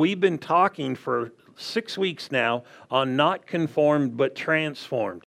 We've 0.00 0.20
been 0.20 0.38
talking 0.38 0.94
for 0.94 1.32
six 1.56 1.98
weeks 1.98 2.30
now 2.30 2.62
on 2.88 3.16
not 3.16 3.48
conformed 3.48 4.16
but 4.16 4.36
transformed. 4.36 5.24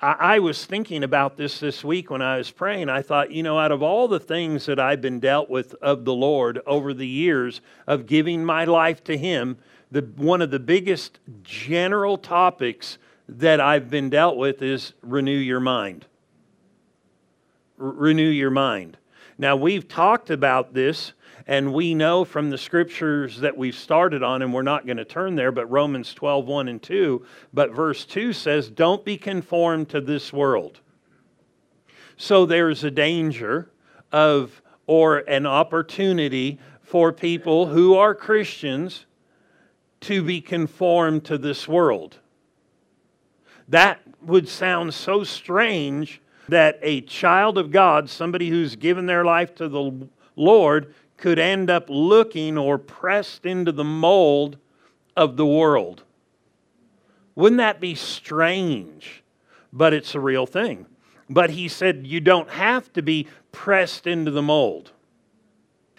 I, 0.00 0.12
I, 0.20 0.38
was 0.38 0.64
thinking 0.64 1.02
about 1.02 1.36
this 1.36 1.58
this 1.58 1.82
week 1.82 2.08
when 2.08 2.22
I 2.22 2.38
was 2.38 2.48
praying. 2.48 2.88
I 2.88 3.02
thought, 3.02 3.32
you 3.32 3.42
know, 3.42 3.58
out 3.58 3.72
of 3.72 3.82
all 3.82 4.06
the 4.06 4.20
things 4.20 4.66
that 4.66 4.78
I've 4.78 5.00
been 5.00 5.18
dealt 5.18 5.50
with 5.50 5.74
of 5.82 6.04
the 6.04 6.14
Lord 6.14 6.60
over 6.68 6.94
the 6.94 7.06
years 7.06 7.60
of 7.88 8.06
giving 8.06 8.44
my 8.44 8.64
life 8.64 9.02
to 9.04 9.18
Him, 9.18 9.58
the, 9.90 10.02
one 10.14 10.40
of 10.40 10.52
the 10.52 10.60
biggest 10.60 11.18
general 11.42 12.16
topics 12.16 12.98
that 13.28 13.60
I've 13.60 13.90
been 13.90 14.08
dealt 14.08 14.36
with 14.36 14.62
is 14.62 14.92
renew 15.02 15.36
your 15.36 15.58
mind. 15.58 16.06
R- 17.80 17.88
renew 17.88 18.30
your 18.30 18.50
mind. 18.50 18.98
Now, 19.36 19.56
we've 19.56 19.88
talked 19.88 20.30
about 20.30 20.74
this 20.74 21.12
and 21.46 21.72
we 21.72 21.94
know 21.94 22.24
from 22.24 22.50
the 22.50 22.58
scriptures 22.58 23.38
that 23.40 23.56
we've 23.56 23.76
started 23.76 24.22
on, 24.22 24.42
and 24.42 24.52
we're 24.52 24.62
not 24.62 24.84
going 24.84 24.96
to 24.96 25.04
turn 25.04 25.36
there, 25.36 25.52
but 25.52 25.70
Romans 25.70 26.12
12, 26.12 26.44
1 26.46 26.68
and 26.68 26.82
2. 26.82 27.24
But 27.54 27.70
verse 27.70 28.04
2 28.04 28.32
says, 28.32 28.68
Don't 28.68 29.04
be 29.04 29.16
conformed 29.16 29.88
to 29.90 30.00
this 30.00 30.32
world. 30.32 30.80
So 32.16 32.46
there's 32.46 32.82
a 32.82 32.90
danger 32.90 33.70
of, 34.10 34.60
or 34.86 35.18
an 35.18 35.46
opportunity 35.46 36.58
for 36.82 37.12
people 37.12 37.66
who 37.66 37.94
are 37.94 38.14
Christians 38.14 39.06
to 40.00 40.22
be 40.22 40.40
conformed 40.40 41.24
to 41.26 41.38
this 41.38 41.68
world. 41.68 42.18
That 43.68 44.00
would 44.22 44.48
sound 44.48 44.94
so 44.94 45.22
strange 45.22 46.20
that 46.48 46.78
a 46.82 47.02
child 47.02 47.56
of 47.58 47.70
God, 47.70 48.10
somebody 48.10 48.48
who's 48.48 48.74
given 48.76 49.06
their 49.06 49.24
life 49.24 49.54
to 49.56 49.68
the 49.68 50.08
Lord, 50.36 50.94
could 51.16 51.38
end 51.38 51.70
up 51.70 51.86
looking 51.88 52.58
or 52.58 52.78
pressed 52.78 53.46
into 53.46 53.72
the 53.72 53.84
mold 53.84 54.58
of 55.16 55.36
the 55.36 55.46
world. 55.46 56.02
Wouldn't 57.34 57.58
that 57.58 57.80
be 57.80 57.94
strange? 57.94 59.22
But 59.72 59.92
it's 59.92 60.14
a 60.14 60.20
real 60.20 60.46
thing. 60.46 60.86
But 61.28 61.50
he 61.50 61.68
said 61.68 62.06
you 62.06 62.20
don't 62.20 62.50
have 62.50 62.92
to 62.94 63.02
be 63.02 63.28
pressed 63.52 64.06
into 64.06 64.30
the 64.30 64.42
mold. 64.42 64.92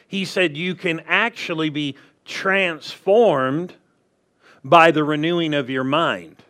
He 0.08 0.26
said 0.26 0.56
you 0.56 0.74
can 0.74 1.02
actually 1.02 1.70
be 1.70 1.96
transformed 2.26 3.74
by 4.64 4.92
the 4.92 5.04
renewing 5.04 5.54
of 5.54 5.70
your 5.70 5.84
mind. 5.84 6.44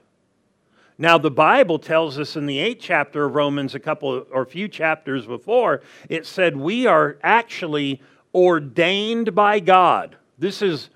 Now, 1.00 1.20
the 1.20 1.32
Bible 1.32 1.78
tells 1.78 2.18
us 2.18 2.36
in 2.36 2.48
the 2.48 2.58
eighth 2.58 2.82
chapter 2.82 3.26
of 3.26 3.36
Romans, 3.36 3.76
a 3.76 3.80
couple 3.80 4.26
or 4.32 4.42
a 4.42 4.45
few 4.48 4.68
chapters 4.68 5.28
before, 5.28 5.82
it 6.10 6.26
said 6.26 6.58
we 6.58 6.88
are 6.88 7.18
actually 7.22 8.02
ordained 8.38 9.34
by 9.34 9.60
God. 9.60 10.16
This 10.38 10.62
is 10.62 10.92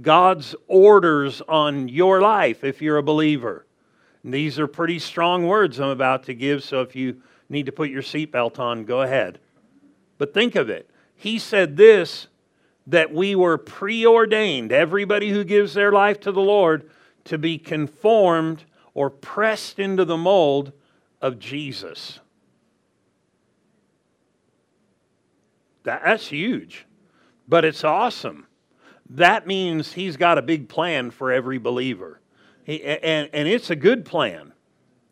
God's 0.00 0.56
orders 0.66 1.42
on 1.46 1.88
your 1.88 2.22
life 2.22 2.64
if 2.64 2.80
you're 2.80 2.96
a 2.96 3.02
believer. 3.02 3.66
And 4.24 4.32
these 4.32 4.58
are 4.58 4.66
pretty 4.66 4.98
strong 4.98 5.46
words 5.46 5.78
I'm 5.78 5.90
about 5.90 6.22
to 6.24 6.34
give, 6.34 6.64
so 6.64 6.80
if 6.80 6.96
you 6.96 7.20
need 7.50 7.66
to 7.66 7.72
put 7.72 7.90
your 7.90 8.00
seatbelt 8.00 8.58
on, 8.58 8.86
go 8.86 9.02
ahead. 9.02 9.38
But 10.16 10.32
think 10.32 10.54
of 10.54 10.70
it. 10.70 10.88
He 11.14 11.38
said 11.38 11.76
this 11.76 12.28
that 12.86 13.12
we 13.12 13.34
were 13.34 13.58
preordained, 13.58 14.72
everybody 14.72 15.30
who 15.30 15.44
gives 15.44 15.74
their 15.74 15.92
life 15.92 16.20
to 16.20 16.32
the 16.32 16.40
Lord, 16.40 16.88
to 17.24 17.36
be 17.36 17.58
conformed 17.58 18.64
or 18.94 19.10
pressed 19.10 19.78
into 19.78 20.04
the 20.06 20.16
mold 20.16 20.72
of 21.20 21.38
Jesus. 21.38 22.20
That's 25.86 26.26
huge, 26.26 26.84
but 27.46 27.64
it's 27.64 27.84
awesome. 27.84 28.46
That 29.10 29.46
means 29.46 29.92
he's 29.92 30.16
got 30.16 30.36
a 30.36 30.42
big 30.42 30.68
plan 30.68 31.12
for 31.12 31.32
every 31.32 31.58
believer. 31.58 32.20
He, 32.64 32.82
and, 32.82 33.30
and 33.32 33.46
it's 33.46 33.70
a 33.70 33.76
good 33.76 34.04
plan, 34.04 34.52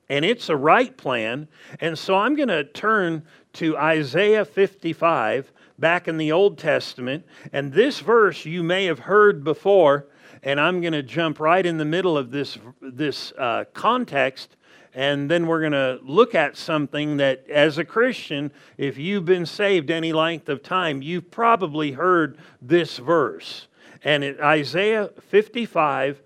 and 0.08 0.24
it's 0.24 0.48
a 0.48 0.56
right 0.56 0.94
plan. 0.96 1.46
And 1.80 1.96
so 1.96 2.16
I'm 2.16 2.34
going 2.34 2.48
to 2.48 2.64
turn 2.64 3.22
to 3.54 3.78
Isaiah 3.78 4.44
55 4.44 5.52
back 5.78 6.08
in 6.08 6.16
the 6.16 6.32
Old 6.32 6.58
Testament. 6.58 7.24
And 7.52 7.72
this 7.72 8.00
verse 8.00 8.44
you 8.44 8.64
may 8.64 8.86
have 8.86 8.98
heard 8.98 9.44
before, 9.44 10.08
and 10.42 10.60
I'm 10.60 10.80
going 10.80 10.92
to 10.92 11.04
jump 11.04 11.38
right 11.38 11.64
in 11.64 11.78
the 11.78 11.84
middle 11.84 12.18
of 12.18 12.32
this, 12.32 12.58
this 12.80 13.32
uh, 13.38 13.64
context 13.72 14.56
and 14.94 15.28
then 15.28 15.48
we're 15.48 15.60
going 15.60 15.72
to 15.72 15.98
look 16.04 16.36
at 16.36 16.56
something 16.56 17.16
that, 17.16 17.48
as 17.50 17.78
a 17.78 17.84
Christian, 17.84 18.52
if 18.78 18.96
you've 18.96 19.24
been 19.24 19.44
saved 19.44 19.90
any 19.90 20.12
length 20.12 20.48
of 20.48 20.62
time, 20.62 21.02
you've 21.02 21.32
probably 21.32 21.92
heard 21.92 22.38
this 22.62 22.98
verse. 22.98 23.66
And 24.04 24.22
it, 24.22 24.40
Isaiah 24.40 25.10
55, 25.28 26.22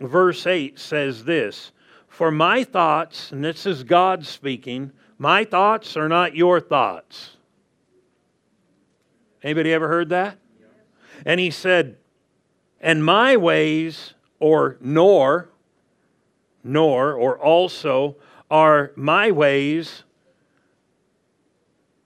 verse 0.00 0.46
8 0.46 0.78
says 0.78 1.24
this 1.24 1.72
For 2.08 2.30
my 2.30 2.62
thoughts, 2.62 3.32
and 3.32 3.42
this 3.42 3.64
is 3.64 3.84
God 3.84 4.26
speaking, 4.26 4.92
my 5.16 5.44
thoughts 5.44 5.96
are 5.96 6.08
not 6.08 6.36
your 6.36 6.60
thoughts. 6.60 7.36
Anybody 9.42 9.72
ever 9.72 9.88
heard 9.88 10.10
that? 10.10 10.36
And 11.24 11.40
he 11.40 11.50
said, 11.50 11.96
And 12.82 13.02
my 13.02 13.38
ways, 13.38 14.12
or 14.38 14.76
nor, 14.80 15.48
nor 16.62 17.14
or 17.14 17.38
also 17.38 18.16
are 18.50 18.92
my 18.96 19.30
ways, 19.30 20.04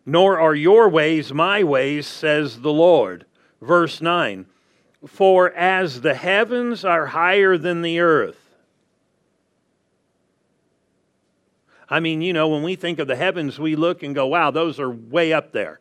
nor 0.06 0.38
are 0.38 0.54
your 0.54 0.88
ways 0.88 1.32
my 1.32 1.64
ways, 1.64 2.06
says 2.06 2.60
the 2.60 2.72
Lord. 2.72 3.24
Verse 3.60 4.00
9 4.00 4.46
For 5.06 5.50
as 5.52 6.02
the 6.02 6.14
heavens 6.14 6.84
are 6.84 7.06
higher 7.06 7.56
than 7.56 7.82
the 7.82 8.00
earth, 8.00 8.44
I 11.88 12.00
mean, 12.00 12.22
you 12.22 12.32
know, 12.32 12.48
when 12.48 12.62
we 12.62 12.76
think 12.76 12.98
of 12.98 13.08
the 13.08 13.16
heavens, 13.16 13.58
we 13.58 13.76
look 13.76 14.02
and 14.02 14.14
go, 14.14 14.26
wow, 14.26 14.50
those 14.50 14.80
are 14.80 14.90
way 14.90 15.32
up 15.32 15.52
there. 15.52 15.80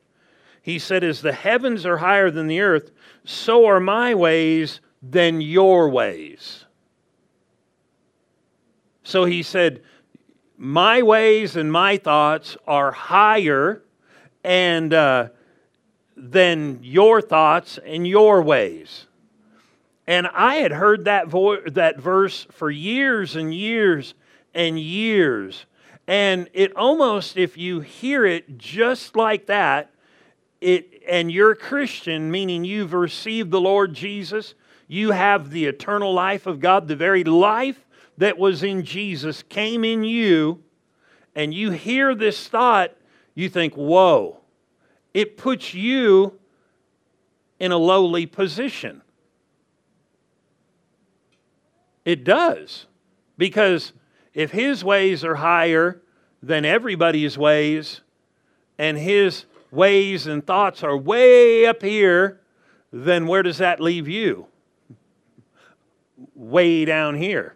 He 0.61 0.79
said, 0.79 1.03
As 1.03 1.21
the 1.21 1.33
heavens 1.33 1.85
are 1.85 1.97
higher 1.97 2.31
than 2.31 2.47
the 2.47 2.61
earth, 2.61 2.91
so 3.25 3.65
are 3.65 3.79
my 3.79 4.15
ways 4.15 4.79
than 5.01 5.41
your 5.41 5.89
ways. 5.89 6.62
So 9.03 9.25
he 9.25 9.43
said, 9.43 9.83
My 10.57 11.01
ways 11.01 11.55
and 11.55 11.71
my 11.71 11.97
thoughts 11.97 12.57
are 12.65 12.91
higher 12.91 13.83
and 14.43 14.93
uh, 14.93 15.29
than 16.15 16.79
your 16.81 17.21
thoughts 17.21 17.79
and 17.85 18.07
your 18.07 18.41
ways. 18.41 19.07
And 20.05 20.27
I 20.27 20.55
had 20.55 20.71
heard 20.71 21.05
that, 21.05 21.27
vo- 21.27 21.61
that 21.61 21.99
verse 21.99 22.45
for 22.51 22.69
years 22.69 23.35
and 23.35 23.53
years 23.53 24.13
and 24.53 24.79
years. 24.79 25.65
And 26.07 26.49
it 26.53 26.75
almost, 26.75 27.37
if 27.37 27.57
you 27.57 27.79
hear 27.79 28.25
it 28.25 28.57
just 28.57 29.15
like 29.15 29.45
that, 29.45 29.91
it, 30.59 31.01
and 31.07 31.31
you're 31.31 31.51
a 31.51 31.55
Christian, 31.55 32.31
meaning 32.31 32.65
you've 32.65 32.93
received 32.93 33.51
the 33.51 33.61
Lord 33.61 33.93
Jesus, 33.93 34.55
you 34.87 35.11
have 35.11 35.49
the 35.49 35.65
eternal 35.65 36.13
life 36.13 36.45
of 36.45 36.59
God, 36.59 36.87
the 36.87 36.95
very 36.95 37.23
life 37.23 37.82
that 38.17 38.37
was 38.37 38.63
in 38.63 38.83
Jesus 38.83 39.43
came 39.43 39.83
in 39.83 40.03
you, 40.03 40.63
and 41.35 41.53
you 41.53 41.71
hear 41.71 42.13
this 42.13 42.47
thought, 42.47 42.95
you 43.35 43.49
think, 43.49 43.73
whoa, 43.73 44.39
it 45.13 45.37
puts 45.37 45.73
you 45.73 46.39
in 47.59 47.71
a 47.71 47.77
lowly 47.77 48.25
position. 48.25 49.01
It 52.05 52.23
does. 52.23 52.85
Because 53.37 53.93
if 54.33 54.51
his 54.51 54.83
ways 54.83 55.23
are 55.23 55.35
higher 55.35 56.01
than 56.41 56.65
everybody's 56.65 57.37
ways, 57.37 58.01
and 58.77 58.97
his 58.97 59.45
ways 59.71 60.27
and 60.27 60.45
thoughts 60.45 60.83
are 60.83 60.97
way 60.97 61.65
up 61.65 61.81
here, 61.81 62.41
then 62.91 63.25
where 63.27 63.43
does 63.43 63.57
that 63.57 63.79
leave 63.79 64.07
you? 64.07 64.47
Way 66.35 66.85
down 66.85 67.15
here. 67.15 67.55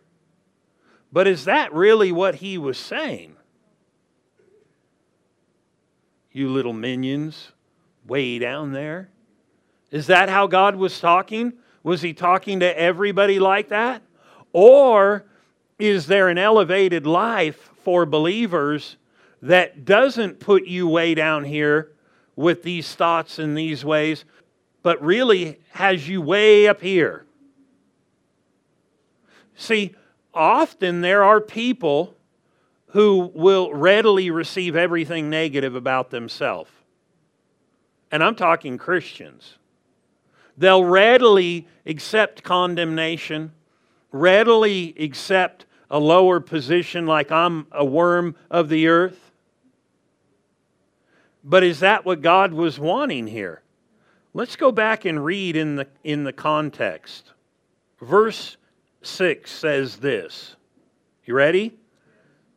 But 1.11 1.27
is 1.27 1.45
that 1.45 1.73
really 1.73 2.11
what 2.11 2.35
he 2.35 2.57
was 2.57 2.77
saying? 2.77 3.35
You 6.31 6.49
little 6.49 6.73
minions, 6.73 7.51
way 8.05 8.39
down 8.39 8.71
there? 8.71 9.09
Is 9.89 10.07
that 10.07 10.29
how 10.29 10.47
God 10.47 10.75
was 10.75 10.99
talking? 10.99 11.53
Was 11.83 12.01
he 12.01 12.13
talking 12.13 12.59
to 12.59 12.79
everybody 12.79 13.39
like 13.39 13.69
that? 13.69 14.01
Or 14.53 15.25
is 15.79 16.07
there 16.07 16.27
an 16.29 16.37
elevated 16.37 17.07
life 17.07 17.69
for 17.83 18.05
believers 18.05 18.97
that 19.41 19.85
doesn't 19.85 20.39
put 20.39 20.65
you 20.65 20.87
way 20.87 21.15
down 21.15 21.43
here 21.43 21.91
with 22.35 22.63
these 22.63 22.93
thoughts 22.95 23.39
and 23.39 23.57
these 23.57 23.85
ways, 23.85 24.25
but 24.83 25.01
really 25.01 25.59
has 25.71 26.07
you 26.07 26.21
way 26.21 26.67
up 26.67 26.81
here? 26.81 27.25
See, 29.55 29.95
often 30.37 31.01
there 31.01 31.23
are 31.23 31.41
people 31.41 32.15
who 32.91 33.31
will 33.33 33.73
readily 33.73 34.31
receive 34.31 34.75
everything 34.75 35.29
negative 35.29 35.75
about 35.75 36.09
themselves. 36.09 36.71
And 38.11 38.23
I'm 38.23 38.35
talking 38.35 38.77
Christians. 38.77 39.57
They'll 40.57 40.85
readily 40.85 41.67
accept 41.85 42.43
condemnation, 42.43 43.51
readily 44.11 44.95
accept 44.99 45.65
a 45.89 45.99
lower 45.99 46.39
position 46.39 47.05
like 47.05 47.31
I'm 47.31 47.67
a 47.71 47.85
worm 47.85 48.35
of 48.49 48.69
the 48.69 48.87
earth. 48.87 49.31
But 51.43 51.63
is 51.63 51.79
that 51.81 52.05
what 52.05 52.21
God 52.21 52.53
was 52.53 52.79
wanting 52.79 53.27
here? 53.27 53.61
Let's 54.33 54.55
go 54.55 54.71
back 54.71 55.05
and 55.05 55.23
read 55.23 55.55
in 55.55 55.75
the, 55.75 55.87
in 56.03 56.23
the 56.23 56.33
context. 56.33 57.31
Verse 58.01 58.57
6 59.07 59.49
says 59.49 59.97
this. 59.97 60.55
You 61.25 61.33
ready? 61.33 61.73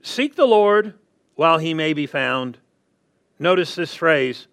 Seek 0.02 0.34
the 0.34 0.46
Lord 0.46 0.94
while 1.34 1.58
he 1.58 1.74
may 1.74 1.92
be 1.92 2.06
found. 2.06 2.58
Notice 3.38 3.74
this 3.74 3.94
phrase 3.94 4.46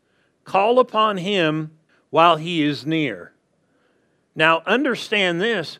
call 0.44 0.80
upon 0.80 1.18
him 1.18 1.72
while 2.10 2.38
he 2.38 2.64
is 2.64 2.86
near. 2.86 3.34
Now, 4.36 4.62
understand 4.66 5.42
this 5.42 5.80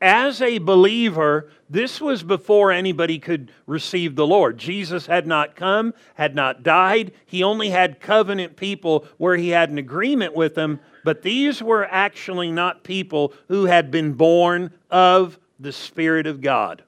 as 0.00 0.40
a 0.40 0.58
believer, 0.58 1.50
this 1.68 2.00
was 2.00 2.22
before 2.22 2.70
anybody 2.70 3.18
could 3.18 3.50
receive 3.66 4.14
the 4.14 4.26
Lord. 4.26 4.56
Jesus 4.56 5.06
had 5.06 5.26
not 5.26 5.56
come, 5.56 5.92
had 6.14 6.34
not 6.36 6.62
died. 6.62 7.12
He 7.26 7.42
only 7.42 7.70
had 7.70 8.00
covenant 8.00 8.56
people 8.56 9.06
where 9.16 9.36
he 9.36 9.48
had 9.48 9.70
an 9.70 9.78
agreement 9.78 10.34
with 10.34 10.54
them, 10.54 10.78
but 11.04 11.22
these 11.22 11.60
were 11.60 11.84
actually 11.84 12.52
not 12.52 12.84
people 12.84 13.34
who 13.48 13.64
had 13.64 13.90
been 13.90 14.12
born 14.12 14.72
of 14.88 15.38
the 15.58 15.72
Spirit 15.72 16.26
of 16.26 16.40
God. 16.40 16.82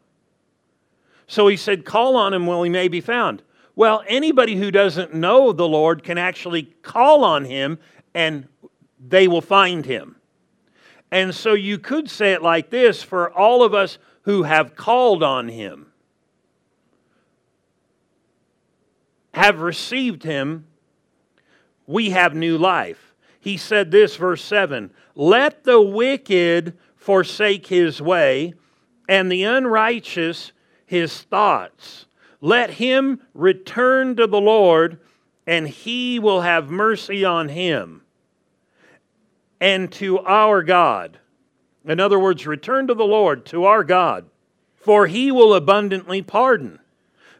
So 1.26 1.46
he 1.48 1.56
said, 1.56 1.84
Call 1.84 2.16
on 2.16 2.34
him 2.34 2.46
while 2.46 2.62
he 2.62 2.70
may 2.70 2.88
be 2.88 3.00
found. 3.00 3.42
Well, 3.76 4.02
anybody 4.06 4.56
who 4.56 4.70
doesn't 4.70 5.14
know 5.14 5.52
the 5.52 5.68
Lord 5.68 6.02
can 6.02 6.18
actually 6.18 6.64
call 6.82 7.24
on 7.24 7.44
him 7.44 7.78
and 8.14 8.48
they 8.98 9.28
will 9.28 9.40
find 9.40 9.86
him. 9.86 10.16
And 11.10 11.34
so 11.34 11.54
you 11.54 11.78
could 11.78 12.10
say 12.10 12.32
it 12.32 12.42
like 12.42 12.70
this 12.70 13.02
for 13.02 13.32
all 13.32 13.62
of 13.62 13.74
us 13.74 13.98
who 14.22 14.42
have 14.42 14.76
called 14.76 15.22
on 15.22 15.48
him, 15.48 15.86
have 19.32 19.60
received 19.60 20.22
him, 20.22 20.66
we 21.86 22.10
have 22.10 22.34
new 22.34 22.58
life. 22.58 23.14
He 23.40 23.56
said 23.56 23.90
this, 23.90 24.16
verse 24.16 24.44
7 24.44 24.92
Let 25.14 25.64
the 25.64 25.80
wicked 25.80 26.76
forsake 26.96 27.66
his 27.66 28.02
way, 28.02 28.54
and 29.10 29.30
the 29.30 29.42
unrighteous 29.42 30.52
his 30.86 31.22
thoughts. 31.22 32.06
Let 32.40 32.70
him 32.70 33.20
return 33.34 34.14
to 34.16 34.28
the 34.28 34.40
Lord, 34.40 35.00
and 35.48 35.66
he 35.66 36.20
will 36.20 36.42
have 36.42 36.70
mercy 36.70 37.24
on 37.24 37.48
him 37.48 38.02
and 39.60 39.90
to 39.94 40.20
our 40.20 40.62
God. 40.62 41.18
In 41.84 41.98
other 41.98 42.20
words, 42.20 42.46
return 42.46 42.86
to 42.86 42.94
the 42.94 43.04
Lord, 43.04 43.44
to 43.46 43.64
our 43.64 43.82
God, 43.82 44.26
for 44.76 45.08
he 45.08 45.32
will 45.32 45.54
abundantly 45.54 46.22
pardon. 46.22 46.78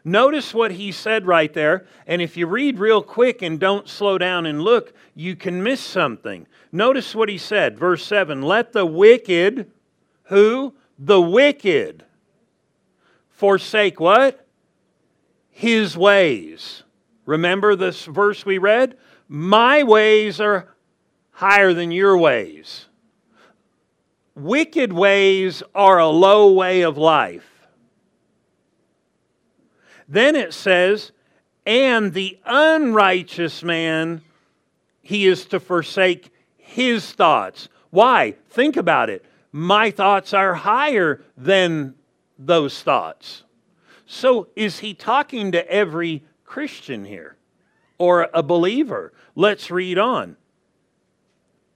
Notice 0.03 0.53
what 0.53 0.71
he 0.71 0.91
said 0.91 1.25
right 1.25 1.53
there, 1.53 1.85
and 2.05 2.21
if 2.21 2.35
you 2.35 2.47
read 2.47 2.79
real 2.79 3.01
quick 3.01 3.41
and 3.41 3.57
don't 3.57 3.87
slow 3.87 4.17
down 4.17 4.45
and 4.45 4.61
look, 4.61 4.93
you 5.15 5.37
can 5.37 5.63
miss 5.63 5.79
something. 5.79 6.47
Notice 6.73 7.15
what 7.15 7.29
he 7.29 7.37
said, 7.37 7.79
verse 7.79 8.05
7 8.05 8.41
Let 8.41 8.73
the 8.73 8.85
wicked, 8.85 9.71
who? 10.23 10.73
The 11.03 11.19
wicked, 11.19 12.05
forsake 13.31 13.99
what? 13.99 14.45
His 15.49 15.97
ways. 15.97 16.83
Remember 17.25 17.75
this 17.75 18.05
verse 18.05 18.45
we 18.45 18.59
read? 18.59 18.97
My 19.27 19.81
ways 19.81 20.39
are 20.39 20.75
higher 21.31 21.73
than 21.73 21.89
your 21.89 22.15
ways. 22.19 22.85
Wicked 24.35 24.93
ways 24.93 25.63
are 25.73 25.97
a 25.97 26.07
low 26.07 26.53
way 26.53 26.83
of 26.83 26.99
life. 26.99 27.67
Then 30.07 30.35
it 30.35 30.53
says, 30.53 31.11
and 31.65 32.13
the 32.13 32.37
unrighteous 32.45 33.63
man, 33.63 34.21
he 35.01 35.25
is 35.25 35.45
to 35.45 35.59
forsake 35.59 36.31
his 36.57 37.11
thoughts. 37.11 37.69
Why? 37.89 38.35
Think 38.49 38.77
about 38.77 39.09
it. 39.09 39.25
My 39.51 39.91
thoughts 39.91 40.33
are 40.33 40.53
higher 40.53 41.21
than 41.37 41.95
those 42.37 42.81
thoughts. 42.81 43.43
So, 44.05 44.47
is 44.55 44.79
he 44.79 44.93
talking 44.93 45.51
to 45.51 45.69
every 45.69 46.23
Christian 46.45 47.05
here 47.05 47.37
or 47.97 48.29
a 48.33 48.43
believer? 48.43 49.13
Let's 49.35 49.71
read 49.71 49.97
on. 49.97 50.37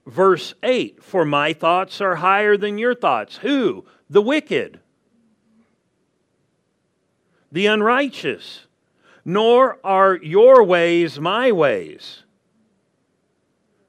Verse 0.06 0.54
8 0.62 1.02
For 1.02 1.24
my 1.24 1.52
thoughts 1.52 2.00
are 2.00 2.16
higher 2.16 2.56
than 2.56 2.78
your 2.78 2.94
thoughts. 2.94 3.38
Who? 3.38 3.84
The 4.08 4.22
wicked, 4.22 4.80
the 7.50 7.66
unrighteous. 7.66 8.62
Nor 9.28 9.80
are 9.82 10.14
your 10.14 10.62
ways 10.62 11.18
my 11.18 11.50
ways. 11.50 12.22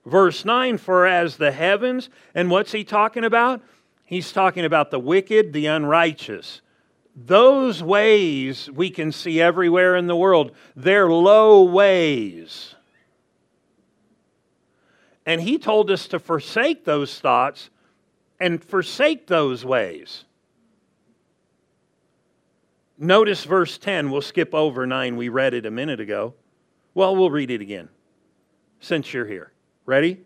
Verse 0.03 0.43
9 0.43 0.79
For 0.79 1.05
as 1.05 1.37
the 1.37 1.51
heavens, 1.51 2.09
and 2.33 2.49
what's 2.49 2.71
he 2.71 2.83
talking 2.83 3.23
about? 3.23 3.61
He's 4.07 4.31
talking 4.31 4.63
about 4.63 4.89
the 4.89 4.99
wicked, 4.99 5.51
the 5.51 5.65
unrighteous. 5.65 6.61
Those 7.13 7.83
ways 7.83 8.71
we 8.71 8.89
can 8.89 9.11
see 9.11 9.41
everywhere 9.41 9.97
in 9.97 10.07
the 10.07 10.15
world. 10.15 10.53
They're 10.77 11.09
low 11.09 11.63
ways. 11.63 12.73
And 15.25 15.41
he 15.41 15.57
told 15.57 15.91
us 15.91 16.07
to 16.07 16.19
forsake 16.19 16.85
those 16.85 17.19
thoughts 17.19 17.69
and 18.39 18.63
forsake 18.63 19.27
those 19.27 19.65
ways. 19.65 20.23
Notice 22.97 23.43
verse 23.43 23.77
10. 23.77 24.09
We'll 24.09 24.21
skip 24.21 24.55
over 24.55 24.87
9. 24.87 25.17
We 25.17 25.27
read 25.27 25.53
it 25.53 25.65
a 25.65 25.71
minute 25.71 25.99
ago. 25.99 26.33
Well, 26.93 27.13
we'll 27.13 27.29
read 27.29 27.51
it 27.51 27.59
again 27.59 27.89
since 28.79 29.13
you're 29.13 29.25
here. 29.25 29.51
Ready? 29.85 30.23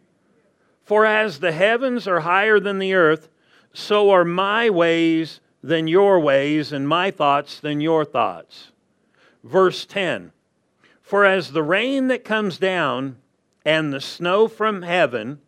For 0.84 1.04
as 1.04 1.40
the 1.40 1.52
heavens 1.52 2.08
are 2.08 2.20
higher 2.20 2.60
than 2.60 2.78
the 2.78 2.94
earth, 2.94 3.28
so 3.74 4.10
are 4.12 4.26
my 4.26 4.70
ways 4.70 5.40
than 5.64 5.88
your 5.88 6.20
ways, 6.20 6.72
and 6.72 6.88
my 6.88 7.12
thoughts 7.12 7.60
than 7.60 7.82
your 7.82 8.04
thoughts. 8.04 8.72
Verse 9.44 9.86
10 9.86 10.32
For 11.02 11.26
as 11.26 11.52
the 11.52 11.64
rain 11.64 12.08
that 12.08 12.24
comes 12.24 12.58
down 12.58 13.18
and 13.66 13.94
the 13.94 14.02
snow 14.02 14.48
from 14.48 14.82
heaven. 14.82 15.40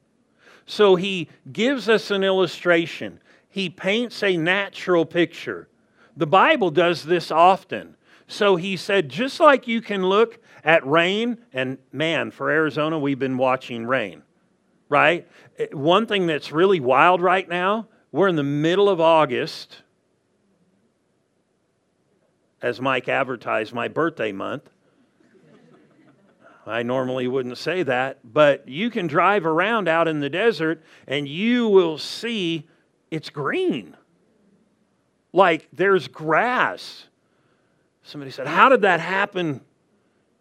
So 0.66 0.96
he 0.96 1.30
gives 1.52 1.90
us 1.90 2.12
an 2.12 2.24
illustration. 2.24 3.20
He 3.50 3.70
paints 3.70 4.24
a 4.24 4.38
natural 4.38 5.06
picture. 5.06 5.68
The 6.16 6.28
Bible 6.28 6.72
does 6.72 7.04
this 7.04 7.32
often. 7.32 7.96
So 8.28 8.56
he 8.56 8.78
said, 8.78 9.10
just 9.10 9.40
like 9.40 9.68
you 9.68 9.82
can 9.82 10.04
look 10.04 10.40
at 10.64 10.86
rain, 10.88 11.38
and 11.52 11.78
man, 11.92 12.32
for 12.32 12.50
Arizona, 12.50 12.98
we've 12.98 13.20
been 13.20 13.38
watching 13.38 13.86
rain, 13.86 14.24
right? 14.88 15.28
Eh, 15.60 15.68
one 15.74 16.08
thing 16.08 16.26
that's 16.26 16.52
really 16.52 16.80
wild 16.80 17.22
right 17.22 17.48
now, 17.48 17.88
we're 18.14 18.28
in 18.28 18.36
the 18.36 18.44
middle 18.44 18.90
of 18.90 19.02
August, 19.02 19.82
as 22.62 22.80
Mike 22.80 23.10
advertised, 23.10 23.74
my 23.74 23.88
birthday 23.90 24.32
month. 24.32 24.70
I 26.66 26.84
normally 26.84 27.28
wouldn't 27.28 27.58
say 27.58 27.82
that, 27.84 28.20
but 28.24 28.70
you 28.70 28.90
can 28.90 29.08
drive 29.08 29.46
around 29.46 29.90
out 29.90 30.08
in 30.08 30.22
the 30.22 30.30
desert 30.30 30.82
and 31.08 31.28
you 31.28 31.68
will 31.68 31.98
see 31.98 32.70
it's 33.12 33.30
green. 33.30 33.98
Like 35.34 35.68
there's 35.74 36.08
grass. 36.08 37.08
Somebody 38.04 38.32
said, 38.32 38.48
How 38.48 38.70
did 38.70 38.82
that 38.82 39.02
happen? 39.02 39.60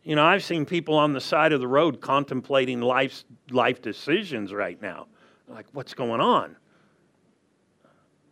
You 0.05 0.15
know, 0.15 0.25
I've 0.25 0.45
seen 0.45 0.67
people 0.67 0.95
on 0.95 1.13
the 1.13 1.21
side 1.21 1.53
of 1.53 1.61
the 1.61 1.67
road 1.67 2.01
contemplating 2.01 2.83
life's, 2.83 3.25
life 3.51 3.81
decisions 3.81 4.53
right 4.53 4.81
now. 4.81 5.07
Like, 5.49 5.67
what's 5.73 5.95
going 5.95 6.21
on? 6.21 6.57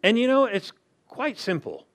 And 0.02 0.19
you 0.19 0.26
know, 0.26 0.45
it's 0.45 0.73
quite 1.07 1.38
simple. 1.38 1.87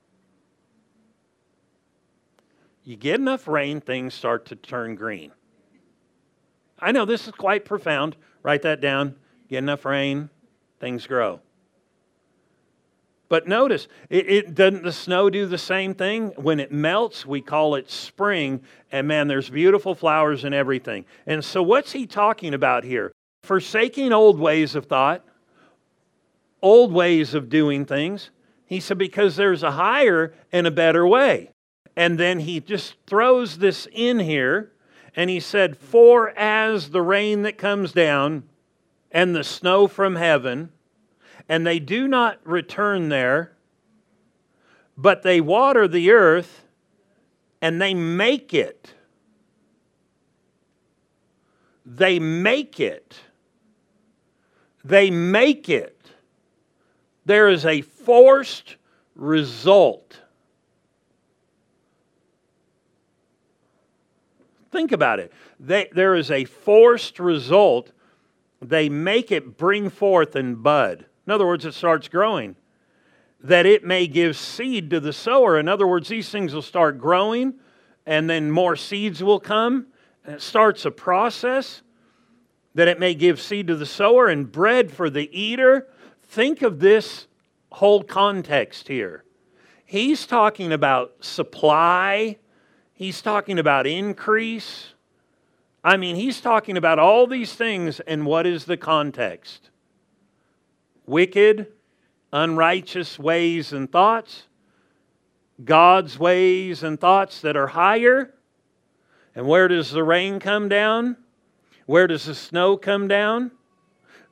You 2.84 2.96
get 2.96 3.20
enough 3.20 3.48
rain, 3.48 3.82
things 3.82 4.14
start 4.14 4.46
to 4.48 4.56
turn 4.56 4.96
green. 4.96 5.32
I 6.80 6.92
know 6.92 7.06
this 7.06 7.28
is 7.28 7.34
quite 7.34 7.66
profound. 7.66 8.16
Write 8.44 8.62
that 8.62 8.80
down. 8.80 9.16
Get 9.50 9.60
enough 9.60 9.86
rain, 9.86 10.30
things 10.80 11.08
grow. 11.08 11.40
But 13.28 13.48
notice, 13.48 13.88
it, 14.10 14.30
it, 14.30 14.56
doesn't 14.56 14.84
the 14.84 14.92
snow 14.92 15.32
do 15.32 15.48
the 15.48 15.58
same 15.58 15.96
thing? 15.96 16.28
When 16.36 16.60
it 16.60 16.72
melts, 16.72 17.26
we 17.26 17.42
call 17.42 17.76
it 17.76 17.90
spring, 17.90 18.62
and 18.92 19.08
man, 19.08 19.28
there's 19.28 19.50
beautiful 19.50 19.96
flowers 19.96 20.44
and 20.44 20.54
everything. 20.54 21.06
And 21.26 21.44
so, 21.44 21.64
what's 21.64 21.92
he 21.92 22.06
talking 22.06 22.54
about 22.54 22.84
here? 22.84 23.12
Forsaking 23.44 24.14
old 24.14 24.40
ways 24.40 24.76
of 24.76 24.86
thought, 24.86 25.26
old 26.66 26.92
ways 26.92 27.36
of 27.36 27.48
doing 27.48 27.86
things. 27.86 28.32
He 28.66 28.80
said, 28.80 28.98
because 28.98 29.36
there's 29.36 29.62
a 29.62 29.74
higher 29.74 30.34
and 30.52 30.66
a 30.66 30.72
better 30.72 31.06
way. 31.06 31.52
And 31.96 32.20
then 32.20 32.40
he 32.40 32.60
just 32.60 32.96
throws 33.06 33.60
this 33.60 33.88
in 33.92 34.18
here 34.18 34.72
and 35.16 35.30
he 35.30 35.40
said, 35.40 35.78
For 35.78 36.32
as 36.32 36.90
the 36.90 37.04
rain 37.04 37.44
that 37.44 37.60
comes 37.60 37.92
down 37.92 38.46
and 39.12 39.36
the 39.36 39.44
snow 39.44 39.88
from 39.88 40.16
heaven, 40.16 40.72
and 41.48 41.68
they 41.68 41.78
do 41.78 42.08
not 42.08 42.40
return 42.44 43.10
there, 43.10 43.54
but 44.98 45.22
they 45.22 45.40
water 45.40 45.88
the 45.88 46.10
earth 46.10 46.66
and 47.62 47.80
they 47.80 47.94
make 47.94 48.56
it. 48.56 48.96
They 51.86 52.18
make 52.18 52.80
it. 52.80 53.22
They 54.84 55.12
make 55.12 55.70
it. 55.70 55.95
There 57.26 57.50
is 57.50 57.66
a 57.66 57.82
forced 57.82 58.76
result. 59.16 60.22
Think 64.72 64.92
about 64.92 65.20
it. 65.20 65.32
They, 65.60 65.90
there 65.94 66.16
is 66.16 66.30
a 66.30 66.46
forced 66.46 67.20
result. 67.20 67.92
They 68.62 68.90
make 68.90 69.32
it 69.32 69.58
bring 69.58 69.90
forth 69.90 70.36
and 70.36 70.62
bud. 70.62 71.06
In 71.26 71.32
other 71.32 71.48
words, 71.48 71.66
it 71.66 71.74
starts 71.74 72.08
growing. 72.08 72.56
That 73.42 73.66
it 73.66 73.84
may 73.84 74.08
give 74.08 74.36
seed 74.36 74.90
to 74.90 75.00
the 75.00 75.14
sower. 75.14 75.58
In 75.60 75.68
other 75.68 75.88
words, 75.88 76.10
these 76.10 76.30
things 76.30 76.54
will 76.54 76.62
start 76.62 77.00
growing 77.00 77.56
and 78.06 78.30
then 78.30 78.52
more 78.52 78.76
seeds 78.76 79.24
will 79.24 79.40
come. 79.40 79.88
And 80.26 80.36
it 80.36 80.42
starts 80.42 80.86
a 80.86 80.92
process 80.92 81.82
that 82.74 82.88
it 82.88 83.00
may 83.00 83.16
give 83.16 83.40
seed 83.40 83.68
to 83.68 83.76
the 83.76 83.86
sower 83.86 84.28
and 84.28 84.52
bread 84.52 84.92
for 84.92 85.10
the 85.10 85.30
eater. 85.38 85.88
Think 86.36 86.64
of 86.64 86.82
this 86.82 87.28
whole 87.72 88.04
context 88.04 88.90
here. 88.90 89.24
He's 89.86 90.28
talking 90.28 90.74
about 90.74 91.24
supply, 91.24 92.40
he's 92.94 93.22
talking 93.22 93.58
about 93.58 93.88
increase. 93.88 94.96
I 95.82 95.96
mean, 95.96 96.18
he's 96.18 96.42
talking 96.42 96.76
about 96.76 97.00
all 97.00 97.26
these 97.26 97.54
things, 97.54 98.02
and 98.02 98.26
what 98.26 98.46
is 98.46 98.66
the 98.66 98.76
context? 98.76 99.70
Wicked, 101.06 101.68
unrighteous 102.34 103.18
ways 103.18 103.72
and 103.72 103.90
thoughts, 103.90 104.44
God's 105.64 106.20
ways 106.20 106.84
and 106.84 107.00
thoughts 107.00 107.40
that 107.40 107.56
are 107.56 107.68
higher. 107.68 108.34
And 109.36 109.48
where 109.48 109.70
does 109.70 109.92
the 109.92 110.04
rain 110.04 110.42
come 110.42 110.68
down? 110.68 111.16
Where 111.86 112.08
does 112.08 112.26
the 112.26 112.36
snow 112.36 112.76
come 112.76 113.08
down? 113.08 113.52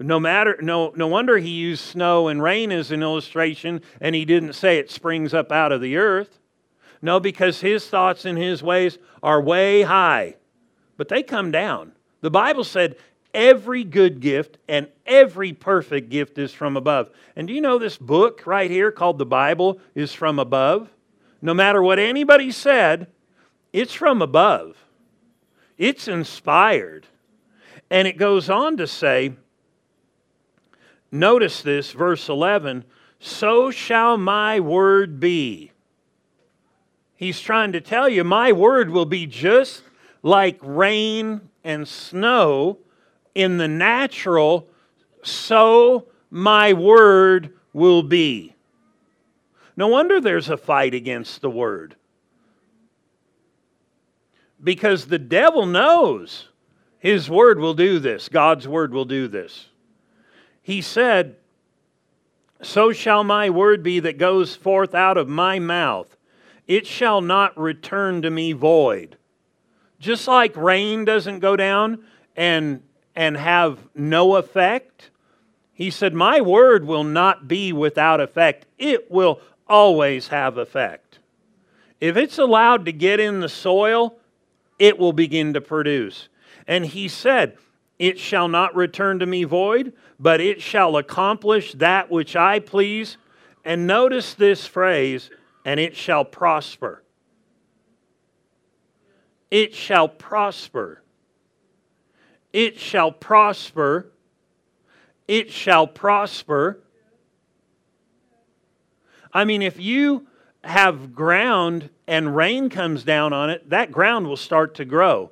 No 0.04 0.20
matter 0.20 0.58
no 0.62 0.92
no 0.96 1.08
wonder 1.08 1.38
he 1.38 1.50
used 1.50 1.84
snow 1.84 2.28
and 2.28 2.44
rain 2.44 2.72
as 2.72 2.92
an 2.92 3.02
illustration 3.02 3.82
and 4.02 4.14
he 4.14 4.26
didn't 4.26 4.54
say 4.54 4.78
it 4.78 4.92
springs 4.92 5.34
up 5.34 5.52
out 5.52 5.72
of 5.72 5.82
the 5.82 5.96
earth. 5.96 6.40
No, 7.02 7.20
because 7.20 7.62
his 7.62 7.88
thoughts 7.88 8.26
and 8.26 8.38
his 8.38 8.62
ways 8.62 8.98
are 9.22 9.42
way 9.42 9.82
high, 9.82 10.36
but 10.98 11.10
they 11.10 11.24
come 11.24 11.52
down. 11.52 11.94
The 12.22 12.32
Bible 12.32 12.64
said 12.64 12.96
every 13.34 13.84
good 13.84 14.20
gift 14.20 14.58
and 14.68 14.88
every 15.06 15.54
perfect 15.54 16.10
gift 16.10 16.38
is 16.38 16.54
from 16.54 16.78
above. 16.78 17.10
And 17.36 17.48
do 17.48 17.54
you 17.54 17.62
know 17.62 17.78
this 17.78 17.98
book 17.98 18.44
right 18.46 18.72
here 18.72 18.92
called 18.92 19.18
the 19.18 19.26
Bible 19.26 19.80
is 19.96 20.14
from 20.14 20.40
above? 20.40 20.90
No 21.42 21.54
matter 21.54 21.82
what 21.82 22.00
anybody 22.00 22.52
said, 22.52 23.08
it's 23.74 23.94
from 23.94 24.22
above. 24.22 24.78
It's 25.78 26.08
inspired. 26.08 27.08
And 27.90 28.08
it 28.08 28.18
goes 28.18 28.50
on 28.50 28.78
to 28.78 28.88
say, 28.88 29.34
notice 31.13 31.62
this, 31.62 31.91
verse 31.91 32.27
11, 32.27 32.84
so 33.20 33.72
shall 33.72 34.17
my 34.17 34.60
word 34.60 35.20
be. 35.20 35.72
He's 37.15 37.39
trying 37.39 37.72
to 37.72 37.82
tell 37.82 38.10
you, 38.10 38.24
my 38.24 38.51
word 38.51 38.89
will 38.89 39.05
be 39.05 39.27
just 39.27 39.84
like 40.24 40.58
rain 40.62 41.41
and 41.63 41.88
snow 41.88 42.79
in 43.34 43.58
the 43.58 43.67
natural, 43.67 44.67
so 45.22 46.08
my 46.29 46.74
word 46.74 47.53
will 47.72 48.03
be. 48.03 48.55
No 49.77 49.88
wonder 49.88 50.20
there's 50.20 50.50
a 50.50 50.58
fight 50.58 50.93
against 50.93 51.41
the 51.41 51.50
word. 51.50 51.96
Because 54.62 55.05
the 55.05 55.20
devil 55.20 55.65
knows 55.65 56.50
his 57.00 57.29
word 57.29 57.60
will 57.60 57.74
do 57.74 58.00
this, 58.00 58.29
God's 58.29 58.67
word 58.67 58.93
will 58.93 59.05
do 59.05 59.27
this. 59.27 59.67
He 60.63 60.82
said, 60.82 61.36
So 62.62 62.91
shall 62.91 63.24
my 63.24 63.50
word 63.50 63.84
be 63.84 64.00
that 64.00 64.17
goes 64.17 64.55
forth 64.55 64.96
out 64.96 65.17
of 65.17 65.27
my 65.27 65.60
mouth. 65.60 66.17
It 66.65 66.88
shall 66.88 67.22
not 67.22 67.58
return 67.60 68.22
to 68.24 68.32
me 68.32 68.53
void. 68.53 69.17
Just 70.00 70.27
like 70.27 70.55
rain 70.55 71.05
doesn't 71.05 71.39
go 71.39 71.55
down 71.55 72.03
and 72.36 72.82
and 73.15 73.38
have 73.38 73.77
no 73.93 74.38
effect? 74.38 75.12
He 75.74 75.91
said, 75.91 76.13
My 76.13 76.41
word 76.41 76.86
will 76.86 77.03
not 77.03 77.48
be 77.48 77.74
without 77.74 78.22
effect, 78.22 78.65
it 78.77 79.12
will 79.12 79.41
always 79.67 80.29
have 80.29 80.58
effect. 80.58 81.20
If 82.00 82.17
it's 82.17 82.38
allowed 82.38 82.86
to 82.86 82.91
get 82.91 83.20
in 83.20 83.39
the 83.39 83.50
soil, 83.50 84.17
it 84.79 84.98
will 84.98 85.13
begin 85.13 85.53
to 85.53 85.62
produce. 85.62 86.27
And 86.67 86.86
he 86.86 87.08
said, 87.08 87.58
It 88.04 88.20
shall 88.20 88.48
not 88.48 88.76
return 88.76 89.20
to 89.20 89.26
me 89.26 89.44
void, 89.44 89.94
but 90.20 90.42
it 90.42 90.62
shall 90.62 90.98
accomplish 90.98 91.74
that 91.74 92.12
which 92.12 92.36
I 92.36 92.60
please. 92.60 93.18
And 93.64 93.88
notice 93.88 94.34
this 94.34 94.68
phrase, 94.68 95.30
and 95.64 95.80
it 95.80 95.96
shall 95.96 96.26
prosper. 96.26 97.04
It 99.50 99.74
shall 99.74 100.10
prosper 100.10 101.04
it 102.54 102.80
shall 102.80 103.12
prosper. 103.12 104.12
It 105.28 105.52
shall 105.52 105.88
prosper. 105.88 106.80
I 109.34 109.44
mean, 109.44 109.64
if 109.64 109.80
you 109.80 110.28
have 110.64 111.16
ground 111.16 111.90
and 112.08 112.36
rain 112.36 112.70
comes 112.70 113.04
down 113.04 113.34
on 113.34 113.50
it, 113.50 113.72
that 113.72 113.92
ground 113.92 114.28
will 114.28 114.38
start 114.38 114.76
to 114.76 114.86
grow. 114.86 115.32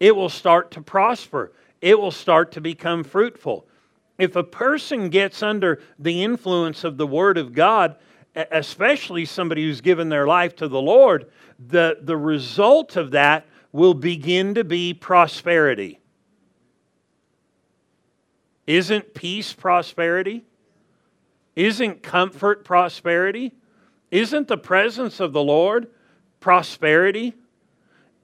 It 0.00 0.16
will 0.16 0.28
start 0.28 0.72
to 0.72 0.82
prosper. 0.82 1.52
It 1.80 1.98
will 1.98 2.10
start 2.10 2.52
to 2.52 2.60
become 2.60 3.04
fruitful. 3.04 3.66
If 4.18 4.36
a 4.36 4.44
person 4.44 5.10
gets 5.10 5.42
under 5.42 5.80
the 5.98 6.22
influence 6.22 6.84
of 6.84 6.96
the 6.96 7.06
Word 7.06 7.36
of 7.38 7.52
God, 7.52 7.96
especially 8.34 9.24
somebody 9.24 9.64
who's 9.64 9.80
given 9.80 10.08
their 10.08 10.26
life 10.26 10.56
to 10.56 10.68
the 10.68 10.80
Lord, 10.80 11.26
the, 11.58 11.98
the 12.00 12.16
result 12.16 12.96
of 12.96 13.10
that 13.12 13.46
will 13.72 13.94
begin 13.94 14.54
to 14.54 14.64
be 14.64 14.94
prosperity. 14.94 16.00
Isn't 18.66 19.14
peace 19.14 19.52
prosperity? 19.52 20.44
Isn't 21.54 22.02
comfort 22.02 22.64
prosperity? 22.64 23.52
Isn't 24.10 24.48
the 24.48 24.58
presence 24.58 25.20
of 25.20 25.32
the 25.32 25.42
Lord 25.42 25.88
prosperity? 26.40 27.34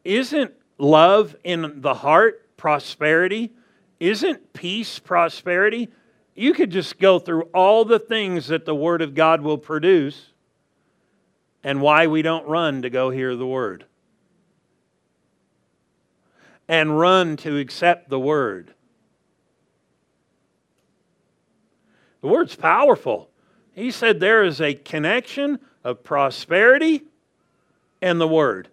Isn't 0.05 0.53
love 0.79 1.37
in 1.45 1.81
the 1.81 1.95
heart 1.95 2.42
prosperity? 2.63 3.53
Isn't 3.99 4.53
peace 4.53 5.01
prosperity? 5.01 5.89
You 6.37 6.55
could 6.55 6.71
just 6.71 7.01
go 7.01 7.19
through 7.19 7.49
all 7.53 7.85
the 7.85 7.99
things 7.99 8.47
that 8.47 8.67
the 8.67 8.75
Word 8.75 9.03
of 9.03 9.17
God 9.17 9.41
will 9.41 9.59
produce 9.59 10.29
and 11.65 11.83
why 11.83 12.07
we 12.07 12.23
don't 12.23 12.47
run 12.47 12.83
to 12.83 12.91
go 12.91 13.11
hear 13.11 13.35
the 13.35 13.47
Word 13.47 13.85
and 16.69 16.97
run 17.01 17.37
to 17.39 17.59
accept 17.59 18.09
the 18.09 18.21
Word 18.21 18.73
The 22.23 22.29
word's 22.29 22.55
powerful. 22.55 23.31
He 23.73 23.91
said 23.91 24.21
there 24.21 24.45
is 24.45 24.61
a 24.61 24.75
connection 24.75 25.59
of 25.83 26.05
prosperity 26.05 27.03
and 28.01 28.21
the 28.21 28.29
word. 28.29 28.69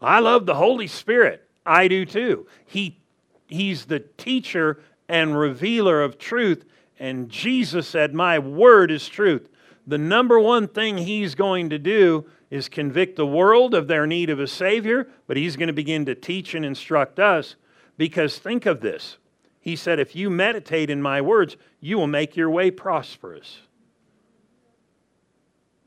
I 0.00 0.20
love 0.20 0.46
the 0.46 0.54
Holy 0.54 0.86
Spirit. 0.86 1.47
I 1.68 1.88
do 1.88 2.04
too. 2.04 2.46
He, 2.64 2.98
he's 3.46 3.84
the 3.84 4.00
teacher 4.00 4.82
and 5.08 5.38
revealer 5.38 6.02
of 6.02 6.18
truth. 6.18 6.64
And 6.98 7.28
Jesus 7.28 7.86
said, 7.86 8.14
My 8.14 8.38
word 8.38 8.90
is 8.90 9.08
truth. 9.08 9.48
The 9.86 9.98
number 9.98 10.38
one 10.38 10.68
thing 10.68 10.98
he's 10.98 11.34
going 11.34 11.70
to 11.70 11.78
do 11.78 12.26
is 12.50 12.68
convict 12.68 13.16
the 13.16 13.26
world 13.26 13.74
of 13.74 13.88
their 13.88 14.06
need 14.06 14.30
of 14.30 14.40
a 14.40 14.46
Savior, 14.46 15.08
but 15.26 15.36
he's 15.36 15.56
going 15.56 15.68
to 15.68 15.72
begin 15.72 16.06
to 16.06 16.14
teach 16.14 16.54
and 16.54 16.64
instruct 16.64 17.18
us. 17.18 17.56
Because 17.96 18.38
think 18.38 18.66
of 18.66 18.80
this 18.80 19.18
he 19.60 19.76
said, 19.76 20.00
If 20.00 20.16
you 20.16 20.30
meditate 20.30 20.88
in 20.88 21.02
my 21.02 21.20
words, 21.20 21.56
you 21.80 21.98
will 21.98 22.06
make 22.06 22.36
your 22.36 22.48
way 22.48 22.70
prosperous. 22.70 23.60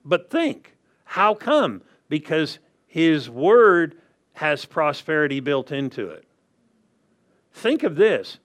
But 0.05 0.29
think, 0.29 0.75
how 1.03 1.33
come? 1.33 1.81
Because 2.09 2.59
his 2.85 3.29
word 3.29 3.95
has 4.33 4.65
prosperity 4.65 5.39
built 5.39 5.71
into 5.71 6.09
it. 6.09 6.25
Think 7.53 7.83
of 7.83 7.95
this 7.95 8.39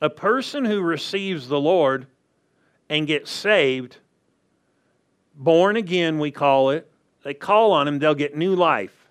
a 0.00 0.10
person 0.10 0.64
who 0.64 0.80
receives 0.80 1.48
the 1.48 1.60
Lord 1.60 2.06
and 2.88 3.06
gets 3.06 3.30
saved, 3.30 3.98
born 5.34 5.76
again, 5.76 6.18
we 6.18 6.30
call 6.30 6.70
it, 6.70 6.90
they 7.22 7.34
call 7.34 7.72
on 7.72 7.88
him, 7.88 7.98
they'll 7.98 8.14
get 8.14 8.36
new 8.36 8.54
life. 8.54 9.08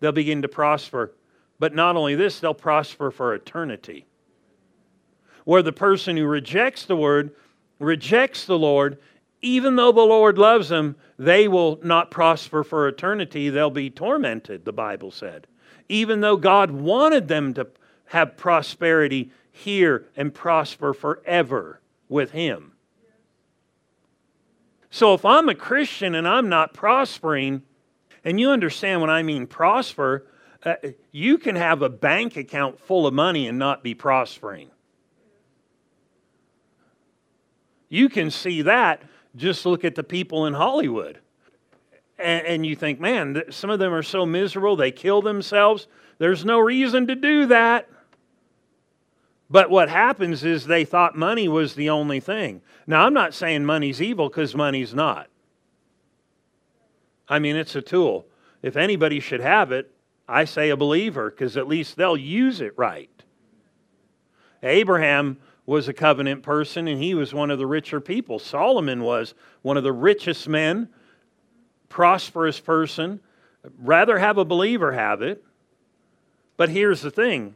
They'll 0.00 0.10
begin 0.10 0.42
to 0.42 0.48
prosper. 0.48 1.12
But 1.60 1.74
not 1.76 1.94
only 1.94 2.16
this, 2.16 2.40
they'll 2.40 2.54
prosper 2.54 3.12
for 3.12 3.34
eternity. 3.34 4.06
where 5.44 5.62
the 5.62 5.72
person 5.72 6.16
who 6.16 6.26
rejects 6.26 6.84
the 6.84 6.96
word 6.96 7.34
rejects 7.78 8.44
the 8.44 8.58
Lord, 8.58 8.98
even 9.40 9.76
though 9.76 9.92
the 9.92 10.00
Lord 10.00 10.38
loves 10.38 10.68
them, 10.68 10.96
they 11.18 11.48
will 11.48 11.80
not 11.82 12.10
prosper 12.10 12.62
for 12.62 12.86
eternity. 12.86 13.50
They'll 13.50 13.70
be 13.70 13.90
tormented, 13.90 14.64
the 14.64 14.72
Bible 14.72 15.10
said. 15.10 15.46
Even 15.92 16.20
though 16.20 16.38
God 16.38 16.70
wanted 16.70 17.28
them 17.28 17.52
to 17.52 17.66
have 18.06 18.38
prosperity 18.38 19.30
here 19.50 20.06
and 20.16 20.32
prosper 20.32 20.94
forever 20.94 21.82
with 22.08 22.30
Him. 22.30 22.72
So 24.90 25.12
if 25.12 25.26
I'm 25.26 25.50
a 25.50 25.54
Christian 25.54 26.14
and 26.14 26.26
I'm 26.26 26.48
not 26.48 26.72
prospering, 26.72 27.62
and 28.24 28.40
you 28.40 28.50
understand 28.50 29.02
when 29.02 29.10
I 29.10 29.22
mean 29.22 29.46
prosper, 29.46 30.26
uh, 30.64 30.76
you 31.10 31.36
can 31.36 31.56
have 31.56 31.82
a 31.82 31.90
bank 31.90 32.38
account 32.38 32.80
full 32.80 33.06
of 33.06 33.12
money 33.12 33.46
and 33.46 33.58
not 33.58 33.82
be 33.82 33.94
prospering. 33.94 34.70
You 37.90 38.08
can 38.08 38.30
see 38.30 38.62
that. 38.62 39.02
Just 39.36 39.66
look 39.66 39.84
at 39.84 39.94
the 39.94 40.04
people 40.04 40.46
in 40.46 40.54
Hollywood. 40.54 41.18
And, 42.22 42.46
and 42.46 42.66
you 42.66 42.76
think, 42.76 43.00
man, 43.00 43.42
some 43.50 43.70
of 43.70 43.78
them 43.78 43.92
are 43.92 44.02
so 44.02 44.24
miserable, 44.24 44.76
they 44.76 44.92
kill 44.92 45.22
themselves. 45.22 45.88
There's 46.18 46.44
no 46.44 46.58
reason 46.58 47.06
to 47.08 47.14
do 47.14 47.46
that. 47.46 47.88
But 49.50 49.68
what 49.68 49.90
happens 49.90 50.44
is 50.44 50.66
they 50.66 50.84
thought 50.84 51.16
money 51.16 51.46
was 51.46 51.74
the 51.74 51.90
only 51.90 52.20
thing. 52.20 52.62
Now, 52.86 53.04
I'm 53.04 53.12
not 53.12 53.34
saying 53.34 53.66
money's 53.66 54.00
evil 54.00 54.28
because 54.28 54.54
money's 54.54 54.94
not. 54.94 55.28
I 57.28 57.38
mean, 57.38 57.56
it's 57.56 57.76
a 57.76 57.82
tool. 57.82 58.26
If 58.62 58.76
anybody 58.76 59.20
should 59.20 59.40
have 59.40 59.72
it, 59.72 59.92
I 60.28 60.44
say 60.44 60.70
a 60.70 60.76
believer 60.76 61.30
because 61.30 61.56
at 61.56 61.68
least 61.68 61.96
they'll 61.96 62.16
use 62.16 62.60
it 62.60 62.72
right. 62.78 63.10
Abraham 64.62 65.38
was 65.66 65.88
a 65.88 65.92
covenant 65.92 66.42
person 66.42 66.88
and 66.88 67.02
he 67.02 67.14
was 67.14 67.34
one 67.34 67.50
of 67.50 67.58
the 67.58 67.66
richer 67.66 68.00
people. 68.00 68.38
Solomon 68.38 69.02
was 69.02 69.34
one 69.62 69.76
of 69.76 69.84
the 69.84 69.92
richest 69.92 70.48
men, 70.48 70.88
prosperous 71.92 72.58
person. 72.58 73.20
Rather 73.78 74.18
have 74.18 74.38
a 74.38 74.44
believer 74.44 74.92
have 74.92 75.20
it. 75.20 75.44
But 76.56 76.70
here's 76.70 77.02
the 77.02 77.10
thing 77.10 77.54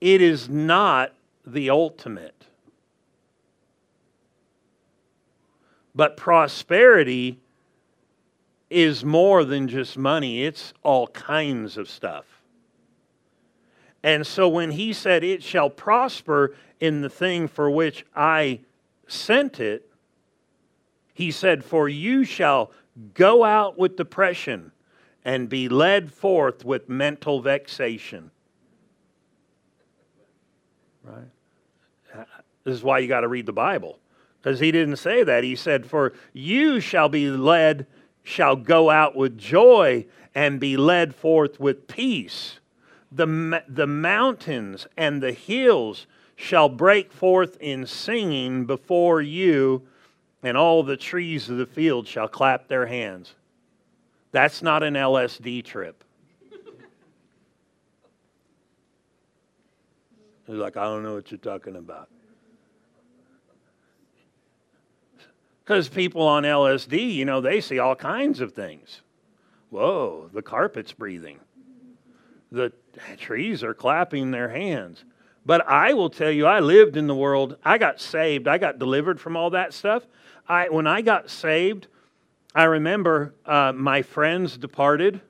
it 0.00 0.22
is 0.22 0.48
not 0.48 1.12
the 1.44 1.70
ultimate. 1.70 2.46
But 5.94 6.16
prosperity 6.16 7.40
is 8.70 9.04
more 9.04 9.44
than 9.44 9.68
just 9.68 9.98
money, 9.98 10.44
it's 10.44 10.72
all 10.82 11.08
kinds 11.08 11.76
of 11.76 11.90
stuff. 11.90 12.24
And 14.04 14.26
so 14.26 14.48
when 14.48 14.70
he 14.70 14.92
said, 14.92 15.24
It 15.24 15.42
shall 15.42 15.70
prosper 15.70 16.54
in 16.78 17.00
the 17.00 17.10
thing 17.10 17.48
for 17.48 17.68
which 17.70 18.06
I 18.14 18.60
sent 19.08 19.58
it, 19.58 19.88
he 21.12 21.30
said, 21.30 21.64
For 21.64 21.88
you 21.88 22.24
shall 22.24 22.70
go 23.14 23.44
out 23.44 23.78
with 23.78 23.96
depression 23.96 24.72
and 25.24 25.48
be 25.48 25.68
led 25.68 26.12
forth 26.12 26.64
with 26.64 26.88
mental 26.88 27.40
vexation. 27.40 28.30
Right? 31.02 32.26
This 32.64 32.76
is 32.76 32.82
why 32.82 32.98
you 32.98 33.08
got 33.08 33.20
to 33.20 33.28
read 33.28 33.46
the 33.46 33.52
Bible. 33.52 33.98
Because 34.40 34.60
he 34.60 34.72
didn't 34.72 34.96
say 34.96 35.22
that. 35.22 35.44
He 35.44 35.56
said, 35.56 35.86
For 35.86 36.12
you 36.32 36.80
shall 36.80 37.08
be 37.08 37.30
led, 37.30 37.86
shall 38.22 38.56
go 38.56 38.90
out 38.90 39.16
with 39.16 39.38
joy 39.38 40.06
and 40.34 40.60
be 40.60 40.76
led 40.76 41.14
forth 41.14 41.60
with 41.60 41.86
peace. 41.86 42.58
The, 43.12 43.62
the 43.68 43.86
mountains 43.86 44.86
and 44.96 45.22
the 45.22 45.32
hills 45.32 46.06
shall 46.36 46.68
break 46.68 47.12
forth 47.12 47.56
in 47.60 47.86
singing 47.86 48.66
before 48.66 49.22
you, 49.22 49.82
and 50.44 50.56
all 50.56 50.82
the 50.82 50.96
trees 50.96 51.48
of 51.48 51.56
the 51.56 51.66
field 51.66 52.06
shall 52.06 52.28
clap 52.28 52.68
their 52.68 52.86
hands. 52.86 53.34
That's 54.30 54.62
not 54.62 54.82
an 54.82 54.94
LSD 54.94 55.64
trip. 55.64 56.04
He's 60.46 60.56
like, 60.56 60.76
I 60.76 60.84
don't 60.84 61.02
know 61.02 61.14
what 61.14 61.30
you're 61.30 61.38
talking 61.38 61.76
about. 61.76 62.10
Because 65.64 65.88
people 65.88 66.20
on 66.20 66.42
LSD, 66.42 67.14
you 67.14 67.24
know, 67.24 67.40
they 67.40 67.62
see 67.62 67.78
all 67.78 67.96
kinds 67.96 68.42
of 68.42 68.52
things. 68.52 69.00
Whoa, 69.70 70.28
the 70.34 70.42
carpet's 70.42 70.92
breathing. 70.92 71.38
The 72.52 72.70
trees 73.16 73.64
are 73.64 73.72
clapping 73.72 74.30
their 74.30 74.50
hands. 74.50 75.04
But 75.46 75.66
I 75.66 75.94
will 75.94 76.10
tell 76.10 76.30
you, 76.30 76.44
I 76.44 76.60
lived 76.60 76.98
in 76.98 77.06
the 77.06 77.14
world. 77.14 77.56
I 77.64 77.78
got 77.78 77.98
saved. 77.98 78.46
I 78.46 78.58
got 78.58 78.78
delivered 78.78 79.18
from 79.18 79.36
all 79.36 79.50
that 79.50 79.72
stuff. 79.72 80.04
I, 80.48 80.68
when 80.68 80.86
I 80.86 81.00
got 81.00 81.30
saved, 81.30 81.86
I 82.54 82.64
remember 82.64 83.34
uh, 83.46 83.72
my 83.72 84.02
friends 84.02 84.56
departed 84.56 85.20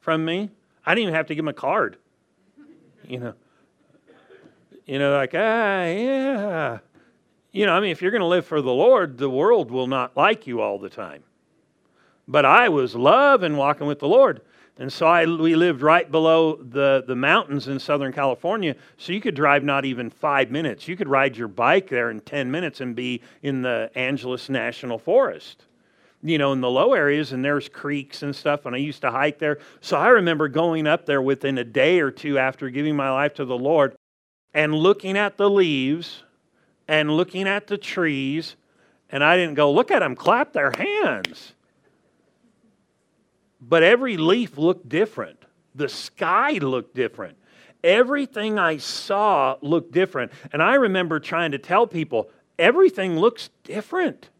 from 0.00 0.24
me. 0.24 0.50
I 0.84 0.94
didn't 0.94 1.04
even 1.04 1.14
have 1.14 1.26
to 1.26 1.34
give 1.34 1.44
them 1.44 1.48
a 1.48 1.52
card. 1.52 1.96
You 3.06 3.18
know, 3.18 3.34
you 4.86 4.98
know, 4.98 5.16
like 5.16 5.32
ah, 5.34 5.84
yeah. 5.84 6.78
You 7.52 7.66
know, 7.66 7.72
I 7.72 7.80
mean, 7.80 7.90
if 7.90 8.02
you're 8.02 8.10
going 8.10 8.20
to 8.20 8.26
live 8.26 8.46
for 8.46 8.60
the 8.60 8.72
Lord, 8.72 9.18
the 9.18 9.30
world 9.30 9.70
will 9.70 9.86
not 9.86 10.16
like 10.16 10.46
you 10.46 10.60
all 10.60 10.78
the 10.78 10.88
time. 10.88 11.22
But 12.26 12.44
I 12.44 12.68
was 12.68 12.96
loving 12.96 13.56
walking 13.56 13.86
with 13.86 14.00
the 14.00 14.08
Lord. 14.08 14.40
And 14.76 14.92
so 14.92 15.06
I, 15.06 15.24
we 15.24 15.54
lived 15.54 15.82
right 15.82 16.10
below 16.10 16.56
the, 16.56 17.04
the 17.06 17.14
mountains 17.14 17.68
in 17.68 17.78
Southern 17.78 18.12
California. 18.12 18.74
So 18.96 19.12
you 19.12 19.20
could 19.20 19.36
drive 19.36 19.62
not 19.62 19.84
even 19.84 20.10
five 20.10 20.50
minutes. 20.50 20.88
You 20.88 20.96
could 20.96 21.08
ride 21.08 21.36
your 21.36 21.46
bike 21.46 21.88
there 21.88 22.10
in 22.10 22.20
10 22.20 22.50
minutes 22.50 22.80
and 22.80 22.96
be 22.96 23.22
in 23.42 23.62
the 23.62 23.90
Angeles 23.94 24.48
National 24.48 24.98
Forest, 24.98 25.62
you 26.24 26.38
know, 26.38 26.52
in 26.52 26.60
the 26.60 26.70
low 26.70 26.92
areas. 26.92 27.32
And 27.32 27.44
there's 27.44 27.68
creeks 27.68 28.24
and 28.24 28.34
stuff. 28.34 28.66
And 28.66 28.74
I 28.74 28.78
used 28.78 29.02
to 29.02 29.12
hike 29.12 29.38
there. 29.38 29.58
So 29.80 29.96
I 29.96 30.08
remember 30.08 30.48
going 30.48 30.88
up 30.88 31.06
there 31.06 31.22
within 31.22 31.56
a 31.58 31.64
day 31.64 32.00
or 32.00 32.10
two 32.10 32.36
after 32.36 32.68
giving 32.68 32.96
my 32.96 33.10
life 33.10 33.34
to 33.34 33.44
the 33.44 33.56
Lord 33.56 33.94
and 34.52 34.74
looking 34.74 35.16
at 35.16 35.36
the 35.36 35.48
leaves 35.48 36.24
and 36.88 37.16
looking 37.16 37.46
at 37.46 37.68
the 37.68 37.78
trees. 37.78 38.56
And 39.08 39.22
I 39.22 39.36
didn't 39.36 39.54
go, 39.54 39.70
look 39.70 39.92
at 39.92 40.00
them 40.00 40.16
clap 40.16 40.52
their 40.52 40.72
hands 40.76 41.53
but 43.68 43.82
every 43.82 44.16
leaf 44.16 44.58
looked 44.58 44.88
different. 44.88 45.44
The 45.74 45.88
sky 45.88 46.52
looked 46.52 46.94
different. 46.94 47.36
Everything 47.82 48.58
I 48.58 48.76
saw 48.78 49.56
looked 49.60 49.92
different. 49.92 50.32
And 50.52 50.62
I 50.62 50.74
remember 50.74 51.20
trying 51.20 51.52
to 51.52 51.58
tell 51.58 51.86
people, 51.86 52.30
everything 52.58 53.18
looks 53.18 53.50
different. 53.62 54.30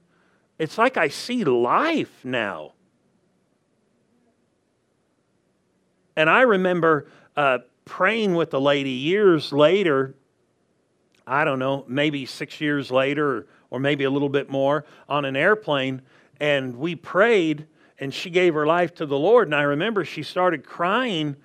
It's 0.58 0.78
like 0.78 0.96
I 0.96 1.08
see 1.08 1.44
life 1.44 2.24
now. 2.24 2.72
And 6.16 6.30
I 6.30 6.42
remember 6.42 7.08
uh, 7.36 7.58
praying 7.84 8.34
with 8.34 8.54
a 8.54 8.58
lady 8.58 8.90
years 8.90 9.52
later, 9.52 10.14
I 11.26 11.44
don't 11.44 11.58
know, 11.58 11.84
maybe 11.88 12.26
six 12.26 12.60
years 12.60 12.90
later, 12.90 13.46
or 13.70 13.80
maybe 13.80 14.04
a 14.04 14.10
little 14.10 14.28
bit 14.28 14.48
more, 14.48 14.84
on 15.08 15.24
an 15.24 15.34
airplane. 15.34 16.02
And 16.38 16.76
we 16.76 16.94
prayed 16.94 17.66
and 17.98 18.12
she 18.12 18.30
gave 18.30 18.54
her 18.54 18.66
life 18.66 18.94
to 18.96 19.06
the 19.06 19.18
Lord. 19.18 19.48
And 19.48 19.54
I 19.54 19.62
remember 19.62 20.04
she 20.04 20.22
started 20.22 20.64
crying 20.64 21.36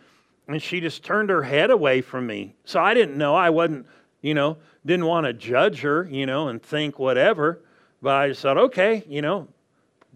and 0.47 0.61
she 0.61 0.79
just 0.81 1.03
turned 1.03 1.29
her 1.29 1.43
head 1.43 1.69
away 1.69 2.01
from 2.01 2.25
me. 2.25 2.55
So 2.65 2.79
I 2.79 2.93
didn't 2.93 3.17
know. 3.17 3.35
I 3.35 3.51
wasn't, 3.51 3.85
you 4.21 4.33
know, 4.33 4.57
didn't 4.85 5.05
want 5.05 5.25
to 5.27 5.33
judge 5.33 5.81
her, 5.81 6.07
you 6.09 6.25
know, 6.25 6.47
and 6.47 6.61
think 6.61 6.97
whatever. 6.97 7.61
But 8.01 8.15
I 8.15 8.27
just 8.29 8.41
thought, 8.41 8.57
okay, 8.57 9.03
you 9.07 9.21
know, 9.21 9.47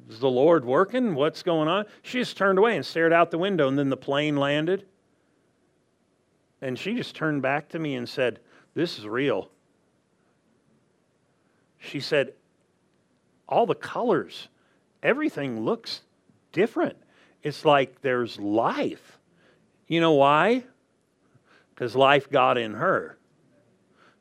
is 0.09 0.19
the 0.19 0.29
Lord 0.29 0.65
working? 0.65 1.13
What's 1.15 1.43
going 1.43 1.67
on? 1.67 1.85
She 2.01 2.19
just 2.19 2.35
turned 2.35 2.57
away 2.57 2.75
and 2.75 2.85
stared 2.85 3.13
out 3.13 3.29
the 3.29 3.37
window. 3.37 3.67
And 3.67 3.77
then 3.77 3.89
the 3.89 3.97
plane 3.97 4.35
landed. 4.35 4.85
And 6.61 6.79
she 6.79 6.95
just 6.95 7.15
turned 7.15 7.41
back 7.41 7.69
to 7.69 7.79
me 7.79 7.95
and 7.95 8.07
said, 8.07 8.39
This 8.73 8.97
is 8.97 9.07
real. 9.07 9.49
She 11.77 11.99
said, 11.99 12.33
All 13.47 13.65
the 13.65 13.75
colors, 13.75 14.47
everything 15.03 15.61
looks 15.61 16.01
different. 16.53 16.95
It's 17.41 17.65
like 17.65 18.01
there's 18.01 18.39
life. 18.39 19.19
You 19.87 19.99
know 19.99 20.13
why? 20.13 20.63
Because 21.75 21.95
life 21.95 22.29
got 22.29 22.57
in 22.57 22.75
her. 22.75 23.17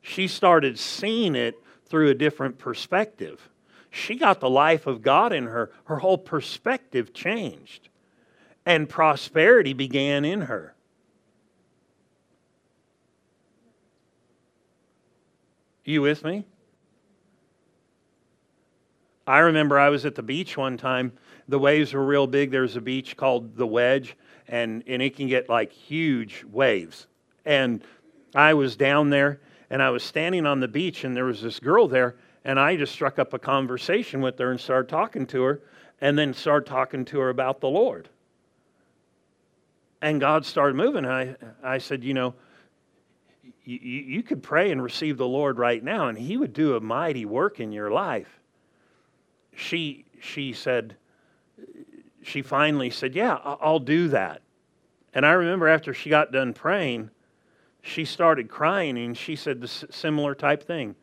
She 0.00 0.26
started 0.26 0.78
seeing 0.78 1.36
it 1.36 1.54
through 1.86 2.08
a 2.08 2.14
different 2.14 2.58
perspective. 2.58 3.48
She 3.90 4.16
got 4.16 4.40
the 4.40 4.50
life 4.50 4.88
of 4.88 5.02
God 5.02 5.32
in 5.32 5.44
her. 5.44 5.70
Her 5.84 5.98
whole 5.98 6.18
perspective 6.18 7.14
changed. 7.14 7.88
And 8.66 8.88
prosperity 8.88 9.74
began 9.74 10.24
in 10.24 10.42
her. 10.42 10.74
You 15.84 16.02
with 16.02 16.24
me? 16.24 16.44
I 19.26 19.38
remember 19.38 19.78
I 19.78 19.88
was 19.88 20.04
at 20.04 20.14
the 20.14 20.22
beach 20.22 20.56
one 20.56 20.76
time 20.76 21.12
the 21.52 21.58
waves 21.58 21.92
were 21.92 22.02
real 22.02 22.26
big. 22.26 22.50
There's 22.50 22.76
a 22.76 22.80
beach 22.80 23.14
called 23.14 23.58
the 23.58 23.66
Wedge, 23.66 24.16
and, 24.48 24.82
and 24.86 25.02
it 25.02 25.14
can 25.14 25.28
get 25.28 25.50
like 25.50 25.70
huge 25.70 26.46
waves. 26.50 27.08
And 27.44 27.84
I 28.34 28.54
was 28.54 28.74
down 28.74 29.10
there, 29.10 29.38
and 29.68 29.82
I 29.82 29.90
was 29.90 30.02
standing 30.02 30.46
on 30.46 30.60
the 30.60 30.68
beach, 30.68 31.04
and 31.04 31.14
there 31.14 31.26
was 31.26 31.42
this 31.42 31.60
girl 31.60 31.88
there, 31.88 32.16
and 32.46 32.58
I 32.58 32.74
just 32.76 32.94
struck 32.94 33.18
up 33.18 33.34
a 33.34 33.38
conversation 33.38 34.22
with 34.22 34.38
her 34.38 34.50
and 34.50 34.58
started 34.58 34.88
talking 34.88 35.26
to 35.26 35.42
her, 35.42 35.60
and 36.00 36.18
then 36.18 36.32
started 36.32 36.66
talking 36.66 37.04
to 37.04 37.18
her 37.18 37.28
about 37.28 37.60
the 37.60 37.68
Lord. 37.68 38.08
And 40.00 40.18
God 40.18 40.46
started 40.46 40.74
moving. 40.74 41.04
I, 41.04 41.36
I 41.62 41.76
said, 41.76 42.02
You 42.02 42.14
know, 42.14 42.34
you, 43.62 43.78
you 43.78 44.22
could 44.22 44.42
pray 44.42 44.70
and 44.70 44.82
receive 44.82 45.18
the 45.18 45.28
Lord 45.28 45.58
right 45.58 45.84
now, 45.84 46.08
and 46.08 46.16
He 46.16 46.38
would 46.38 46.54
do 46.54 46.76
a 46.76 46.80
mighty 46.80 47.26
work 47.26 47.60
in 47.60 47.72
your 47.72 47.90
life. 47.90 48.40
She, 49.54 50.06
she 50.18 50.54
said, 50.54 50.96
she 52.22 52.42
finally 52.42 52.90
said, 52.90 53.14
Yeah, 53.14 53.38
I'll 53.44 53.78
do 53.78 54.08
that. 54.08 54.42
And 55.14 55.26
I 55.26 55.32
remember 55.32 55.68
after 55.68 55.92
she 55.92 56.08
got 56.10 56.32
done 56.32 56.54
praying, 56.54 57.10
she 57.82 58.04
started 58.04 58.48
crying 58.48 58.96
and 58.96 59.16
she 59.16 59.36
said 59.36 59.60
the 59.60 59.68
similar 59.68 60.34
type 60.34 60.62
thing. 60.62 60.94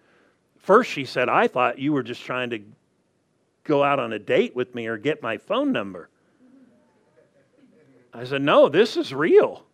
First, 0.57 0.89
she 0.89 1.05
said, 1.05 1.29
I 1.29 1.47
thought 1.47 1.79
you 1.79 1.93
were 1.93 2.03
just 2.03 2.23
trying 2.23 2.49
to 2.51 2.61
go 3.63 3.83
out 3.83 3.99
on 3.99 4.13
a 4.13 4.19
date 4.19 4.55
with 4.55 4.73
me 4.73 4.87
or 4.87 4.97
get 4.97 5.21
my 5.21 5.37
phone 5.37 5.71
number. 5.71 6.09
I 8.13 8.23
said, 8.23 8.41
No, 8.41 8.69
this 8.69 8.97
is 8.97 9.13
real. 9.13 9.65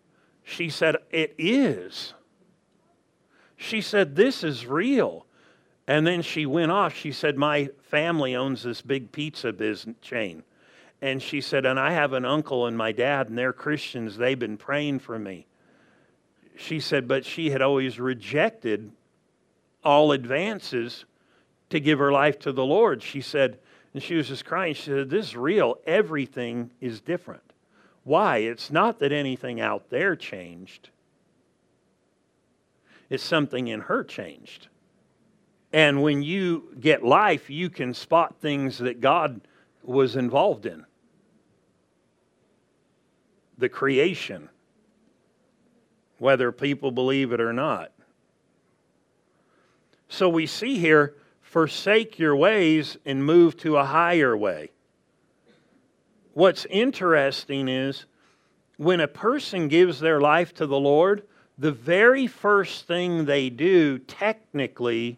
She 0.43 0.69
said, 0.69 0.97
It 1.11 1.35
is. 1.37 2.13
She 3.55 3.81
said, 3.81 4.15
This 4.15 4.43
is 4.43 4.65
real. 4.65 5.25
And 5.87 6.05
then 6.05 6.23
she 6.23 6.45
went 6.45 6.71
off. 6.71 6.95
She 6.95 7.11
said, 7.11 7.37
My 7.37 7.69
family 7.83 8.35
owns 8.35 8.63
this 8.63 8.81
big 8.81 9.11
pizza 9.11 9.53
business 9.53 9.95
chain. 10.01 10.43
And 11.05 11.21
she 11.21 11.39
said, 11.39 11.67
And 11.67 11.79
I 11.79 11.91
have 11.91 12.13
an 12.13 12.25
uncle 12.25 12.65
and 12.65 12.75
my 12.75 12.91
dad, 12.91 13.29
and 13.29 13.37
they're 13.37 13.53
Christians. 13.53 14.17
They've 14.17 14.39
been 14.39 14.57
praying 14.57 14.99
for 14.99 15.19
me. 15.19 15.45
She 16.57 16.79
said, 16.79 17.07
But 17.07 17.23
she 17.25 17.51
had 17.51 17.61
always 17.61 17.99
rejected 17.99 18.91
all 19.83 20.13
advances 20.13 21.05
to 21.69 21.79
give 21.79 21.99
her 21.99 22.11
life 22.11 22.39
to 22.39 22.51
the 22.51 22.65
Lord. 22.65 23.03
She 23.03 23.21
said, 23.21 23.59
and 23.93 24.01
she 24.01 24.15
was 24.15 24.29
just 24.29 24.45
crying. 24.45 24.73
She 24.73 24.85
said, 24.85 25.11
This 25.11 25.27
is 25.27 25.37
real. 25.37 25.77
Everything 25.85 26.71
is 26.81 27.01
different. 27.01 27.53
Why? 28.03 28.37
It's 28.37 28.71
not 28.71 28.97
that 28.97 29.11
anything 29.11 29.61
out 29.61 29.91
there 29.91 30.15
changed, 30.15 30.89
it's 33.11 33.23
something 33.23 33.67
in 33.67 33.81
her 33.81 34.03
changed. 34.03 34.69
And 35.71 36.01
when 36.01 36.23
you 36.23 36.75
get 36.79 37.03
life, 37.03 37.47
you 37.47 37.69
can 37.69 37.93
spot 37.93 38.37
things 38.39 38.79
that 38.79 39.01
God 39.01 39.41
was 39.83 40.15
involved 40.15 40.65
in 40.65 40.83
the 43.57 43.69
creation, 43.69 44.49
whether 46.17 46.51
people 46.51 46.91
believe 46.91 47.31
it 47.31 47.41
or 47.41 47.53
not. 47.53 47.91
So 50.07 50.29
we 50.29 50.45
see 50.45 50.77
here 50.77 51.15
forsake 51.41 52.19
your 52.19 52.35
ways 52.35 52.97
and 53.05 53.25
move 53.25 53.57
to 53.57 53.77
a 53.77 53.85
higher 53.85 54.35
way. 54.35 54.71
What's 56.33 56.65
interesting 56.69 57.67
is 57.67 58.05
when 58.77 58.99
a 58.99 59.07
person 59.07 59.67
gives 59.67 59.99
their 59.99 60.19
life 60.19 60.53
to 60.55 60.67
the 60.67 60.79
Lord, 60.79 61.23
the 61.57 61.71
very 61.71 62.27
first 62.27 62.87
thing 62.87 63.25
they 63.25 63.49
do 63.49 63.99
technically 63.99 65.17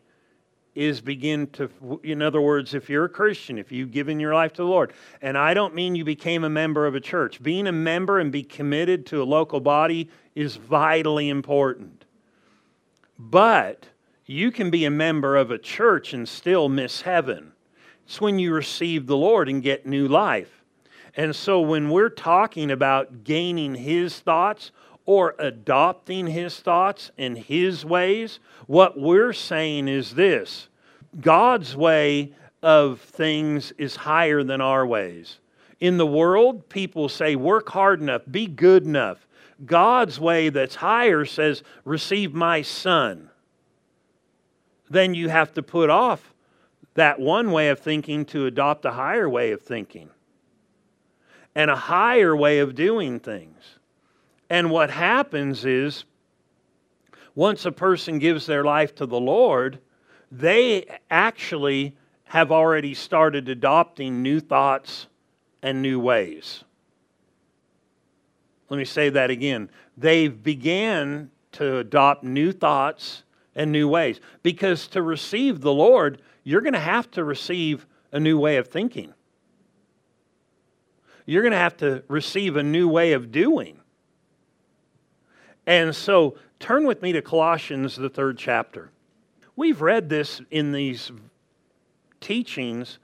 is 0.78 1.02
begin 1.02 1.48
to, 1.48 2.00
in 2.04 2.22
other 2.22 2.40
words, 2.40 2.76
if 2.76 2.88
you're 2.88 3.06
a 3.06 3.10
Christian, 3.10 3.58
if 3.58 3.72
you've 3.72 3.92
given 3.92 4.20
your 4.20 4.36
life 4.36 4.54
to 4.54 4.62
the 4.62 4.68
Lord, 4.68 4.94
and 5.24 5.36
I 5.36 5.56
don't 5.56 5.74
mean 5.74 5.96
you 5.96 6.06
became 6.06 6.44
a 6.44 6.50
member 6.50 6.86
of 6.86 6.94
a 6.94 7.00
church, 7.00 7.42
being 7.42 7.66
a 7.66 7.72
member 7.72 8.20
and 8.20 8.32
be 8.32 8.44
committed 8.44 9.08
to 9.08 9.24
a 9.24 9.26
local 9.26 9.60
body 9.60 10.08
is 10.36 10.56
vitally 10.56 11.30
important. 11.30 12.06
But 13.18 13.88
you 14.28 14.52
can 14.52 14.70
be 14.70 14.86
a 14.86 14.92
member 14.92 15.36
of 15.36 15.50
a 15.50 15.58
church 15.58 16.14
and 16.14 16.30
still 16.30 16.70
miss 16.70 17.02
heaven. 17.02 17.54
It's 18.06 18.22
when 18.22 18.38
you 18.38 18.54
receive 18.54 19.08
the 19.08 19.18
Lord 19.18 19.50
and 19.50 19.64
get 19.64 19.88
new 19.88 20.08
life. 20.08 20.64
And 21.16 21.36
so 21.36 21.60
when 21.60 21.90
we're 21.90 22.10
talking 22.10 22.70
about 22.70 23.24
gaining 23.24 23.74
His 23.74 24.20
thoughts, 24.20 24.72
or 25.08 25.34
adopting 25.40 26.28
his 26.28 26.60
thoughts 26.60 27.10
and 27.18 27.36
his 27.38 27.84
ways. 27.84 28.40
What 28.68 29.00
we're 29.00 29.34
saying 29.34 29.88
is 29.88 30.14
this 30.14 30.68
God's 31.20 31.76
way 31.76 32.34
of 32.62 33.02
things 33.02 33.72
is 33.80 33.96
higher 33.96 34.44
than 34.44 34.62
our 34.62 34.86
ways. 34.86 35.40
In 35.80 35.98
the 35.98 36.06
world, 36.06 36.70
people 36.70 37.08
say, 37.08 37.36
work 37.36 37.70
hard 37.70 38.02
enough, 38.02 38.24
be 38.30 38.46
good 38.46 38.84
enough. 38.84 39.28
God's 39.66 40.20
way 40.20 40.50
that's 40.50 40.76
higher 40.76 41.26
says, 41.26 41.64
receive 41.86 42.34
my 42.34 42.62
son. 42.62 43.30
Then 44.90 45.14
you 45.14 45.30
have 45.30 45.54
to 45.54 45.64
put 45.64 45.90
off 45.90 46.34
that 46.96 47.20
one 47.20 47.52
way 47.52 47.70
of 47.70 47.80
thinking 47.80 48.26
to 48.26 48.46
adopt 48.46 48.86
a 48.86 48.92
higher 48.92 49.30
way 49.30 49.52
of 49.52 49.62
thinking 49.62 50.10
and 51.56 51.72
a 51.72 51.76
higher 51.76 52.36
way 52.36 52.60
of 52.60 52.76
doing 52.76 53.20
things. 53.20 53.77
And 54.50 54.72
what 54.72 54.90
happens 54.90 55.66
is, 55.66 56.06
once 57.36 57.66
a 57.66 57.72
person 57.72 58.20
gives 58.20 58.46
their 58.46 58.64
life 58.64 58.96
to 58.96 59.06
the 59.06 59.20
Lord, 59.20 59.80
they 60.32 60.86
actually 61.10 61.96
have 62.26 62.52
already 62.52 62.94
started 62.94 63.48
adopting 63.48 64.22
new 64.22 64.40
thoughts 64.40 65.08
and 65.62 65.82
new 65.82 66.00
ways. 66.00 66.64
Let 68.70 68.78
me 68.78 68.86
say 68.86 69.10
that 69.10 69.30
again. 69.30 69.70
They've 69.96 70.44
began 70.44 71.32
to 71.54 71.78
adopt 71.78 72.24
new 72.24 72.52
thoughts 72.52 73.24
and 73.56 73.72
new 73.72 73.88
ways. 73.88 74.20
Because 74.44 74.88
to 74.90 75.02
receive 75.02 75.62
the 75.62 75.74
Lord, 75.74 76.22
you're 76.44 76.62
going 76.62 76.74
to 76.74 76.80
have 76.80 77.10
to 77.12 77.24
receive 77.24 77.86
a 78.12 78.20
new 78.20 78.38
way 78.40 78.58
of 78.58 78.68
thinking. 78.68 79.14
You're 81.26 81.42
going 81.42 81.52
to 81.52 81.58
have 81.58 81.78
to 81.78 82.04
receive 82.08 82.56
a 82.56 82.64
new 82.64 82.88
way 82.88 83.14
of 83.14 83.32
doing. 83.32 83.80
And 85.68 85.94
so 85.94 86.38
turn 86.60 86.88
with 86.88 87.02
me 87.02 87.12
to 87.12 87.22
Colossians, 87.22 87.98
the 87.98 88.10
third 88.10 88.38
chapter. 88.38 88.90
We've 89.58 89.82
read 89.82 90.08
this 90.08 90.42
in 90.50 90.72
these 90.72 91.12
teachings, 92.22 93.00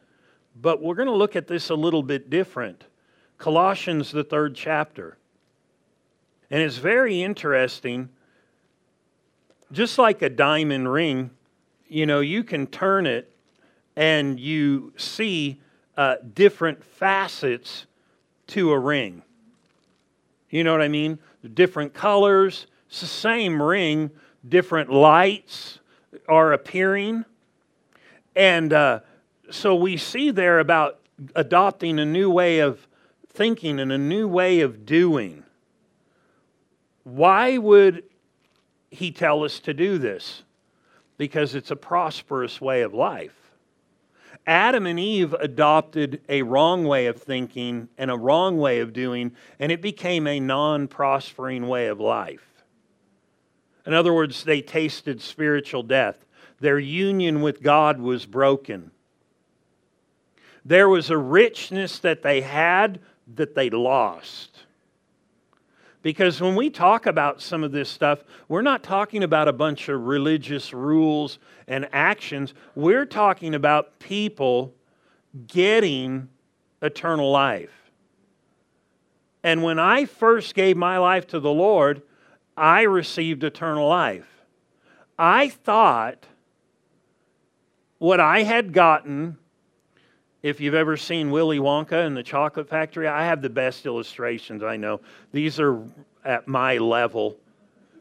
but 0.60 0.82
we're 0.82 0.96
going 0.96 1.10
to 1.10 1.14
look 1.14 1.36
at 1.36 1.48
this 1.48 1.70
a 1.70 1.76
little 1.76 2.02
bit 2.02 2.30
different. 2.30 2.86
Colossians, 3.38 4.12
the 4.12 4.24
third 4.24 4.56
chapter. 4.56 5.18
And 6.50 6.62
it's 6.62 6.78
very 6.78 7.22
interesting. 7.22 8.10
Just 9.72 9.98
like 9.98 10.22
a 10.22 10.30
diamond 10.30 10.92
ring, 10.92 11.32
you 11.88 12.06
know, 12.06 12.22
you 12.22 12.44
can 12.44 12.68
turn 12.68 13.06
it 13.06 13.30
and 13.96 14.40
you 14.40 14.94
see 14.96 15.60
uh, 15.98 16.16
different 16.34 16.84
facets 16.84 17.88
to 18.48 18.72
a 18.72 18.80
ring. 18.80 19.22
You 20.50 20.64
know 20.64 20.72
what 20.72 20.82
I 20.82 20.88
mean? 20.88 21.20
Different 21.50 21.94
colors. 21.94 22.68
It's 22.88 23.02
the 23.02 23.08
same 23.08 23.62
ring, 23.62 24.12
different 24.48 24.92
lights 24.92 25.80
are 26.28 26.54
appearing. 26.54 27.26
And 28.36 28.74
uh, 28.74 29.00
so 29.52 29.76
we 29.76 29.98
see 29.98 30.32
there 30.32 30.60
about 30.60 31.00
adopting 31.36 32.00
a 32.00 32.06
new 32.06 32.30
way 32.30 32.60
of 32.60 32.88
thinking 33.30 33.80
and 33.80 33.92
a 33.92 33.98
new 33.98 34.28
way 34.28 34.62
of 34.62 34.86
doing. 34.86 35.44
Why 37.04 37.58
would 37.58 38.04
he 38.92 39.12
tell 39.12 39.44
us 39.44 39.60
to 39.62 39.74
do 39.74 39.98
this? 39.98 40.44
Because 41.18 41.56
it's 41.56 41.72
a 41.72 41.76
prosperous 41.76 42.62
way 42.62 42.82
of 42.82 42.94
life. 42.94 43.43
Adam 44.46 44.86
and 44.86 45.00
Eve 45.00 45.34
adopted 45.34 46.22
a 46.28 46.42
wrong 46.42 46.84
way 46.84 47.06
of 47.06 47.22
thinking 47.22 47.88
and 47.98 48.12
a 48.12 48.18
wrong 48.18 48.58
way 48.58 48.80
of 48.80 48.92
doing, 48.92 49.32
and 49.60 49.72
it 49.72 49.82
became 49.82 50.28
a 50.28 50.40
non 50.40 50.88
prospering 50.88 51.68
way 51.68 51.88
of 51.88 52.00
life. 52.00 52.64
In 53.86 53.94
other 53.94 54.14
words, 54.14 54.44
they 54.44 54.62
tasted 54.62 55.22
spiritual 55.22 55.84
death. 55.84 56.26
Their 56.60 56.80
union 56.80 57.42
with 57.42 57.62
God 57.62 58.00
was 58.00 58.26
broken. 58.26 58.92
There 60.66 60.88
was 60.88 61.10
a 61.10 61.18
richness 61.18 62.00
that 62.00 62.24
they 62.24 62.42
had 62.42 63.00
that 63.36 63.56
they 63.56 63.70
lost. 63.70 64.63
Because 66.04 66.42
when 66.42 66.56
we 66.56 66.70
talk 66.70 67.06
about 67.06 67.42
some 67.42 67.64
of 67.64 67.72
this 67.72 67.90
stuff, 67.90 68.24
we're 68.50 68.62
not 68.62 68.84
talking 68.84 69.24
about 69.24 69.48
a 69.48 69.54
bunch 69.54 69.88
of 69.88 70.06
religious 70.06 70.74
rules 70.74 71.40
and 71.66 71.88
actions. 71.94 72.54
We're 72.76 73.06
talking 73.06 73.56
about 73.56 73.98
people 74.00 74.74
getting 75.48 76.28
eternal 76.82 77.32
life. 77.32 77.72
And 79.44 79.64
when 79.64 79.80
I 79.80 80.04
first 80.06 80.56
gave 80.56 80.76
my 80.76 80.98
life 80.98 81.26
to 81.28 81.40
the 81.40 81.52
Lord, 81.52 82.02
I 82.56 82.82
received 82.82 83.44
eternal 83.44 83.88
life. 83.88 84.28
I 85.18 85.50
thought 85.50 86.26
what 87.98 88.20
I 88.20 88.44
had 88.44 88.74
gotten 88.74 89.38
if 90.44 90.60
you've 90.60 90.76
ever 90.76 90.98
seen 90.98 91.32
Willy 91.32 91.58
Wonka 91.58 92.06
and 92.06 92.16
the 92.16 92.22
Chocolate 92.22 92.68
Factory, 92.68 93.08
I 93.08 93.24
have 93.26 93.42
the 93.42 93.50
best 93.50 93.86
illustrations 93.86 94.62
I 94.62 94.76
know. 94.76 95.00
These 95.32 95.58
are 95.60 95.82
at 96.26 96.50
my 96.50 96.78
level. 96.78 97.38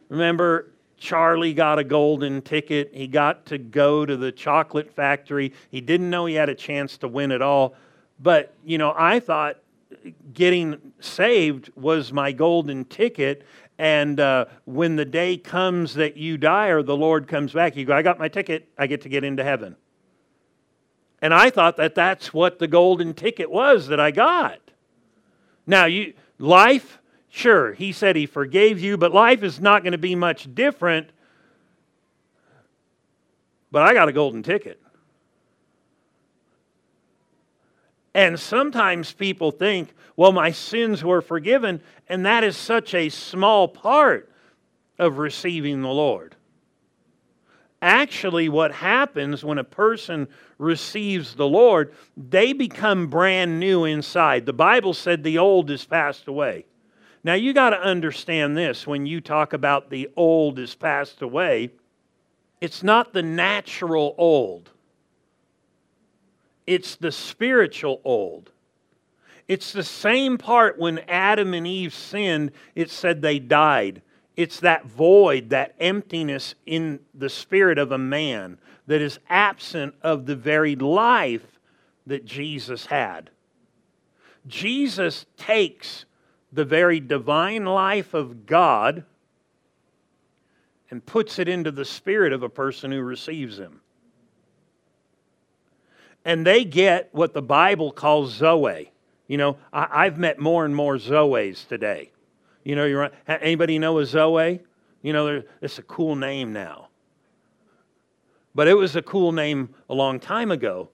Remember, 0.08 0.68
Charlie 0.98 1.54
got 1.54 1.78
a 1.78 1.84
golden 1.84 2.42
ticket. 2.42 2.90
He 2.92 3.06
got 3.06 3.46
to 3.46 3.58
go 3.58 4.04
to 4.04 4.16
the 4.16 4.32
chocolate 4.32 4.92
factory. 4.92 5.52
He 5.70 5.80
didn't 5.80 6.10
know 6.10 6.26
he 6.26 6.34
had 6.34 6.48
a 6.48 6.54
chance 6.54 6.98
to 6.98 7.08
win 7.08 7.30
at 7.30 7.42
all. 7.42 7.74
But, 8.20 8.52
you 8.64 8.76
know, 8.76 8.92
I 8.96 9.20
thought 9.20 9.58
getting 10.32 10.92
saved 10.98 11.70
was 11.76 12.12
my 12.12 12.32
golden 12.32 12.84
ticket. 12.86 13.46
And 13.78 14.18
uh, 14.18 14.46
when 14.64 14.96
the 14.96 15.04
day 15.04 15.36
comes 15.36 15.94
that 15.94 16.16
you 16.16 16.38
die 16.38 16.68
or 16.68 16.82
the 16.82 16.96
Lord 16.96 17.28
comes 17.28 17.52
back, 17.52 17.76
you 17.76 17.84
go, 17.84 17.94
I 17.94 18.02
got 18.02 18.18
my 18.18 18.28
ticket, 18.28 18.68
I 18.78 18.88
get 18.88 19.00
to 19.02 19.08
get 19.08 19.22
into 19.22 19.44
heaven. 19.44 19.76
And 21.22 21.32
I 21.32 21.48
thought 21.48 21.78
that 21.78 21.94
that's 21.94 22.34
what 22.34 22.58
the 22.58 22.68
golden 22.68 23.14
ticket 23.14 23.50
was 23.50 23.86
that 23.86 24.00
I 24.00 24.10
got. 24.10 24.58
Now, 25.66 25.86
you, 25.86 26.12
life, 26.38 26.98
Sure, 27.34 27.72
he 27.72 27.92
said 27.92 28.14
he 28.14 28.26
forgave 28.26 28.78
you, 28.78 28.98
but 28.98 29.14
life 29.14 29.42
is 29.42 29.58
not 29.58 29.82
going 29.82 29.92
to 29.92 29.98
be 29.98 30.14
much 30.14 30.54
different. 30.54 31.08
But 33.70 33.84
I 33.84 33.94
got 33.94 34.10
a 34.10 34.12
golden 34.12 34.42
ticket. 34.42 34.78
And 38.12 38.38
sometimes 38.38 39.14
people 39.14 39.50
think, 39.50 39.94
well, 40.14 40.30
my 40.30 40.50
sins 40.50 41.02
were 41.02 41.22
forgiven, 41.22 41.80
and 42.06 42.26
that 42.26 42.44
is 42.44 42.54
such 42.54 42.92
a 42.92 43.08
small 43.08 43.66
part 43.66 44.30
of 44.98 45.16
receiving 45.16 45.80
the 45.80 45.88
Lord. 45.88 46.36
Actually, 47.82 48.48
what 48.48 48.72
happens 48.72 49.44
when 49.44 49.58
a 49.58 49.64
person 49.64 50.28
receives 50.56 51.34
the 51.34 51.48
Lord, 51.48 51.92
they 52.16 52.52
become 52.52 53.08
brand 53.08 53.58
new 53.58 53.84
inside. 53.84 54.46
The 54.46 54.52
Bible 54.52 54.94
said 54.94 55.24
the 55.24 55.38
old 55.38 55.68
is 55.68 55.84
passed 55.84 56.28
away. 56.28 56.64
Now, 57.24 57.34
you 57.34 57.52
got 57.52 57.70
to 57.70 57.80
understand 57.80 58.56
this 58.56 58.86
when 58.86 59.04
you 59.04 59.20
talk 59.20 59.52
about 59.52 59.90
the 59.90 60.08
old 60.16 60.60
is 60.60 60.76
passed 60.76 61.22
away, 61.22 61.70
it's 62.60 62.84
not 62.84 63.12
the 63.12 63.22
natural 63.22 64.14
old, 64.16 64.70
it's 66.64 66.94
the 66.94 67.12
spiritual 67.12 68.00
old. 68.04 68.50
It's 69.48 69.72
the 69.72 69.82
same 69.82 70.38
part 70.38 70.78
when 70.78 71.00
Adam 71.00 71.52
and 71.52 71.66
Eve 71.66 71.92
sinned, 71.92 72.52
it 72.76 72.90
said 72.90 73.20
they 73.20 73.40
died. 73.40 74.00
It's 74.36 74.60
that 74.60 74.86
void, 74.86 75.50
that 75.50 75.74
emptiness 75.78 76.54
in 76.64 77.00
the 77.14 77.28
spirit 77.28 77.78
of 77.78 77.92
a 77.92 77.98
man 77.98 78.58
that 78.86 79.00
is 79.00 79.18
absent 79.28 79.94
of 80.02 80.26
the 80.26 80.36
very 80.36 80.74
life 80.76 81.58
that 82.06 82.24
Jesus 82.24 82.86
had. 82.86 83.30
Jesus 84.46 85.26
takes 85.36 86.04
the 86.52 86.64
very 86.64 87.00
divine 87.00 87.64
life 87.64 88.14
of 88.14 88.46
God 88.46 89.04
and 90.90 91.04
puts 91.04 91.38
it 91.38 91.48
into 91.48 91.70
the 91.70 91.84
spirit 91.84 92.32
of 92.32 92.42
a 92.42 92.48
person 92.48 92.92
who 92.92 93.00
receives 93.00 93.58
him. 93.58 93.80
And 96.24 96.46
they 96.46 96.64
get 96.64 97.08
what 97.12 97.32
the 97.32 97.42
Bible 97.42 97.90
calls 97.92 98.34
Zoe. 98.34 98.92
You 99.26 99.38
know, 99.38 99.56
I, 99.72 100.04
have 100.04 100.18
met 100.18 100.38
more 100.38 100.64
and 100.64 100.76
more 100.76 100.96
Zoes 100.96 101.66
today. 101.66 102.10
You 102.64 102.76
know, 102.76 102.84
you're 102.84 103.10
anybody 103.26 103.78
know 103.78 103.98
a 103.98 104.06
Zoe? 104.06 104.60
You 105.02 105.12
know, 105.12 105.42
it's 105.60 105.78
a 105.78 105.82
cool 105.82 106.14
name 106.16 106.52
now. 106.52 106.88
But 108.54 108.68
it 108.68 108.74
was 108.74 108.94
a 108.96 109.02
cool 109.02 109.32
name 109.32 109.74
a 109.88 109.94
long 109.94 110.20
time 110.20 110.50
ago 110.50 110.90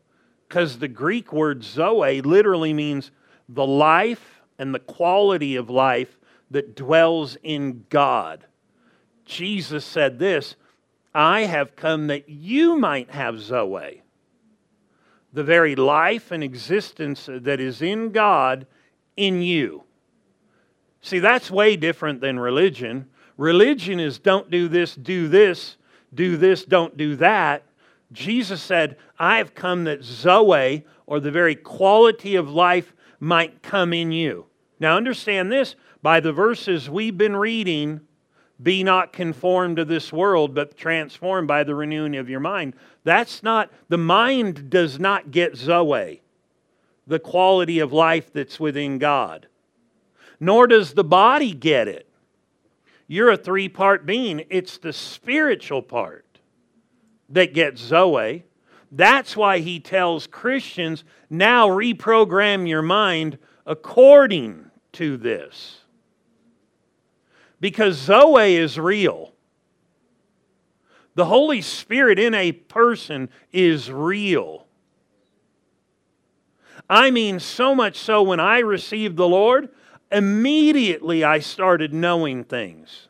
because 0.49 0.79
the 0.79 0.89
Greek 0.89 1.33
word 1.33 1.63
Zoe 1.63 2.21
literally 2.23 2.73
means 2.73 3.11
the 3.49 3.67
life 3.67 4.41
and 4.59 4.75
the 4.75 4.79
quality 4.79 5.57
of 5.57 5.69
life 5.69 6.19
that 6.51 6.75
dwells 6.75 7.37
in 7.43 7.85
God. 7.91 8.47
Jesus 9.25 9.85
said 9.85 10.19
this 10.19 10.57
I 11.15 11.43
have 11.43 11.77
come 11.77 12.07
that 12.07 12.29
you 12.29 12.77
might 12.77 13.11
have 13.11 13.41
Zoe. 13.41 14.03
The 15.33 15.45
very 15.45 15.77
life 15.77 16.31
and 16.31 16.43
existence 16.43 17.29
that 17.31 17.61
is 17.61 17.83
in 17.83 18.13
God 18.13 18.67
in 19.17 19.43
you. 19.43 19.85
See, 21.01 21.19
that's 21.19 21.51
way 21.51 21.77
different 21.77 22.21
than 22.21 22.39
religion. 22.39 23.09
Religion 23.37 24.01
is 24.01 24.19
don't 24.19 24.51
do 24.51 24.69
this, 24.69 24.95
do 24.95 25.29
this, 25.29 25.77
do 26.15 26.37
this, 26.37 26.65
don't 26.65 26.97
do 26.97 27.17
that. 27.17 27.63
Jesus 28.13 28.63
said, 28.63 28.97
I 29.19 29.39
have 29.39 29.55
come 29.55 29.85
that 29.85 30.03
Zoe, 30.03 30.85
or 31.07 31.21
the 31.21 31.31
very 31.31 31.55
quality 31.55 32.37
of 32.37 32.51
life, 32.51 32.95
might 33.21 33.63
come 33.63 33.93
in 33.93 34.13
you. 34.13 34.47
Now, 34.81 34.97
understand 34.97 35.53
this 35.53 35.77
by 36.03 36.21
the 36.21 36.33
verses 36.33 36.89
we've 36.89 37.19
been 37.19 37.37
reading 37.37 38.01
be 38.63 38.83
not 38.83 39.13
conformed 39.13 39.77
to 39.77 39.85
this 39.85 40.13
world, 40.13 40.55
but 40.55 40.77
transformed 40.77 41.47
by 41.47 41.63
the 41.63 41.75
renewing 41.75 42.17
of 42.17 42.29
your 42.29 42.41
mind. 42.41 42.75
That's 43.05 43.43
not, 43.43 43.71
the 43.89 43.99
mind 43.99 44.69
does 44.69 44.99
not 44.99 45.31
get 45.31 45.57
Zoe, 45.57 46.23
the 47.07 47.21
quality 47.21 47.79
of 47.79 47.93
life 47.93 48.33
that's 48.33 48.59
within 48.59 48.99
God, 48.99 49.47
nor 50.41 50.67
does 50.67 50.95
the 50.95 51.05
body 51.05 51.53
get 51.53 51.89
it. 51.89 52.09
You're 53.07 53.31
a 53.31 53.37
three 53.37 53.69
part 53.69 54.07
being, 54.07 54.45
it's 54.51 54.79
the 54.79 54.93
spiritual 54.93 55.83
part 55.83 56.39
that 57.31 57.55
gets 57.55 57.81
Zoe. 57.81 58.45
That's 58.91 59.37
why 59.37 59.59
he 59.59 59.81
tells 59.81 60.27
Christians 60.27 61.05
now 61.29 61.69
reprogram 61.69 62.69
your 62.69 62.83
mind 62.83 63.39
according 63.67 64.71
to 64.93 65.17
this. 65.17 65.81
Because 67.61 67.97
Zoe 67.97 68.57
is 68.57 68.79
real. 68.79 69.33
The 71.15 71.27
Holy 71.27 71.61
Spirit 71.61 72.19
in 72.19 72.33
a 72.33 72.53
person 72.53 73.29
is 73.53 73.91
real. 73.91 74.67
I 76.89 77.11
mean, 77.11 77.41
so 77.41 77.75
much 77.75 77.99
so 77.99 78.23
when 78.23 78.41
I 78.41 78.61
received 78.61 79.17
the 79.17 79.29
Lord, 79.29 79.69
immediately 80.11 81.25
I 81.25 81.41
started 81.41 81.93
knowing 81.93 82.45
things. 82.45 83.09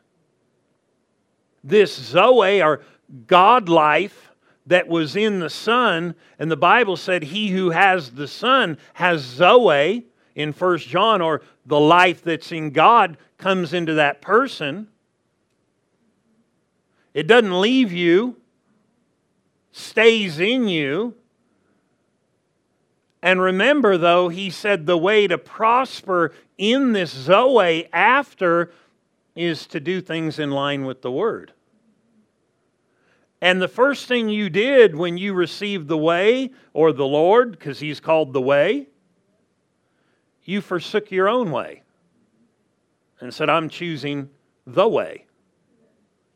This 1.63 1.95
Zoe, 1.95 2.61
or 2.61 2.81
God 3.27 3.69
life, 3.69 4.29
that 4.69 4.87
was 4.87 5.15
in 5.15 5.39
the 5.39 5.49
Son, 5.49 6.13
and 6.37 6.51
the 6.51 6.57
Bible 6.57 6.95
said, 6.95 7.23
He 7.23 7.49
who 7.49 7.71
has 7.71 8.11
the 8.11 8.27
Son 8.27 8.77
has 8.93 9.21
Zoe 9.21 10.05
in 10.35 10.53
First 10.53 10.87
John, 10.87 11.21
or 11.21 11.41
the 11.65 11.79
life 11.79 12.23
that's 12.23 12.51
in 12.51 12.69
God 12.69 13.17
comes 13.37 13.73
into 13.73 13.95
that 13.95 14.21
person. 14.21 14.87
It 17.15 17.25
doesn't 17.25 17.59
leave 17.59 17.91
you, 17.91 18.37
stays 19.71 20.39
in 20.39 20.67
you. 20.67 21.15
And 23.21 23.41
remember, 23.41 23.97
though, 23.97 24.29
he 24.29 24.49
said 24.49 24.85
the 24.85 24.97
way 24.97 25.27
to 25.27 25.37
prosper 25.37 26.33
in 26.57 26.93
this 26.93 27.11
Zoe 27.11 27.87
after 27.91 28.71
is 29.35 29.67
to 29.67 29.79
do 29.79 30.01
things 30.01 30.39
in 30.39 30.51
line 30.51 30.85
with 30.85 31.01
the 31.01 31.11
Word. 31.11 31.53
And 33.41 33.61
the 33.61 33.67
first 33.67 34.07
thing 34.07 34.29
you 34.29 34.49
did 34.49 34.95
when 34.95 35.17
you 35.17 35.33
received 35.33 35.87
the 35.87 35.97
way 35.97 36.51
or 36.73 36.91
the 36.91 37.05
Lord, 37.05 37.51
because 37.51 37.79
he's 37.79 37.99
called 37.99 38.33
the 38.33 38.41
way, 38.41 38.87
you 40.43 40.61
forsook 40.61 41.11
your 41.11 41.29
own 41.29 41.51
way 41.51 41.83
and 43.19 43.33
said, 43.33 43.49
I'm 43.49 43.69
choosing 43.69 44.29
the 44.65 44.87
way, 44.87 45.25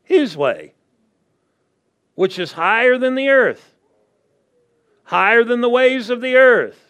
His 0.02 0.36
way, 0.36 0.74
which 2.14 2.38
is 2.38 2.52
higher 2.52 2.96
than 2.96 3.14
the 3.14 3.28
earth, 3.28 3.73
higher 5.04 5.44
than 5.44 5.60
the 5.60 5.68
ways 5.68 6.10
of 6.10 6.20
the 6.20 6.36
earth. 6.36 6.80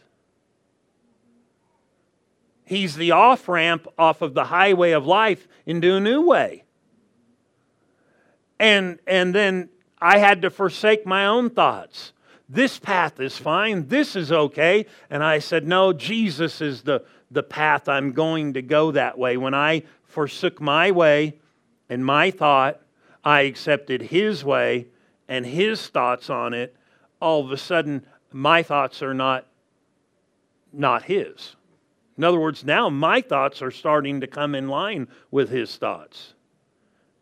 He's 2.64 2.96
the 2.96 3.10
off 3.10 3.48
ramp 3.48 3.86
off 3.98 4.22
of 4.22 4.34
the 4.34 4.44
highway 4.44 4.92
of 4.92 5.06
life 5.06 5.46
into 5.66 5.94
a 5.94 6.00
new 6.00 6.22
way. 6.22 6.64
And, 8.58 8.98
and 9.06 9.34
then 9.34 9.68
I 10.00 10.18
had 10.18 10.42
to 10.42 10.50
forsake 10.50 11.04
my 11.06 11.26
own 11.26 11.50
thoughts. 11.50 12.12
This 12.48 12.78
path 12.78 13.20
is 13.20 13.36
fine. 13.36 13.88
This 13.88 14.16
is 14.16 14.30
okay. 14.30 14.86
And 15.10 15.22
I 15.22 15.38
said, 15.38 15.66
No, 15.66 15.92
Jesus 15.92 16.60
is 16.60 16.82
the, 16.82 17.04
the 17.30 17.42
path 17.42 17.88
I'm 17.88 18.12
going 18.12 18.54
to 18.54 18.62
go 18.62 18.92
that 18.92 19.18
way. 19.18 19.36
When 19.36 19.54
I 19.54 19.82
forsook 20.04 20.60
my 20.60 20.90
way 20.90 21.38
and 21.88 22.04
my 22.04 22.30
thought, 22.30 22.80
I 23.24 23.42
accepted 23.42 24.02
His 24.02 24.44
way 24.44 24.88
and 25.28 25.44
His 25.44 25.88
thoughts 25.88 26.30
on 26.30 26.54
it. 26.54 26.76
All 27.24 27.42
of 27.42 27.50
a 27.52 27.56
sudden, 27.56 28.04
my 28.32 28.62
thoughts 28.62 29.02
are 29.02 29.14
not, 29.14 29.46
not 30.74 31.04
His. 31.04 31.56
In 32.18 32.22
other 32.22 32.38
words, 32.38 32.66
now 32.66 32.90
my 32.90 33.22
thoughts 33.22 33.62
are 33.62 33.70
starting 33.70 34.20
to 34.20 34.26
come 34.26 34.54
in 34.54 34.68
line 34.68 35.08
with 35.30 35.48
His 35.48 35.74
thoughts. 35.78 36.34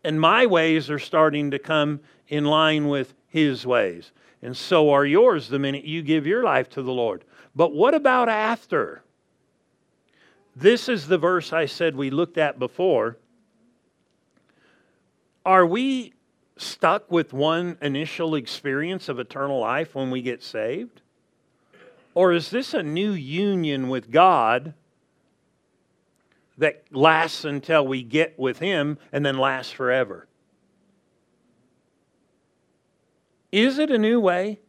And 0.03 0.21
my 0.21 0.45
ways 0.45 0.91
are 0.91 0.99
starting 0.99 1.53
to 1.53 1.59
come 1.61 2.01
in 2.27 2.45
line 2.45 2.89
with 2.89 3.15
His 3.29 3.65
ways. 3.65 4.11
And 4.43 4.57
so 4.57 4.91
are 4.91 5.07
yours 5.07 5.49
the 5.49 5.61
minute 5.61 5.85
you 5.85 6.03
give 6.03 6.27
your 6.27 6.43
life 6.43 6.69
to 6.71 6.83
the 6.83 6.91
Lord. 6.91 7.25
But 7.55 7.73
what 7.73 7.95
about 7.95 8.29
after? 8.29 9.05
This 10.57 10.89
is 10.89 11.07
the 11.07 11.17
verse 11.17 11.53
I 11.53 11.67
said 11.67 11.95
we 11.95 12.11
looked 12.11 12.39
at 12.39 12.59
before. 12.59 13.19
Are 15.47 15.65
we 15.65 16.15
stuck 16.63 17.11
with 17.11 17.33
one 17.33 17.77
initial 17.83 18.35
experience 18.35 19.09
of 19.09 19.19
eternal 19.19 19.61
life 19.61 19.95
when 19.95 20.11
we 20.11 20.23
get 20.23 20.43
saved? 20.43 21.01
Or 22.15 22.33
is 22.33 22.51
this 22.51 22.75
a 22.75 22.83
new 22.83 23.13
union 23.13 23.89
with 23.89 24.11
God 24.11 24.75
that 26.59 26.85
lasts 26.91 27.45
until 27.45 27.87
we 27.87 28.03
get 28.03 28.39
with 28.39 28.59
Him 28.59 28.99
and 29.13 29.25
then 29.25 29.39
lasts 29.39 29.73
forever? 29.73 30.27
Is 33.51 33.79
it 33.79 33.91
a 33.91 33.99
new 33.99 34.21
way? 34.21 34.61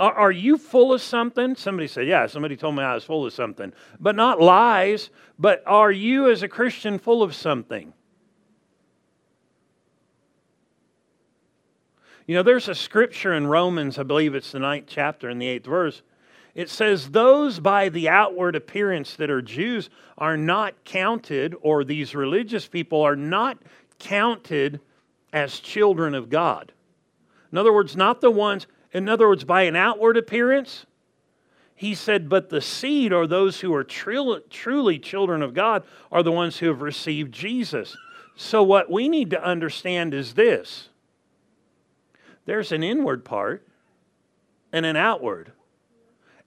Are, 0.00 0.32
you 0.32 0.58
full 0.58 0.92
of 0.92 1.00
something? 1.00 1.54
Somebody 1.54 1.86
said, 1.86 2.08
Yeah, 2.08 2.26
somebody 2.26 2.56
told 2.56 2.74
me 2.74 2.82
I 2.82 2.94
was 2.94 3.04
full 3.04 3.24
of 3.24 3.32
something. 3.32 3.72
But 4.00 4.16
not 4.16 4.40
lies, 4.40 5.08
but 5.38 5.62
are 5.66 5.92
you 5.92 6.30
as 6.30 6.42
a 6.42 6.48
Christian 6.48 6.98
full 6.98 7.22
of 7.22 7.32
something? 7.34 7.92
You 12.26 12.34
know, 12.36 12.42
there's 12.42 12.68
a 12.68 12.74
scripture 12.74 13.34
in 13.34 13.46
Romans, 13.46 13.98
I 13.98 14.02
believe 14.02 14.34
it's 14.34 14.52
the 14.52 14.58
ninth 14.58 14.86
chapter 14.88 15.28
in 15.28 15.38
the 15.38 15.46
eighth 15.46 15.66
verse. 15.66 16.02
It 16.54 16.70
says, 16.70 17.10
Those 17.10 17.60
by 17.60 17.90
the 17.90 18.08
outward 18.08 18.56
appearance 18.56 19.16
that 19.16 19.30
are 19.30 19.42
Jews 19.42 19.90
are 20.16 20.36
not 20.36 20.84
counted, 20.84 21.54
or 21.60 21.84
these 21.84 22.14
religious 22.14 22.66
people 22.66 23.02
are 23.02 23.16
not 23.16 23.58
counted 23.98 24.80
as 25.32 25.60
children 25.60 26.14
of 26.14 26.30
God. 26.30 26.72
In 27.52 27.58
other 27.58 27.72
words, 27.72 27.96
not 27.96 28.20
the 28.20 28.30
ones, 28.30 28.66
in 28.92 29.08
other 29.08 29.28
words, 29.28 29.44
by 29.44 29.62
an 29.62 29.76
outward 29.76 30.16
appearance, 30.16 30.86
he 31.74 31.94
said, 31.94 32.28
but 32.28 32.48
the 32.48 32.60
seed, 32.60 33.12
or 33.12 33.26
those 33.26 33.60
who 33.60 33.74
are 33.74 33.84
truly, 33.84 34.40
truly 34.48 34.98
children 34.98 35.42
of 35.42 35.54
God, 35.54 35.82
are 36.10 36.22
the 36.22 36.32
ones 36.32 36.58
who 36.58 36.68
have 36.68 36.80
received 36.80 37.32
Jesus. 37.32 37.96
So, 38.36 38.62
what 38.62 38.90
we 38.90 39.08
need 39.08 39.30
to 39.30 39.44
understand 39.44 40.14
is 40.14 40.34
this 40.34 40.88
there's 42.46 42.72
an 42.72 42.82
inward 42.82 43.24
part 43.24 43.66
and 44.72 44.84
an 44.84 44.96
outward. 44.96 45.52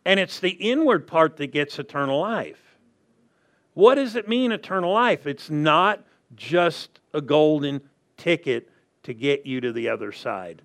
And 0.05 0.19
it's 0.19 0.39
the 0.39 0.51
inward 0.51 1.07
part 1.07 1.37
that 1.37 1.47
gets 1.47 1.79
eternal 1.79 2.19
life. 2.19 2.77
What 3.73 3.95
does 3.95 4.15
it 4.15 4.27
mean, 4.27 4.51
eternal 4.51 4.93
life? 4.93 5.27
It's 5.27 5.49
not 5.49 6.03
just 6.35 6.99
a 7.13 7.21
golden 7.21 7.81
ticket 8.15 8.69
to 9.03 9.13
get 9.13 9.45
you 9.45 9.61
to 9.61 9.71
the 9.71 9.89
other 9.89 10.11
side 10.11 10.61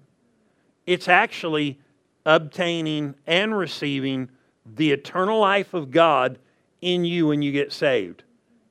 it's 0.86 1.08
actually 1.08 1.78
obtaining 2.24 3.14
and 3.26 3.56
receiving 3.56 4.28
the 4.66 4.92
eternal 4.92 5.40
life 5.40 5.74
of 5.74 5.90
God 5.90 6.38
in 6.80 7.04
you 7.04 7.28
when 7.28 7.42
you 7.42 7.52
get 7.52 7.72
saved. 7.72 8.22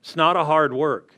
It's 0.02 0.16
not 0.16 0.36
a 0.36 0.46
hard 0.46 0.74
work. 0.74 1.16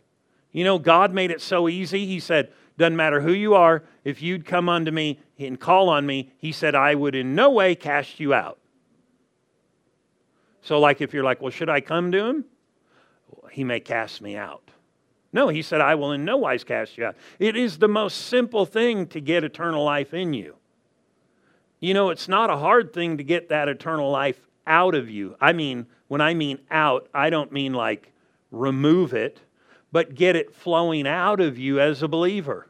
You 0.52 0.64
know, 0.64 0.78
God 0.78 1.14
made 1.14 1.32
it 1.32 1.42
so 1.42 1.68
easy. 1.68 2.06
He 2.06 2.20
said, 2.20 2.52
Doesn't 2.78 2.96
matter 2.96 3.22
who 3.22 3.32
you 3.34 3.56
are, 3.56 3.84
if 4.04 4.22
you'd 4.22 4.46
come 4.46 4.70
unto 4.70 4.92
me 4.92 5.20
and 5.38 5.60
call 5.60 5.90
on 5.90 6.06
me, 6.06 6.32
He 6.38 6.52
said, 6.52 6.76
I 6.76 6.96
would 6.96 7.16
in 7.16 7.36
no 7.36 7.52
way 7.52 7.76
cast 7.76 8.20
you 8.20 8.34
out. 8.34 8.60
So, 10.62 10.80
like, 10.80 11.02
if 11.02 11.14
you're 11.14 11.24
like, 11.24 11.42
Well, 11.42 11.52
should 11.52 11.70
I 11.70 11.82
come 11.82 12.12
to 12.12 12.26
Him? 12.26 12.46
He 13.52 13.64
may 13.64 13.80
cast 13.80 14.22
me 14.22 14.36
out. 14.36 14.72
No, 15.32 15.48
He 15.48 15.62
said, 15.62 15.82
I 15.82 15.96
will 15.96 16.12
in 16.12 16.26
no 16.26 16.38
wise 16.38 16.64
cast 16.64 16.98
you 16.98 17.06
out. 17.06 17.16
It 17.40 17.56
is 17.56 17.78
the 17.78 17.88
most 17.88 18.28
simple 18.28 18.66
thing 18.66 19.08
to 19.08 19.20
get 19.20 19.44
eternal 19.44 19.84
life 19.84 20.14
in 20.14 20.34
you. 20.34 20.56
You 21.80 21.94
know, 21.94 22.12
it's 22.12 22.30
not 22.30 22.50
a 22.50 22.58
hard 22.58 22.94
thing 22.94 23.18
to 23.18 23.24
get 23.24 23.50
that 23.50 23.68
eternal 23.68 24.10
life 24.10 24.40
out 24.66 24.96
of 24.96 25.10
you. 25.10 25.36
I 25.42 25.52
mean, 25.52 25.88
when 26.08 26.22
I 26.22 26.34
mean 26.34 26.60
out, 26.72 27.10
I 27.14 27.30
don't 27.30 27.52
mean 27.52 27.74
like 27.74 28.14
remove 28.52 29.14
it, 29.14 29.42
but 29.92 30.16
get 30.16 30.36
it 30.36 30.56
flowing 30.56 31.08
out 31.08 31.42
of 31.42 31.58
you 31.58 31.80
as 31.80 32.02
a 32.02 32.08
believer. 32.08 32.68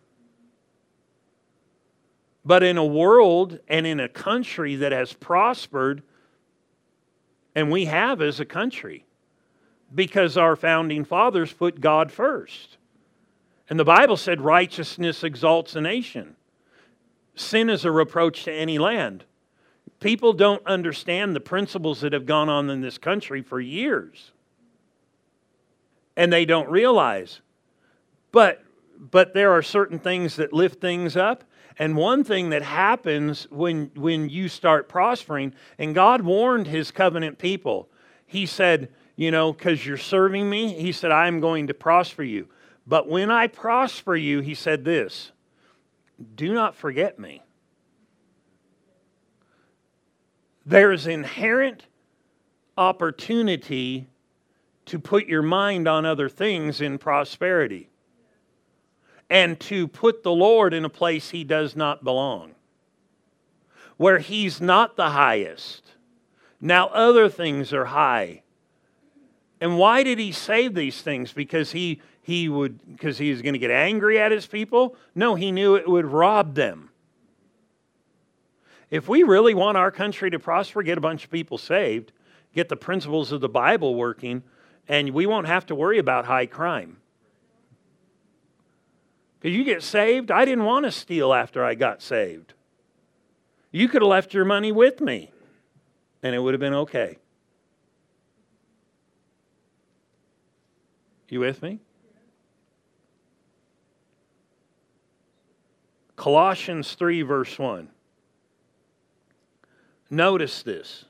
But 2.46 2.64
in 2.64 2.78
a 2.78 2.86
world 2.86 3.60
and 3.68 3.88
in 3.88 4.00
a 4.00 4.10
country 4.10 4.76
that 4.78 4.92
has 4.92 5.14
prospered, 5.14 6.04
and 7.56 7.72
we 7.72 7.86
have 7.86 8.22
as 8.22 8.40
a 8.40 8.46
country, 8.46 9.06
because 9.94 10.38
our 10.38 10.56
founding 10.56 11.06
fathers 11.06 11.54
put 11.54 11.80
God 11.80 12.12
first. 12.12 12.78
And 13.70 13.80
the 13.80 13.86
Bible 13.86 14.18
said 14.18 14.42
righteousness 14.42 15.24
exalts 15.24 15.76
a 15.76 15.82
nation 15.82 16.36
sin 17.36 17.70
is 17.70 17.86
a 17.86 17.92
reproach 17.92 18.44
to 18.44 18.52
any 18.52 18.78
land. 18.78 19.24
People 20.00 20.34
don't 20.34 20.66
understand 20.66 21.36
the 21.36 21.40
principles 21.40 22.02
that 22.02 22.14
have 22.14 22.26
gone 22.26 22.50
on 22.50 22.70
in 22.70 22.82
this 22.82 22.98
country 22.98 23.42
for 23.42 23.60
years. 23.60 24.32
And 26.16 26.32
they 26.32 26.46
don't 26.46 26.70
realize. 26.70 27.42
But 28.32 28.64
but 29.00 29.34
there 29.34 29.52
are 29.52 29.62
certain 29.62 30.00
things 30.00 30.38
that 30.38 30.54
lift 30.54 30.80
things 30.80 31.18
up. 31.18 31.44
And 31.78 31.96
one 31.96 32.24
thing 32.24 32.50
that 32.50 32.62
happens 32.62 33.48
when 33.50 33.92
when 33.96 34.30
you 34.30 34.48
start 34.48 34.90
prospering, 34.90 35.54
and 35.78 35.96
God 35.96 36.22
warned 36.22 36.68
his 36.68 36.92
covenant 36.92 37.38
people. 37.38 37.90
He 38.26 38.46
said, 38.46 38.90
you 39.16 39.32
know, 39.32 39.54
because 39.54 39.86
you're 39.86 39.98
serving 39.98 40.50
me, 40.50 40.74
he 40.74 40.92
said, 40.92 41.12
I'm 41.12 41.40
going 41.40 41.68
to 41.68 41.74
prosper 41.74 42.24
you. 42.24 42.48
But 42.86 43.08
when 43.08 43.30
I 43.32 43.48
prosper 43.48 44.16
you, 44.16 44.42
he 44.42 44.56
said 44.56 44.84
this 44.86 45.32
do 46.36 46.54
not 46.54 46.76
forget 46.76 47.20
me. 47.20 47.42
There's 50.66 51.08
inherent 51.08 51.88
opportunity 52.78 54.08
to 54.86 55.00
put 55.00 55.28
your 55.28 55.42
mind 55.42 55.88
on 55.88 56.06
other 56.06 56.30
things 56.30 56.82
in 56.82 56.98
prosperity 56.98 57.90
and 59.34 59.60
to 59.60 59.88
put 59.88 60.22
the 60.22 60.32
Lord 60.32 60.76
in 60.76 60.86
a 60.86 60.90
place 60.90 61.32
he 61.32 61.44
does 61.44 61.76
not 61.76 62.04
belong, 62.04 62.54
where 63.98 64.20
he's 64.20 64.62
not 64.62 64.96
the 64.96 65.10
highest. 65.10 65.84
Now, 66.62 66.90
other 66.90 67.30
things 67.30 67.74
are 67.74 67.86
high. 67.86 68.44
And 69.60 69.80
why 69.80 70.04
did 70.04 70.20
he 70.20 70.32
save 70.32 70.76
these 70.76 71.02
things? 71.02 71.34
Because 71.34 71.72
he 71.72 72.00
he 72.22 72.48
would 72.48 72.80
because 72.96 73.18
he 73.18 73.32
was 73.32 73.42
going 73.42 73.54
to 73.54 73.60
get 73.60 73.72
angry 73.72 74.18
at 74.18 74.32
his 74.32 74.46
people 74.46 74.96
no 75.14 75.36
he 75.36 75.52
knew 75.52 75.76
it 75.76 75.88
would 75.88 76.06
rob 76.06 76.56
them 76.56 76.90
if 78.90 79.10
we 79.10 79.24
really 79.24 79.54
want 79.54 79.76
our 79.76 79.92
country 79.92 80.32
to 80.32 80.40
prosper 80.40 80.82
get 80.82 80.98
a 80.98 81.02
bunch 81.02 81.26
of 81.26 81.30
people 81.30 81.58
saved 81.58 82.14
get 82.56 82.70
the 82.70 82.78
principles 82.78 83.34
of 83.34 83.42
the 83.42 83.50
bible 83.50 83.96
working 83.96 84.42
and 84.88 85.10
we 85.10 85.26
won't 85.26 85.48
have 85.48 85.66
to 85.66 85.76
worry 85.76 85.98
about 85.98 86.24
high 86.24 86.46
crime 86.46 86.96
because 89.44 89.56
you 89.56 89.64
get 89.64 89.84
saved 89.84 90.32
i 90.32 90.46
didn't 90.46 90.64
want 90.64 90.86
to 90.86 90.92
steal 90.92 91.34
after 91.34 91.64
i 91.64 91.76
got 91.76 92.02
saved 92.02 92.54
you 93.72 93.90
could 93.90 94.02
have 94.02 94.10
left 94.10 94.34
your 94.34 94.46
money 94.46 94.72
with 94.72 95.02
me 95.02 95.30
and 96.24 96.34
it 96.34 96.40
would 96.40 96.54
have 96.54 96.62
been 96.62 96.74
okay 96.74 97.18
you 101.30 101.40
with 101.40 101.62
me 101.62 101.80
Colossians 106.16 106.94
3, 106.94 107.24
verse 107.24 107.60
1. 107.60 107.90
Notice 110.10 110.64
this. 110.64 111.04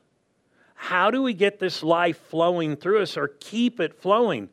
How 0.74 1.12
do 1.12 1.22
we 1.22 1.36
get 1.36 1.60
this 1.60 1.84
life 1.84 2.18
flowing 2.18 2.76
through 2.76 3.04
us 3.04 3.16
or 3.16 3.28
keep 3.28 3.80
it 3.80 4.02
flowing? 4.02 4.50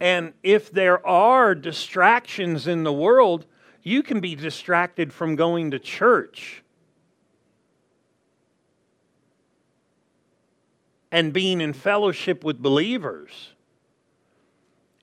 And 0.00 0.32
if 0.42 0.70
there 0.70 1.06
are 1.06 1.54
distractions 1.54 2.66
in 2.66 2.84
the 2.84 2.92
world, 2.92 3.44
you 3.82 4.02
can 4.02 4.20
be 4.20 4.34
distracted 4.34 5.12
from 5.12 5.36
going 5.36 5.70
to 5.72 5.78
church 5.78 6.62
and 11.12 11.32
being 11.32 11.60
in 11.60 11.72
fellowship 11.72 12.44
with 12.44 12.62
believers. 12.62 13.52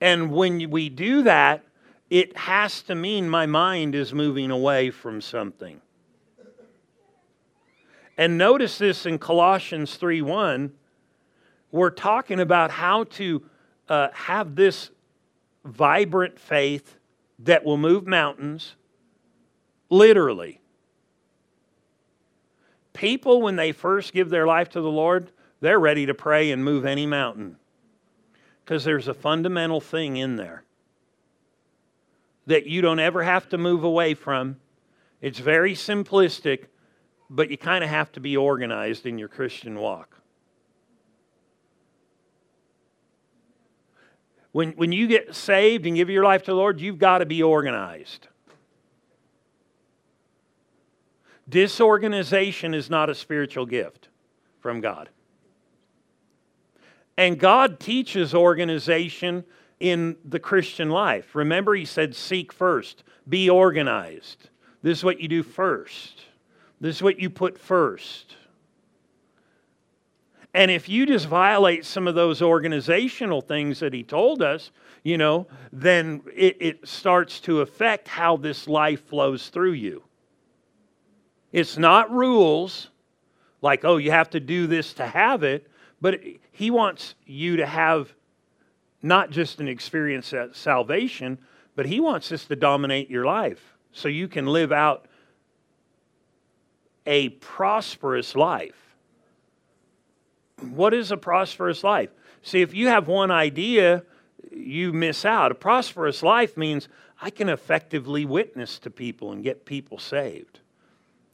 And 0.00 0.32
when 0.32 0.70
we 0.70 0.88
do 0.88 1.22
that, 1.22 1.64
it 2.10 2.36
has 2.36 2.82
to 2.82 2.94
mean 2.94 3.28
my 3.28 3.46
mind 3.46 3.94
is 3.94 4.14
moving 4.14 4.50
away 4.50 4.90
from 4.90 5.20
something. 5.20 5.80
And 8.16 8.38
notice 8.38 8.78
this 8.78 9.06
in 9.06 9.18
Colossians 9.18 9.94
3 9.96 10.22
1. 10.22 10.72
We're 11.70 11.90
talking 11.90 12.40
about 12.40 12.70
how 12.70 13.04
to 13.04 13.42
uh, 13.88 14.08
have 14.12 14.54
this 14.54 14.90
vibrant 15.64 16.38
faith 16.38 16.96
that 17.40 17.64
will 17.64 17.76
move 17.76 18.06
mountains, 18.06 18.74
literally. 19.90 20.60
People, 22.92 23.42
when 23.42 23.56
they 23.56 23.72
first 23.72 24.12
give 24.12 24.28
their 24.28 24.46
life 24.46 24.70
to 24.70 24.80
the 24.80 24.90
Lord, 24.90 25.30
they're 25.60 25.78
ready 25.78 26.06
to 26.06 26.14
pray 26.14 26.50
and 26.50 26.64
move 26.64 26.84
any 26.84 27.06
mountain 27.06 27.56
because 28.64 28.84
there's 28.84 29.08
a 29.08 29.14
fundamental 29.14 29.80
thing 29.80 30.16
in 30.16 30.36
there 30.36 30.64
that 32.46 32.66
you 32.66 32.80
don't 32.80 32.98
ever 32.98 33.22
have 33.22 33.48
to 33.50 33.58
move 33.58 33.84
away 33.84 34.14
from. 34.14 34.56
It's 35.20 35.38
very 35.38 35.74
simplistic, 35.74 36.64
but 37.28 37.50
you 37.50 37.58
kind 37.58 37.84
of 37.84 37.90
have 37.90 38.10
to 38.12 38.20
be 38.20 38.36
organized 38.36 39.06
in 39.06 39.18
your 39.18 39.28
Christian 39.28 39.78
walk. 39.78 40.17
When, 44.52 44.72
when 44.72 44.92
you 44.92 45.06
get 45.06 45.34
saved 45.34 45.86
and 45.86 45.96
give 45.96 46.10
your 46.10 46.24
life 46.24 46.42
to 46.44 46.52
the 46.52 46.56
Lord, 46.56 46.80
you've 46.80 46.98
got 46.98 47.18
to 47.18 47.26
be 47.26 47.42
organized. 47.42 48.28
Disorganization 51.48 52.74
is 52.74 52.90
not 52.90 53.08
a 53.08 53.14
spiritual 53.14 53.66
gift 53.66 54.08
from 54.60 54.80
God. 54.80 55.08
And 57.16 57.38
God 57.38 57.80
teaches 57.80 58.34
organization 58.34 59.44
in 59.80 60.16
the 60.24 60.38
Christian 60.38 60.90
life. 60.90 61.34
Remember, 61.34 61.74
He 61.74 61.84
said, 61.84 62.14
seek 62.14 62.52
first, 62.52 63.02
be 63.28 63.48
organized. 63.48 64.50
This 64.82 64.98
is 64.98 65.04
what 65.04 65.20
you 65.20 65.28
do 65.28 65.42
first, 65.42 66.22
this 66.80 66.96
is 66.96 67.02
what 67.02 67.18
you 67.18 67.30
put 67.30 67.58
first. 67.58 68.36
And 70.54 70.70
if 70.70 70.88
you 70.88 71.06
just 71.06 71.26
violate 71.26 71.84
some 71.84 72.08
of 72.08 72.14
those 72.14 72.40
organizational 72.40 73.40
things 73.40 73.80
that 73.80 73.92
he 73.92 74.02
told 74.02 74.42
us, 74.42 74.70
you 75.02 75.18
know, 75.18 75.46
then 75.72 76.22
it, 76.34 76.56
it, 76.60 76.88
starts 76.88 77.40
to 77.40 77.60
affect 77.60 78.08
how 78.08 78.36
this 78.36 78.66
life 78.66 79.06
flows 79.06 79.48
through 79.48 79.72
you. 79.72 80.02
It's 81.52 81.76
not 81.76 82.10
rules 82.10 82.90
like, 83.62 83.84
oh, 83.84 83.96
you 83.96 84.10
have 84.10 84.30
to 84.30 84.40
do 84.40 84.66
this 84.66 84.94
to 84.94 85.06
have 85.06 85.42
it, 85.42 85.70
but 86.00 86.20
he 86.50 86.70
wants 86.70 87.14
you 87.26 87.56
to 87.56 87.66
have 87.66 88.14
not 89.02 89.30
just 89.30 89.60
an 89.60 89.68
experience 89.68 90.32
at 90.32 90.56
salvation, 90.56 91.38
but 91.76 91.86
he 91.86 92.00
wants 92.00 92.28
this 92.28 92.46
to 92.46 92.56
dominate 92.56 93.10
your 93.10 93.24
life 93.24 93.76
so 93.92 94.08
you 94.08 94.28
can 94.28 94.46
live 94.46 94.72
out 94.72 95.06
a 97.06 97.30
prosperous 97.30 98.34
life. 98.34 98.87
What 100.60 100.94
is 100.94 101.10
a 101.10 101.16
prosperous 101.16 101.84
life? 101.84 102.10
See, 102.42 102.62
if 102.62 102.74
you 102.74 102.88
have 102.88 103.08
one 103.08 103.30
idea, 103.30 104.02
you 104.50 104.92
miss 104.92 105.24
out. 105.24 105.52
A 105.52 105.54
prosperous 105.54 106.22
life 106.22 106.56
means 106.56 106.88
I 107.20 107.30
can 107.30 107.48
effectively 107.48 108.24
witness 108.24 108.78
to 108.80 108.90
people 108.90 109.32
and 109.32 109.42
get 109.42 109.64
people 109.64 109.98
saved. 109.98 110.60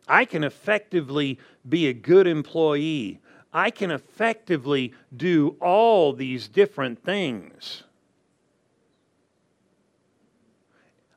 I 0.07 0.25
can 0.25 0.45
effectively 0.45 1.39
be 1.66 1.89
a 1.89 1.93
good 1.93 2.27
employee. 2.27 3.20
I 3.53 3.70
can 3.70 3.91
effectively 3.91 4.93
do 5.16 5.57
all 5.61 6.12
these 6.12 6.49
different 6.49 7.03
things. 7.03 7.85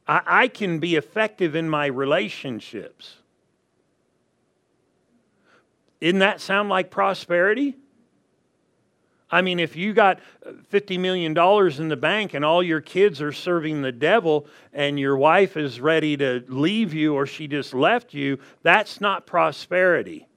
I, 0.08 0.22
I 0.26 0.48
can 0.48 0.80
be 0.80 0.96
effective 0.96 1.56
in 1.56 1.70
my 1.70 1.88
relationships. 1.88 3.18
Didn't 6.00 6.20
that 6.20 6.40
sound 6.40 6.70
like 6.70 6.92
prosperity? 6.92 7.76
I 9.30 9.42
mean, 9.42 9.60
if 9.60 9.76
you 9.76 9.94
got 9.94 10.20
uh, 10.46 10.52
$50 10.72 11.00
million 11.00 11.38
in 11.82 11.88
the 11.90 11.98
bank 11.98 12.34
and 12.34 12.46
all 12.46 12.64
your 12.64 12.80
kids 12.80 13.22
are 13.22 13.34
serving 13.34 13.82
the 13.82 13.92
devil 13.92 14.48
and 14.72 15.00
your 15.00 15.18
wife 15.18 15.58
is 15.58 15.82
ready 15.82 16.16
to 16.18 16.44
leave 16.48 16.94
you 16.94 17.14
or 17.14 17.26
she 17.26 17.48
just 17.48 17.74
left 17.74 18.14
you, 18.14 18.40
that's 18.64 19.02
not 19.02 19.26
prosperity. 19.26 20.28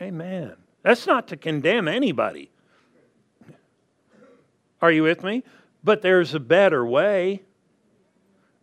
Amen. 0.00 0.54
That's 0.82 1.06
not 1.06 1.28
to 1.28 1.36
condemn 1.36 1.88
anybody. 1.88 2.50
Are 4.80 4.92
you 4.92 5.02
with 5.02 5.22
me? 5.22 5.42
But 5.84 6.02
there's 6.02 6.34
a 6.34 6.40
better 6.40 6.86
way. 6.86 7.42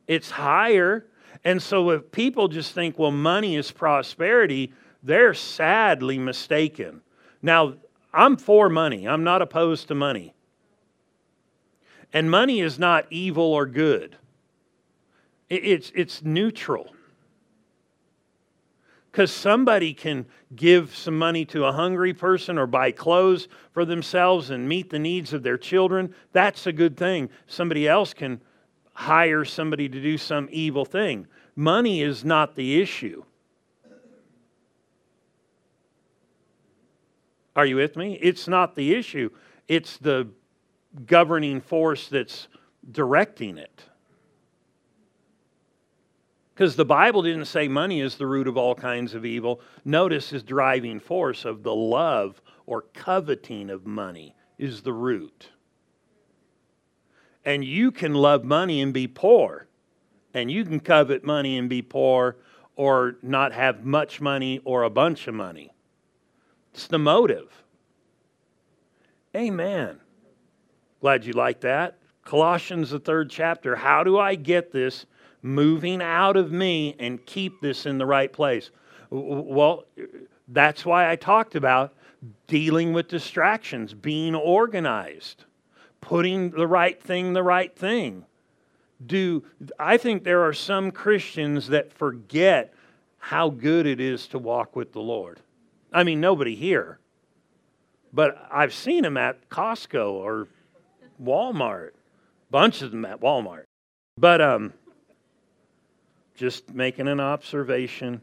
It's 0.07 0.31
higher. 0.31 1.05
And 1.43 1.61
so 1.61 1.89
if 1.91 2.11
people 2.11 2.47
just 2.47 2.73
think, 2.73 2.97
well, 2.97 3.11
money 3.11 3.55
is 3.55 3.69
prosperity, 3.71 4.73
they're 5.05 5.35
sadly 5.35 6.17
mistaken. 6.17 7.01
Now, 7.41 7.75
I'm 8.11 8.37
for 8.37 8.69
money, 8.69 9.07
I'm 9.07 9.23
not 9.23 9.41
opposed 9.41 9.87
to 9.89 9.95
money. 9.95 10.33
And 12.11 12.31
money 12.31 12.61
is 12.61 12.79
not 12.79 13.05
evil 13.09 13.53
or 13.53 13.65
good, 13.65 14.17
it's, 15.49 15.91
it's 15.95 16.23
neutral. 16.23 16.91
Because 19.11 19.31
somebody 19.31 19.93
can 19.93 20.25
give 20.57 20.93
some 20.93 21.17
money 21.17 21.45
to 21.45 21.63
a 21.63 21.71
hungry 21.71 22.13
person 22.13 22.57
or 22.57 22.67
buy 22.67 22.91
clothes 22.91 23.47
for 23.71 23.85
themselves 23.85 24.49
and 24.49 24.67
meet 24.67 24.89
the 24.89 24.99
needs 24.99 25.31
of 25.31 25.41
their 25.41 25.57
children. 25.57 26.13
That's 26.33 26.67
a 26.67 26.73
good 26.73 26.97
thing. 26.97 27.29
Somebody 27.47 27.87
else 27.87 28.13
can 28.13 28.41
hire 28.91 29.45
somebody 29.45 29.87
to 29.87 30.01
do 30.01 30.17
some 30.17 30.49
evil 30.51 30.83
thing. 30.83 31.27
Money 31.55 32.01
is 32.01 32.25
not 32.25 32.55
the 32.55 32.81
issue. 32.81 33.23
Are 37.55 37.65
you 37.65 37.77
with 37.77 37.95
me? 37.95 38.19
It's 38.21 38.47
not 38.47 38.75
the 38.75 38.93
issue, 38.93 39.29
it's 39.67 39.97
the 39.97 40.27
governing 41.05 41.61
force 41.61 42.07
that's 42.07 42.47
directing 42.91 43.57
it. 43.57 43.83
Because 46.53 46.77
the 46.77 46.85
Bible 46.85 47.21
didn't 47.21 47.45
say 47.45 47.67
money 47.67 47.99
is 47.99 48.15
the 48.15 48.27
root 48.27 48.47
of 48.47 48.55
all 48.55 48.75
kinds 48.75 49.13
of 49.13 49.25
evil. 49.25 49.59
Notice 49.83 50.29
his 50.29 50.41
driving 50.41 51.01
force 51.01 51.43
of 51.43 51.63
the 51.63 51.75
love 51.75 52.41
or 52.65 52.83
coveting 52.93 53.69
of 53.69 53.85
money 53.85 54.35
is 54.57 54.81
the 54.81 54.93
root. 54.93 55.49
And 57.43 57.65
you 57.65 57.91
can 57.91 58.13
love 58.13 58.45
money 58.45 58.81
and 58.81 58.93
be 58.93 59.05
poor. 59.05 59.67
And 60.33 60.49
you 60.49 60.63
can 60.63 60.79
covet 60.79 61.25
money 61.25 61.57
and 61.57 61.67
be 61.67 61.81
poor 61.81 62.37
or 62.77 63.17
not 63.21 63.51
have 63.51 63.83
much 63.83 64.21
money 64.21 64.61
or 64.63 64.83
a 64.83 64.89
bunch 64.89 65.27
of 65.27 65.35
money. 65.35 65.74
It's 66.75 66.87
the 66.87 66.99
motive. 66.99 67.63
Amen. 69.33 69.97
Glad 70.99 71.23
you 71.23 71.31
like 71.31 71.61
that. 71.61 71.97
Colossians, 72.25 72.89
the 72.89 72.99
third 72.99 73.29
chapter. 73.29 73.77
How 73.77 74.03
do 74.03 74.19
I 74.19 74.35
get 74.35 74.73
this 74.73 75.05
moving 75.41 76.01
out 76.01 76.35
of 76.35 76.51
me 76.51 76.97
and 76.99 77.25
keep 77.25 77.61
this 77.61 77.85
in 77.85 77.97
the 77.97 78.05
right 78.05 78.31
place? 78.31 78.71
Well, 79.09 79.85
that's 80.49 80.85
why 80.85 81.09
I 81.09 81.15
talked 81.15 81.55
about 81.55 81.93
dealing 82.47 82.91
with 82.91 83.07
distractions, 83.07 83.93
being 83.93 84.35
organized, 84.35 85.45
putting 86.01 86.49
the 86.49 86.67
right 86.67 87.01
thing 87.01 87.31
the 87.31 87.43
right 87.43 87.73
thing. 87.73 88.25
Do 89.05 89.45
I 89.79 89.95
think 89.95 90.25
there 90.25 90.45
are 90.45 90.51
some 90.51 90.91
Christians 90.91 91.69
that 91.69 91.93
forget 91.93 92.73
how 93.17 93.49
good 93.49 93.85
it 93.85 94.01
is 94.01 94.27
to 94.27 94.37
walk 94.37 94.75
with 94.75 94.91
the 94.91 94.99
Lord? 94.99 95.39
I 95.95 96.03
mean, 96.03 96.19
nobody 96.19 96.55
here. 96.55 96.99
But 98.11 98.37
I've 98.51 98.73
seen 98.73 99.03
them 99.03 99.15
at 99.15 99.49
Costco 99.49 100.11
or 100.11 100.49
Walmart. 101.23 101.91
Bunch 102.51 102.81
of 102.81 102.91
them 102.91 103.05
at 103.05 103.21
Walmart. 103.21 103.63
But 104.17 104.41
um, 104.41 104.73
just 106.35 106.73
making 106.73 107.07
an 107.07 107.21
observation. 107.21 108.21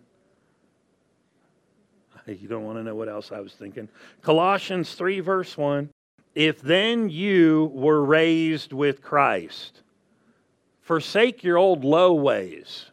You 2.26 2.46
don't 2.46 2.64
want 2.64 2.78
to 2.78 2.84
know 2.84 2.94
what 2.94 3.08
else 3.08 3.32
I 3.32 3.40
was 3.40 3.54
thinking. 3.54 3.88
Colossians 4.20 4.94
3, 4.94 5.20
verse 5.20 5.56
1. 5.56 5.88
If 6.34 6.60
then 6.60 7.08
you 7.08 7.70
were 7.74 8.04
raised 8.04 8.72
with 8.72 9.02
Christ, 9.02 9.80
forsake 10.82 11.42
your 11.42 11.56
old 11.56 11.84
low 11.84 12.12
ways, 12.12 12.86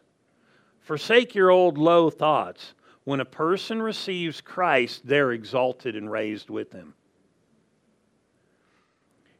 forsake 0.80 1.34
your 1.34 1.50
old 1.50 1.78
low 1.78 2.10
thoughts 2.10 2.74
when 3.04 3.20
a 3.20 3.24
person 3.24 3.80
receives 3.80 4.40
Christ, 4.40 5.02
they're 5.04 5.32
exalted 5.32 5.96
and 5.96 6.10
raised 6.10 6.50
with 6.50 6.72
him. 6.72 6.94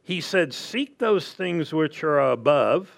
He 0.03 0.19
said, 0.21 0.53
Seek 0.53 0.97
those 0.97 1.31
things 1.31 1.73
which 1.73 2.03
are 2.03 2.31
above, 2.31 2.91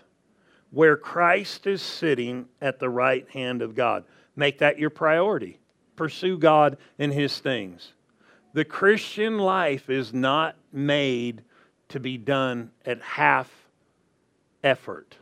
where 0.72 0.97
Christ 0.97 1.68
is 1.68 1.82
sitting 1.82 2.47
at 2.61 2.80
the 2.80 2.89
right 2.89 3.30
hand 3.30 3.61
of 3.61 3.76
God. 3.76 4.05
Make 4.36 4.59
that 4.59 4.80
your 4.80 4.89
priority. 4.89 5.59
Pursue 5.95 6.38
God 6.38 6.78
and 6.97 7.14
His 7.14 7.38
things. 7.38 7.93
The 8.53 8.66
Christian 8.66 9.38
life 9.38 9.89
is 9.89 10.14
not 10.14 10.55
made 10.72 11.43
to 11.89 11.99
be 11.99 12.18
done 12.18 12.72
at 12.86 13.01
half 13.01 13.51
effort. 14.64 15.18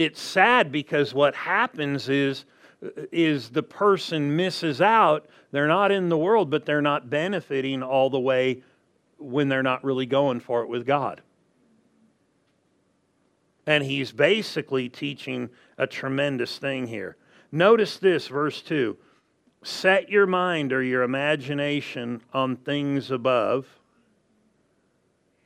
It's 0.00 0.22
sad 0.22 0.72
because 0.72 1.12
what 1.12 1.34
happens 1.34 2.08
is 2.08 2.46
uh, 2.82 2.88
is 3.12 3.50
the 3.50 3.62
person 3.62 4.34
misses 4.34 4.80
out. 4.80 5.26
They're 5.52 5.68
not 5.68 5.92
in 5.92 6.08
the 6.08 6.16
world 6.16 6.48
but 6.48 6.64
they're 6.64 6.80
not 6.80 7.10
benefiting 7.10 7.82
all 7.82 8.08
the 8.08 8.18
way 8.18 8.62
when 9.18 9.50
they're 9.50 9.62
not 9.62 9.84
really 9.84 10.06
going 10.06 10.40
for 10.40 10.62
it 10.62 10.68
with 10.68 10.86
god. 10.86 11.20
And 13.66 13.84
he's 13.84 14.10
basically 14.10 14.88
teaching 14.88 15.50
a 15.76 15.86
tremendous 15.86 16.56
thing 16.56 16.86
here. 16.86 17.16
Notice 17.52 17.98
this 17.98 18.28
verse 18.28 18.62
2 18.62 18.96
set 19.62 20.08
your 20.08 20.26
mind 20.26 20.72
or 20.72 20.82
your 20.82 21.02
imagination 21.02 22.22
on 22.32 22.56
things 22.56 23.10
above 23.10 23.66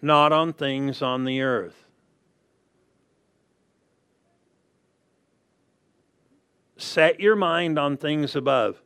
not 0.00 0.30
on 0.30 0.52
things 0.52 1.02
on 1.02 1.24
the 1.24 1.40
earth 1.40 1.83
Set 6.76 7.20
your 7.20 7.36
mind 7.36 7.78
on 7.78 7.96
things 7.96 8.34
above. 8.34 8.80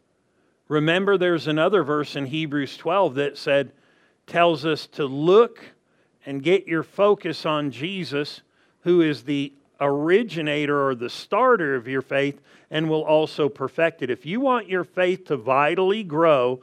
Remember, 0.68 1.16
there's 1.16 1.46
another 1.46 1.82
verse 1.82 2.14
in 2.16 2.26
Hebrews 2.26 2.76
12 2.76 3.14
that 3.14 3.38
said, 3.38 3.72
tells 4.28 4.64
us 4.66 4.86
to 4.86 5.06
look 5.06 5.64
and 6.24 6.42
get 6.42 6.68
your 6.68 6.82
focus 6.82 7.46
on 7.46 7.70
Jesus, 7.70 8.42
who 8.80 9.00
is 9.00 9.22
the 9.22 9.52
originator 9.80 10.86
or 10.86 10.94
the 10.94 11.08
starter 11.10 11.74
of 11.74 11.88
your 11.88 12.02
faith 12.02 12.40
and 12.70 12.88
will 12.88 13.04
also 13.04 13.48
perfect 13.48 14.02
it. 14.02 14.10
If 14.10 14.26
you 14.26 14.40
want 14.40 14.68
your 14.68 14.84
faith 14.84 15.26
to 15.26 15.36
vitally 15.36 16.02
grow 16.02 16.60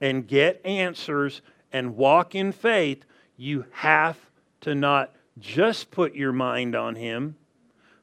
and 0.00 0.26
get 0.26 0.60
answers 0.64 1.40
and 1.72 1.96
walk 1.96 2.34
in 2.34 2.52
faith, 2.52 3.04
you 3.36 3.64
have 3.70 4.18
to 4.62 4.74
not 4.74 5.14
just 5.38 5.90
put 5.90 6.14
your 6.14 6.32
mind 6.32 6.74
on 6.74 6.96
Him, 6.96 7.36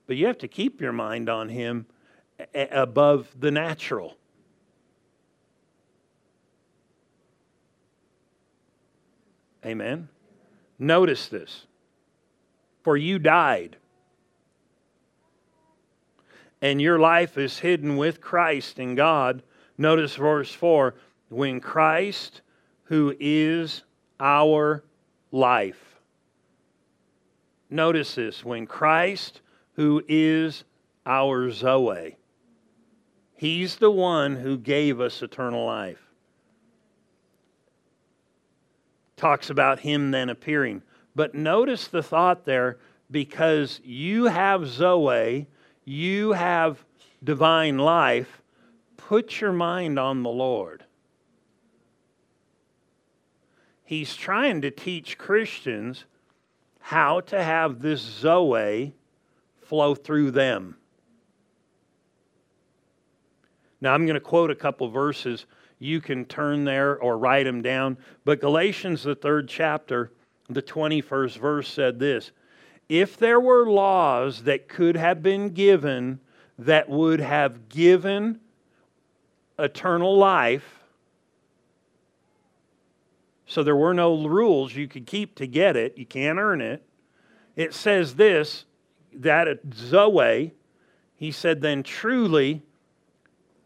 but 0.07 0.15
you 0.15 0.27
have 0.27 0.37
to 0.39 0.47
keep 0.47 0.81
your 0.81 0.91
mind 0.91 1.29
on 1.29 1.49
Him 1.49 1.85
above 2.53 3.27
the 3.39 3.51
natural. 3.51 4.17
Amen. 9.65 10.09
Notice 10.77 11.27
this. 11.27 11.67
For 12.83 12.97
you 12.97 13.17
died, 13.17 13.77
and 16.61 16.81
your 16.81 16.99
life 16.99 17.37
is 17.37 17.59
hidden 17.59 17.95
with 17.95 18.19
Christ 18.19 18.77
in 18.77 18.95
God. 18.95 19.41
Notice 19.77 20.15
verse 20.15 20.53
4 20.53 20.93
when 21.29 21.61
Christ, 21.61 22.41
who 22.83 23.15
is 23.19 23.83
our 24.19 24.83
life, 25.31 25.99
notice 27.69 28.15
this 28.15 28.43
when 28.43 28.67
Christ, 28.67 29.39
who 29.75 30.03
is 30.07 30.65
our 31.05 31.49
Zoe, 31.49 32.17
He's 33.43 33.75
the 33.75 33.91
one 33.91 34.37
who 34.37 34.57
gave 34.57 35.01
us 35.01 35.21
eternal 35.21 35.65
life. 35.65 35.99
Talks 39.17 39.49
about 39.49 39.81
Him 39.81 40.11
then 40.11 40.29
appearing. 40.29 40.81
But 41.13 41.35
notice 41.35 41.89
the 41.89 42.01
thought 42.01 42.45
there 42.45 42.77
because 43.11 43.81
you 43.83 44.27
have 44.27 44.65
Zoe, 44.65 45.47
you 45.83 46.31
have 46.31 46.85
divine 47.21 47.77
life, 47.77 48.41
put 48.95 49.41
your 49.41 49.51
mind 49.51 49.99
on 49.99 50.23
the 50.23 50.29
Lord. 50.29 50.85
He's 53.83 54.15
trying 54.15 54.61
to 54.61 54.71
teach 54.71 55.17
Christians 55.17 56.05
how 56.79 57.19
to 57.19 57.43
have 57.43 57.81
this 57.81 57.99
Zoe 57.99 58.95
flow 59.59 59.95
through 59.95 60.31
them. 60.31 60.77
Now, 63.83 63.93
I'm 63.93 64.05
going 64.05 64.13
to 64.13 64.21
quote 64.21 64.49
a 64.49 64.55
couple 64.55 64.87
verses. 64.87 65.45
You 65.77 65.99
can 65.99 66.23
turn 66.23 66.63
there 66.63 66.97
or 66.99 67.17
write 67.17 67.43
them 67.43 67.61
down. 67.61 67.97
But 68.23 68.39
Galatians, 68.39 69.03
the 69.03 69.13
third 69.13 69.49
chapter, 69.49 70.13
the 70.49 70.61
21st 70.61 71.37
verse 71.37 71.67
said 71.67 71.99
this 71.99 72.31
If 72.87 73.17
there 73.17 73.41
were 73.41 73.69
laws 73.69 74.43
that 74.43 74.69
could 74.69 74.95
have 74.95 75.21
been 75.21 75.49
given 75.49 76.21
that 76.57 76.87
would 76.87 77.19
have 77.19 77.67
given 77.67 78.39
eternal 79.59 80.17
life, 80.17 80.79
so 83.45 83.63
there 83.63 83.75
were 83.75 83.93
no 83.93 84.25
rules 84.25 84.73
you 84.73 84.87
could 84.87 85.05
keep 85.05 85.35
to 85.35 85.45
get 85.45 85.75
it, 85.75 85.97
you 85.97 86.05
can't 86.05 86.39
earn 86.39 86.61
it. 86.61 86.81
It 87.57 87.73
says 87.73 88.15
this 88.15 88.63
that 89.13 89.59
Zoe, 89.75 90.53
he 91.17 91.31
said, 91.33 91.59
then 91.59 91.83
truly 91.83 92.63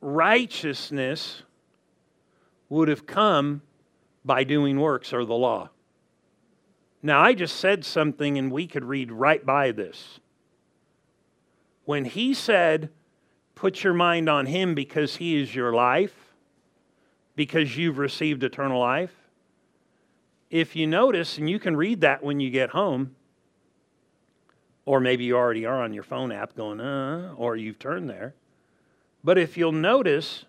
righteousness 0.01 1.43
would 2.69 2.87
have 2.87 3.05
come 3.05 3.61
by 4.25 4.43
doing 4.43 4.79
works 4.79 5.13
or 5.13 5.25
the 5.25 5.33
law. 5.33 5.69
Now, 7.01 7.21
I 7.21 7.33
just 7.33 7.57
said 7.57 7.85
something 7.85 8.37
and 8.37 8.51
we 8.51 8.67
could 8.67 8.83
read 8.83 9.11
right 9.11 9.45
by 9.45 9.71
this. 9.71 10.19
When 11.85 12.05
he 12.05 12.33
said, 12.33 12.89
Put 13.55 13.83
your 13.83 13.93
mind 13.93 14.29
on 14.29 14.45
him 14.45 14.75
because 14.75 15.15
he 15.15 15.41
is 15.41 15.55
your 15.55 15.73
life, 15.73 16.13
because 17.35 17.75
you've 17.75 17.97
received 17.97 18.43
eternal 18.43 18.79
life, 18.79 19.15
if 20.51 20.75
you 20.75 20.85
notice, 20.85 21.39
and 21.39 21.49
you 21.49 21.57
can 21.57 21.75
read 21.75 22.01
that 22.01 22.21
when 22.21 22.39
you 22.39 22.51
get 22.51 22.69
home, 22.69 23.15
or 24.85 24.99
maybe 24.99 25.23
you 25.23 25.35
already 25.35 25.65
are 25.65 25.81
on 25.81 25.91
your 25.91 26.03
phone 26.03 26.31
app 26.31 26.55
going, 26.55 26.79
uh, 26.79 27.33
or 27.35 27.55
you've 27.55 27.79
turned 27.79 28.07
there. 28.07 28.35
But 29.27 29.37
if 29.37 29.57
you'll 29.57 29.73
notice, 29.73 30.45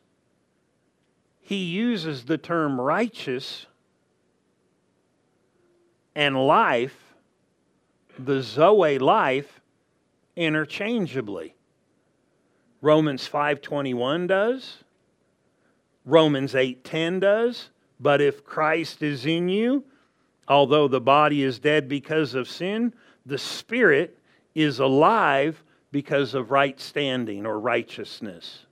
he 1.40 1.64
uses 1.64 2.26
the 2.26 2.38
term 2.38 2.80
righteous 2.80 3.66
and 6.14 6.46
life, 6.46 6.96
the 8.16 8.40
Zoe 8.40 9.00
life, 9.00 9.60
interchangeably. 10.36 11.56
Romans 12.80 13.26
5:21 13.26 14.28
does. 14.28 14.84
Romans 16.04 16.54
8:10 16.54 17.18
does. 17.18 17.70
But 17.98 18.20
if 18.20 18.44
Christ 18.44 19.02
is 19.02 19.26
in 19.26 19.48
you, 19.48 19.82
although 20.46 20.86
the 20.86 21.00
body 21.00 21.42
is 21.42 21.58
dead 21.58 21.88
because 21.88 22.36
of 22.36 22.48
sin, 22.48 22.94
the 23.26 23.38
spirit 23.38 24.16
is 24.54 24.78
alive 24.78 25.64
because 25.90 26.32
of 26.32 26.52
right 26.52 26.78
standing 26.78 27.44
or 27.44 27.58
righteousness. 27.58 28.66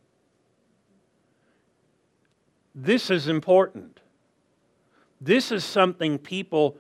This 2.79 3.11
is 3.11 3.27
important. 3.27 4.01
This 5.19 5.51
is 5.51 5.65
something 5.65 6.19
people 6.19 6.77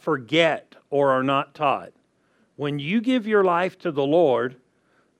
forget 0.00 0.74
or 0.90 1.12
are 1.12 1.22
not 1.22 1.54
taught. 1.54 1.92
When 2.56 2.80
you 2.80 3.00
give 3.00 3.24
your 3.24 3.44
life 3.44 3.78
to 3.78 3.92
the 3.92 4.04
Lord, 4.04 4.56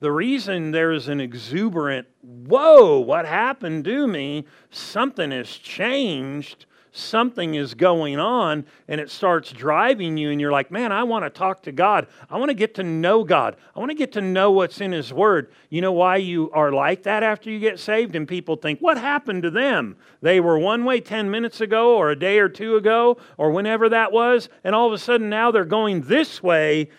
the 0.01 0.11
reason 0.11 0.71
there 0.71 0.91
is 0.91 1.07
an 1.07 1.21
exuberant, 1.21 2.07
whoa, 2.21 2.99
what 2.99 3.25
happened 3.25 3.85
to 3.85 4.05
me? 4.05 4.45
Something 4.69 5.31
has 5.31 5.49
changed 5.49 6.65
something 6.95 7.55
is 7.55 7.73
going 7.73 8.19
on 8.19 8.65
and 8.87 9.01
it 9.01 9.09
starts 9.09 9.51
driving 9.51 10.15
you, 10.15 10.29
and 10.29 10.39
you're 10.39 10.51
like, 10.51 10.71
man, 10.71 10.91
I 10.91 11.03
want 11.03 11.25
to 11.25 11.29
talk 11.29 11.63
to 11.63 11.71
God. 11.71 12.07
I 12.29 12.37
want 12.37 12.49
to 12.49 12.55
get 12.55 12.75
to 12.75 12.83
know 12.83 13.23
God. 13.23 13.55
I 13.75 13.79
want 13.79 13.89
to 13.89 13.95
get 13.95 14.11
to 14.13 14.21
know 14.21 14.51
what's 14.51 14.79
in 14.79 14.91
His 14.91 15.11
Word. 15.11 15.51
You 15.69 15.81
know 15.81 15.91
why 15.91 16.17
you 16.17 16.51
are 16.51 16.71
like 16.71 17.03
that 17.03 17.23
after 17.23 17.49
you 17.49 17.59
get 17.59 17.79
saved? 17.79 18.15
And 18.15 18.27
people 18.27 18.55
think, 18.55 18.79
what 18.79 18.97
happened 18.97 19.43
to 19.43 19.49
them? 19.49 19.97
They 20.21 20.39
were 20.39 20.57
one 20.59 20.85
way 20.85 21.01
10 21.01 21.29
minutes 21.31 21.59
ago, 21.59 21.95
or 21.95 22.11
a 22.11 22.19
day 22.19 22.39
or 22.39 22.47
two 22.47 22.75
ago, 22.75 23.17
or 23.37 23.51
whenever 23.51 23.89
that 23.89 24.11
was, 24.11 24.47
and 24.63 24.75
all 24.75 24.87
of 24.87 24.93
a 24.93 24.97
sudden 24.97 25.29
now 25.29 25.51
they're 25.51 25.65
going 25.65 26.01
this 26.01 26.43
way 26.43 26.89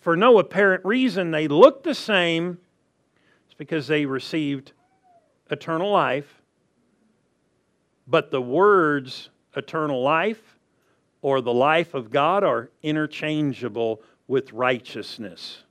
for 0.00 0.16
no 0.16 0.38
apparent 0.38 0.84
reason. 0.84 1.30
They 1.30 1.48
look 1.48 1.82
the 1.84 1.94
same. 1.94 2.58
It's 3.46 3.54
because 3.54 3.86
they 3.86 4.04
received 4.04 4.72
eternal 5.50 5.92
life. 5.92 6.42
But 8.06 8.30
the 8.30 8.42
words 8.42 9.30
eternal 9.56 10.02
life 10.02 10.58
or 11.22 11.40
the 11.40 11.52
life 11.52 11.94
of 11.94 12.10
God 12.10 12.44
are 12.44 12.70
interchangeable 12.82 14.02
with 14.26 14.52
righteousness. 14.52 15.62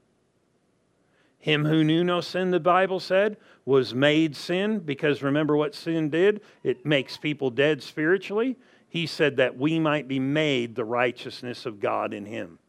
Him 1.39 1.65
who 1.65 1.83
knew 1.83 2.03
no 2.03 2.21
sin, 2.21 2.51
the 2.51 2.59
Bible 2.59 2.99
said, 2.99 3.37
was 3.65 3.93
made 3.93 4.35
sin 4.35 4.79
because 4.79 5.21
remember 5.21 5.57
what 5.57 5.75
sin 5.75 6.09
did? 6.09 6.41
It 6.63 6.85
makes 6.85 7.17
people 7.17 7.49
dead 7.49 7.83
spiritually. 7.83 8.57
He 8.87 9.05
said 9.05 9.37
that 9.37 9.57
we 9.57 9.79
might 9.79 10.07
be 10.07 10.19
made 10.19 10.75
the 10.75 10.85
righteousness 10.85 11.65
of 11.65 11.79
God 11.79 12.13
in 12.13 12.25
him. 12.25 12.59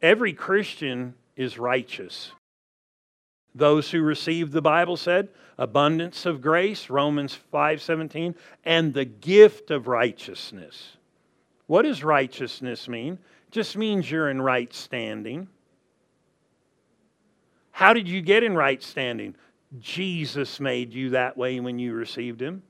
Every 0.00 0.32
Christian 0.32 1.14
is 1.36 1.58
righteous. 1.58 2.32
Those 3.54 3.90
who 3.90 4.02
received 4.02 4.52
the 4.52 4.62
Bible 4.62 4.96
said, 4.96 5.28
abundance 5.58 6.24
of 6.24 6.40
grace, 6.40 6.88
Romans 6.88 7.36
5:17, 7.52 8.34
and 8.64 8.94
the 8.94 9.04
gift 9.04 9.70
of 9.70 9.88
righteousness. 9.88 10.96
What 11.66 11.82
does 11.82 12.04
righteousness 12.04 12.88
mean? 12.88 13.18
Just 13.50 13.76
means 13.76 14.10
you're 14.10 14.30
in 14.30 14.40
right 14.40 14.72
standing. 14.72 15.48
How 17.72 17.92
did 17.92 18.08
you 18.08 18.22
get 18.22 18.42
in 18.42 18.54
right 18.54 18.82
standing? 18.82 19.34
Jesus 19.78 20.60
made 20.60 20.92
you 20.92 21.10
that 21.10 21.36
way 21.36 21.60
when 21.60 21.78
you 21.78 21.92
received 21.92 22.40
him. 22.40 22.62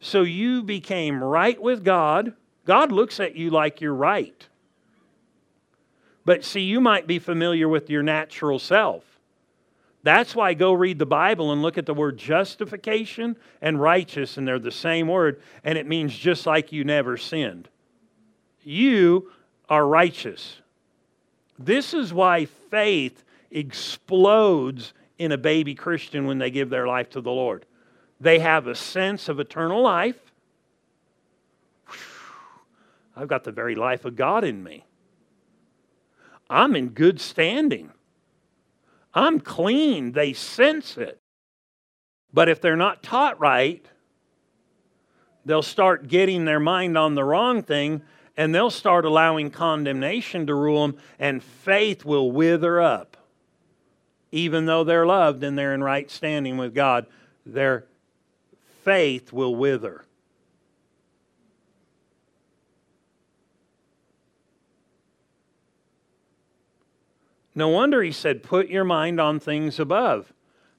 So 0.00 0.22
you 0.22 0.62
became 0.62 1.22
right 1.22 1.60
with 1.60 1.84
God. 1.84 2.34
God 2.64 2.92
looks 2.92 3.18
at 3.18 3.34
you 3.34 3.50
like 3.50 3.80
you're 3.80 3.94
right. 3.94 4.46
But 6.24 6.44
see, 6.44 6.60
you 6.60 6.80
might 6.80 7.06
be 7.06 7.18
familiar 7.18 7.68
with 7.68 7.88
your 7.88 8.02
natural 8.02 8.58
self. 8.58 9.17
That's 10.08 10.34
why 10.34 10.54
go 10.54 10.72
read 10.72 10.98
the 10.98 11.04
Bible 11.04 11.52
and 11.52 11.60
look 11.60 11.76
at 11.76 11.84
the 11.84 11.92
word 11.92 12.16
justification 12.16 13.36
and 13.60 13.78
righteous, 13.78 14.38
and 14.38 14.48
they're 14.48 14.58
the 14.58 14.70
same 14.70 15.06
word, 15.06 15.42
and 15.62 15.76
it 15.76 15.86
means 15.86 16.16
just 16.16 16.46
like 16.46 16.72
you 16.72 16.82
never 16.82 17.18
sinned. 17.18 17.68
You 18.62 19.30
are 19.68 19.86
righteous. 19.86 20.62
This 21.58 21.92
is 21.92 22.14
why 22.14 22.46
faith 22.46 23.22
explodes 23.50 24.94
in 25.18 25.30
a 25.30 25.36
baby 25.36 25.74
Christian 25.74 26.26
when 26.26 26.38
they 26.38 26.50
give 26.50 26.70
their 26.70 26.86
life 26.86 27.10
to 27.10 27.20
the 27.20 27.30
Lord. 27.30 27.66
They 28.18 28.38
have 28.38 28.66
a 28.66 28.74
sense 28.74 29.28
of 29.28 29.38
eternal 29.38 29.82
life. 29.82 30.32
I've 33.14 33.28
got 33.28 33.44
the 33.44 33.52
very 33.52 33.74
life 33.74 34.06
of 34.06 34.16
God 34.16 34.42
in 34.42 34.64
me. 34.64 34.86
I'm 36.48 36.74
in 36.74 36.88
good 36.88 37.20
standing. 37.20 37.92
I'm 39.18 39.40
clean. 39.40 40.12
They 40.12 40.32
sense 40.32 40.96
it. 40.96 41.18
But 42.32 42.48
if 42.48 42.60
they're 42.60 42.76
not 42.76 43.02
taught 43.02 43.40
right, 43.40 43.84
they'll 45.44 45.62
start 45.62 46.08
getting 46.08 46.44
their 46.44 46.60
mind 46.60 46.96
on 46.96 47.14
the 47.14 47.24
wrong 47.24 47.62
thing 47.62 48.02
and 48.36 48.54
they'll 48.54 48.70
start 48.70 49.04
allowing 49.04 49.50
condemnation 49.50 50.46
to 50.46 50.54
rule 50.54 50.86
them, 50.86 50.96
and 51.18 51.42
faith 51.42 52.04
will 52.04 52.30
wither 52.30 52.80
up. 52.80 53.16
Even 54.30 54.66
though 54.66 54.84
they're 54.84 55.06
loved 55.06 55.42
and 55.42 55.58
they're 55.58 55.74
in 55.74 55.82
right 55.82 56.08
standing 56.08 56.56
with 56.56 56.72
God, 56.72 57.06
their 57.44 57.86
faith 58.84 59.32
will 59.32 59.56
wither. 59.56 60.04
No 67.58 67.66
wonder 67.70 68.04
he 68.04 68.12
said, 68.12 68.44
Put 68.44 68.68
your 68.68 68.84
mind 68.84 69.20
on 69.20 69.40
things 69.40 69.80
above, 69.80 70.32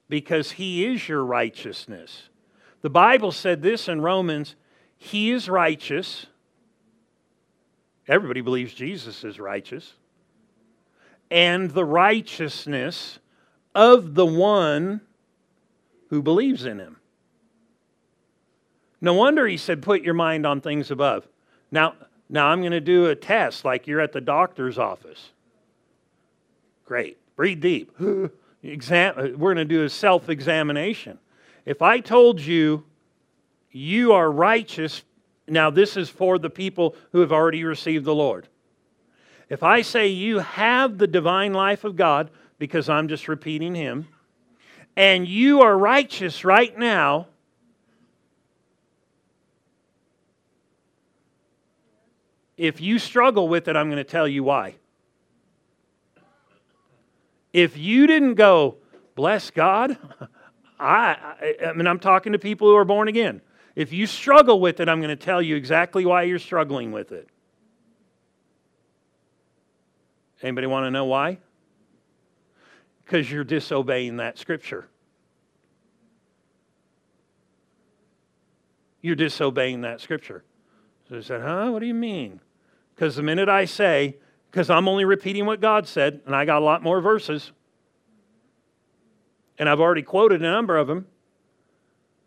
because 0.07 0.53
he 0.53 0.85
is 0.85 1.09
your 1.09 1.25
righteousness. 1.25 2.29
The 2.83 2.89
Bible 2.89 3.33
said 3.33 3.61
this 3.61 3.89
in 3.89 3.99
Romans 3.99 4.55
He 4.95 5.29
is 5.31 5.49
righteous. 5.49 6.27
Everybody 8.07 8.39
believes 8.39 8.73
Jesus 8.73 9.25
is 9.25 9.41
righteous. 9.41 9.95
And 11.29 11.69
the 11.71 11.83
righteousness 11.83 13.19
of 13.75 14.15
the 14.15 14.25
one 14.25 15.01
who 16.07 16.21
believes 16.21 16.63
in 16.63 16.79
him. 16.79 16.95
No 19.01 19.15
wonder 19.15 19.45
he 19.45 19.57
said, 19.57 19.81
Put 19.81 20.01
your 20.01 20.13
mind 20.13 20.45
on 20.45 20.61
things 20.61 20.91
above. 20.91 21.27
Now, 21.71 21.95
now 22.29 22.47
I'm 22.47 22.61
going 22.61 22.71
to 22.71 22.79
do 22.79 23.07
a 23.07 23.17
test 23.17 23.65
like 23.65 23.85
you're 23.85 23.99
at 23.99 24.13
the 24.13 24.21
doctor's 24.21 24.77
office. 24.77 25.31
Great. 26.89 27.19
Breathe 27.35 27.61
deep. 27.61 27.95
Exam- 28.63 29.15
we're 29.37 29.53
going 29.53 29.57
to 29.57 29.63
do 29.65 29.83
a 29.83 29.89
self 29.89 30.27
examination. 30.27 31.19
If 31.63 31.83
I 31.83 31.99
told 31.99 32.41
you 32.41 32.83
you 33.69 34.13
are 34.13 34.31
righteous, 34.31 35.03
now 35.47 35.69
this 35.69 35.95
is 35.95 36.09
for 36.09 36.39
the 36.39 36.49
people 36.49 36.95
who 37.11 37.19
have 37.19 37.31
already 37.31 37.63
received 37.63 38.05
the 38.05 38.15
Lord. 38.15 38.47
If 39.49 39.61
I 39.61 39.83
say 39.83 40.07
you 40.07 40.39
have 40.39 40.97
the 40.97 41.05
divine 41.05 41.53
life 41.53 41.83
of 41.83 41.95
God, 41.95 42.31
because 42.57 42.89
I'm 42.89 43.07
just 43.07 43.27
repeating 43.27 43.75
Him, 43.75 44.07
and 44.97 45.27
you 45.27 45.61
are 45.61 45.77
righteous 45.77 46.43
right 46.43 46.75
now, 46.75 47.27
if 52.57 52.81
you 52.81 52.97
struggle 52.97 53.47
with 53.47 53.67
it, 53.67 53.75
I'm 53.75 53.91
going 53.91 53.97
to 53.97 54.03
tell 54.03 54.27
you 54.27 54.43
why. 54.43 54.78
If 57.53 57.77
you 57.77 58.07
didn't 58.07 58.35
go, 58.35 58.77
bless 59.15 59.51
God, 59.51 59.97
I, 60.79 61.55
I, 61.65 61.73
mean, 61.73 61.87
I'm 61.87 61.99
talking 61.99 62.33
to 62.33 62.39
people 62.39 62.67
who 62.67 62.75
are 62.75 62.85
born 62.85 63.07
again. 63.07 63.41
If 63.75 63.91
you 63.91 64.07
struggle 64.07 64.59
with 64.59 64.79
it, 64.79 64.89
I'm 64.89 64.99
going 64.99 65.09
to 65.09 65.15
tell 65.15 65.41
you 65.41 65.55
exactly 65.55 66.05
why 66.05 66.23
you're 66.23 66.39
struggling 66.39 66.91
with 66.91 67.11
it. 67.11 67.27
Anybody 70.41 70.67
want 70.67 70.85
to 70.85 70.91
know 70.91 71.05
why? 71.05 71.39
Because 73.03 73.29
you're 73.29 73.43
disobeying 73.43 74.17
that 74.17 74.37
scripture. 74.37 74.87
You're 79.01 79.15
disobeying 79.15 79.81
that 79.81 80.01
scripture. 80.01 80.43
So 81.09 81.17
I 81.17 81.21
said, 81.21 81.41
huh? 81.41 81.69
What 81.71 81.79
do 81.79 81.87
you 81.87 81.93
mean? 81.93 82.39
Because 82.95 83.15
the 83.15 83.23
minute 83.23 83.49
I 83.49 83.65
say, 83.65 84.17
because 84.49 84.69
I'm 84.69 84.87
only 84.87 85.05
repeating 85.05 85.45
what 85.45 85.61
God 85.61 85.87
said, 85.87 86.21
and 86.25 86.35
I 86.35 86.45
got 86.45 86.61
a 86.61 86.65
lot 86.65 86.81
more 86.81 87.01
verses. 87.01 87.51
And 89.57 89.69
I've 89.69 89.79
already 89.79 90.01
quoted 90.01 90.41
a 90.41 90.51
number 90.51 90.77
of 90.77 90.87
them. 90.87 91.05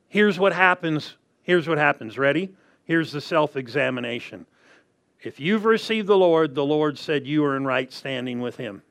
Here's 0.09 0.39
what 0.39 0.53
happens. 0.53 1.17
Here's 1.43 1.67
what 1.67 1.79
happens. 1.79 2.19
Ready? 2.19 2.51
Here's 2.85 3.13
the 3.13 3.21
self 3.21 3.57
examination. 3.57 4.47
If 5.21 5.41
you've 5.41 5.65
received 5.65 6.09
the 6.09 6.17
Lord, 6.17 6.55
the 6.55 6.65
Lord 6.65 6.99
said 6.99 7.27
you 7.27 7.45
are 7.45 7.57
in 7.57 7.65
right 7.65 7.93
standing 7.93 8.41
with 8.41 8.57
Him. 8.57 8.83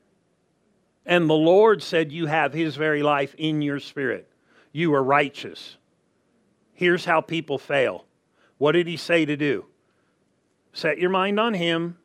And 1.06 1.28
the 1.28 1.34
Lord 1.34 1.82
said 1.82 2.12
you 2.12 2.26
have 2.26 2.52
His 2.52 2.76
very 2.76 3.02
life 3.02 3.34
in 3.38 3.62
your 3.62 3.80
spirit. 3.80 4.28
You 4.72 4.94
are 4.94 5.02
righteous. 5.02 5.76
Here's 6.72 7.04
how 7.04 7.20
people 7.20 7.58
fail. 7.58 8.04
What 8.58 8.72
did 8.72 8.86
He 8.86 8.96
say 8.96 9.24
to 9.24 9.36
do? 9.36 9.66
Set 10.72 10.98
your 10.98 11.10
mind 11.10 11.38
on 11.38 11.54
Him 11.54 11.98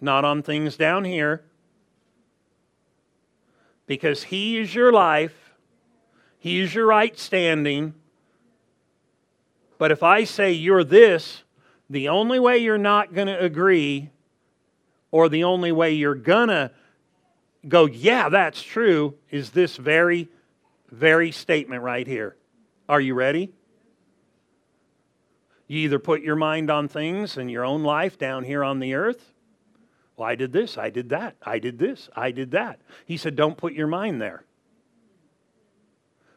not 0.00 0.24
on 0.24 0.42
things 0.42 0.76
down 0.76 1.04
here. 1.04 1.44
Because 3.86 4.24
He 4.24 4.58
is 4.58 4.74
your 4.74 4.92
life, 4.92 5.52
He 6.38 6.60
is 6.60 6.74
your 6.74 6.86
right 6.86 7.18
standing. 7.18 7.94
But 9.78 9.90
if 9.90 10.02
I 10.02 10.24
say 10.24 10.52
you're 10.52 10.84
this, 10.84 11.42
the 11.90 12.08
only 12.08 12.38
way 12.38 12.58
you're 12.58 12.78
not 12.78 13.14
going 13.14 13.28
to 13.28 13.38
agree, 13.38 14.10
or 15.10 15.28
the 15.28 15.44
only 15.44 15.70
way 15.70 15.92
you're 15.92 16.14
going 16.14 16.48
to 16.48 16.70
go, 17.68 17.86
yeah, 17.86 18.28
that's 18.28 18.62
true, 18.62 19.14
is 19.30 19.50
this 19.50 19.76
very, 19.76 20.28
very 20.90 21.30
statement 21.30 21.82
right 21.82 22.06
here. 22.06 22.36
Are 22.88 23.00
you 23.00 23.14
ready? 23.14 23.52
You 25.68 25.80
either 25.80 25.98
put 25.98 26.22
your 26.22 26.36
mind 26.36 26.70
on 26.70 26.88
things 26.88 27.36
and 27.36 27.50
your 27.50 27.64
own 27.64 27.82
life 27.82 28.18
down 28.18 28.44
here 28.44 28.62
on 28.62 28.78
the 28.78 28.94
earth, 28.94 29.32
well, 30.16 30.28
I 30.28 30.34
did 30.34 30.52
this, 30.52 30.78
I 30.78 30.90
did 30.90 31.10
that, 31.10 31.36
I 31.42 31.58
did 31.58 31.78
this, 31.78 32.08
I 32.16 32.30
did 32.30 32.52
that. 32.52 32.80
He 33.04 33.16
said, 33.16 33.36
Don't 33.36 33.56
put 33.56 33.74
your 33.74 33.86
mind 33.86 34.20
there. 34.20 34.44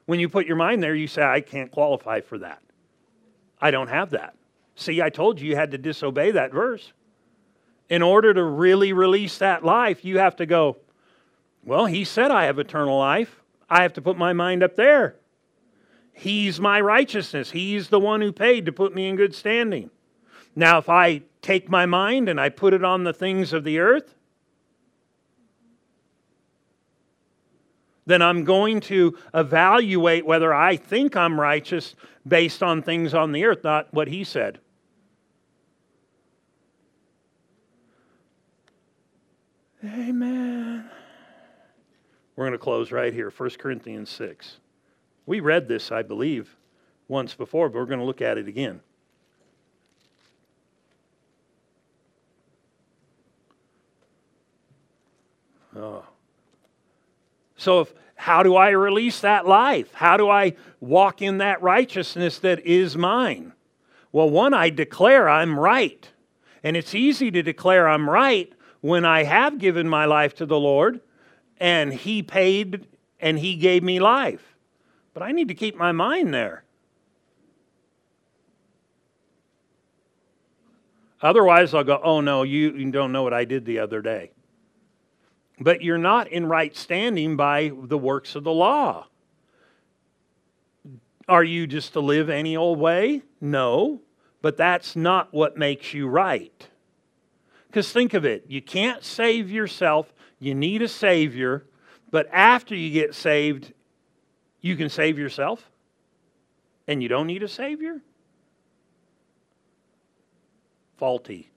When 0.05 0.19
you 0.19 0.27
put 0.27 0.47
your 0.47 0.55
mind 0.55 0.83
there, 0.83 0.95
you 0.95 1.07
say, 1.07 1.21
I 1.21 1.39
can't 1.39 1.71
qualify 1.71 2.21
for 2.21 2.39
that. 2.39 2.61
I 3.61 3.71
don't 3.71 3.89
have 3.89 4.09
that. 4.11 4.35
See, 4.75 5.01
I 5.01 5.09
told 5.09 5.39
you 5.39 5.49
you 5.49 5.55
had 5.55 5.71
to 5.71 5.77
disobey 5.77 6.31
that 6.31 6.51
verse. 6.51 6.93
In 7.89 8.01
order 8.01 8.33
to 8.33 8.43
really 8.43 8.91
release 8.91 9.37
that 9.37 9.63
life, 9.63 10.03
you 10.03 10.17
have 10.17 10.35
to 10.37 10.45
go, 10.45 10.77
Well, 11.63 11.85
he 11.85 12.03
said 12.03 12.31
I 12.31 12.45
have 12.45 12.59
eternal 12.59 12.97
life. 12.97 13.39
I 13.69 13.83
have 13.83 13.93
to 13.93 14.01
put 14.01 14.17
my 14.17 14.33
mind 14.33 14.63
up 14.63 14.75
there. 14.75 15.15
He's 16.11 16.59
my 16.59 16.81
righteousness. 16.81 17.51
He's 17.51 17.87
the 17.87 17.99
one 17.99 18.19
who 18.19 18.33
paid 18.33 18.65
to 18.65 18.73
put 18.73 18.93
me 18.93 19.07
in 19.07 19.15
good 19.15 19.33
standing. 19.33 19.89
Now, 20.59 20.77
if 20.77 20.89
I 20.89 21.21
take 21.41 21.69
my 21.69 21.85
mind 21.85 22.27
and 22.27 22.37
I 22.37 22.49
put 22.49 22.73
it 22.73 22.83
on 22.83 23.05
the 23.05 23.13
things 23.13 23.53
of 23.53 23.63
the 23.63 23.79
earth, 23.79 24.13
then 28.05 28.21
I'm 28.21 28.43
going 28.43 28.81
to 28.81 29.17
evaluate 29.33 30.25
whether 30.25 30.53
I 30.53 30.75
think 30.75 31.15
I'm 31.15 31.39
righteous 31.39 31.95
based 32.27 32.61
on 32.61 32.81
things 32.81 33.13
on 33.13 33.31
the 33.31 33.45
earth, 33.45 33.63
not 33.63 33.93
what 33.93 34.09
he 34.09 34.25
said. 34.25 34.59
Amen. 39.81 40.89
We're 42.35 42.45
going 42.47 42.51
to 42.51 42.57
close 42.57 42.91
right 42.91 43.13
here 43.13 43.29
1 43.29 43.49
Corinthians 43.51 44.09
6. 44.09 44.57
We 45.25 45.39
read 45.39 45.69
this, 45.69 45.89
I 45.89 46.01
believe, 46.01 46.57
once 47.07 47.33
before, 47.33 47.69
but 47.69 47.77
we're 47.77 47.85
going 47.85 47.99
to 47.99 48.05
look 48.05 48.21
at 48.21 48.37
it 48.37 48.49
again. 48.49 48.81
Oh. 55.75 56.03
So, 57.57 57.81
if, 57.81 57.93
how 58.15 58.43
do 58.43 58.55
I 58.55 58.69
release 58.69 59.21
that 59.21 59.47
life? 59.47 59.93
How 59.93 60.17
do 60.17 60.29
I 60.29 60.55
walk 60.79 61.21
in 61.21 61.37
that 61.37 61.61
righteousness 61.61 62.39
that 62.39 62.65
is 62.65 62.97
mine? 62.97 63.53
Well, 64.11 64.29
one, 64.29 64.53
I 64.53 64.69
declare 64.69 65.29
I'm 65.29 65.59
right. 65.59 66.09
And 66.63 66.75
it's 66.75 66.93
easy 66.93 67.31
to 67.31 67.41
declare 67.41 67.87
I'm 67.87 68.09
right 68.09 68.51
when 68.81 69.05
I 69.05 69.23
have 69.23 69.57
given 69.57 69.87
my 69.87 70.05
life 70.05 70.35
to 70.35 70.45
the 70.45 70.59
Lord 70.59 71.01
and 71.59 71.93
He 71.93 72.23
paid 72.23 72.87
and 73.19 73.39
He 73.39 73.55
gave 73.55 73.83
me 73.83 73.99
life. 73.99 74.55
But 75.13 75.23
I 75.23 75.31
need 75.31 75.47
to 75.49 75.53
keep 75.53 75.75
my 75.75 75.91
mind 75.91 76.33
there. 76.33 76.63
Otherwise, 81.21 81.73
I'll 81.73 81.83
go, 81.83 81.99
oh 82.01 82.21
no, 82.21 82.43
you, 82.43 82.71
you 82.71 82.91
don't 82.91 83.11
know 83.11 83.23
what 83.23 83.33
I 83.33 83.43
did 83.43 83.65
the 83.65 83.79
other 83.79 84.01
day. 84.01 84.31
But 85.59 85.81
you're 85.81 85.97
not 85.97 86.27
in 86.29 86.45
right 86.45 86.75
standing 86.75 87.35
by 87.35 87.71
the 87.75 87.97
works 87.97 88.35
of 88.35 88.43
the 88.43 88.51
law. 88.51 89.07
Are 91.27 91.43
you 91.43 91.67
just 91.67 91.93
to 91.93 91.99
live 91.99 92.29
any 92.29 92.57
old 92.57 92.79
way? 92.79 93.21
No, 93.39 94.01
but 94.41 94.57
that's 94.57 94.95
not 94.95 95.33
what 95.33 95.57
makes 95.57 95.93
you 95.93 96.07
right. 96.07 96.67
Because 97.67 97.91
think 97.91 98.13
of 98.13 98.25
it 98.25 98.45
you 98.47 98.61
can't 98.61 99.03
save 99.03 99.51
yourself, 99.51 100.11
you 100.39 100.55
need 100.55 100.81
a 100.81 100.87
Savior, 100.87 101.65
but 102.09 102.27
after 102.31 102.73
you 102.73 102.89
get 102.91 103.13
saved, 103.13 103.73
you 104.61 104.75
can 104.75 104.89
save 104.89 105.19
yourself, 105.19 105.69
and 106.87 107.03
you 107.03 107.09
don't 107.09 107.27
need 107.27 107.43
a 107.43 107.47
Savior? 107.47 108.01
Faulty 110.97 111.51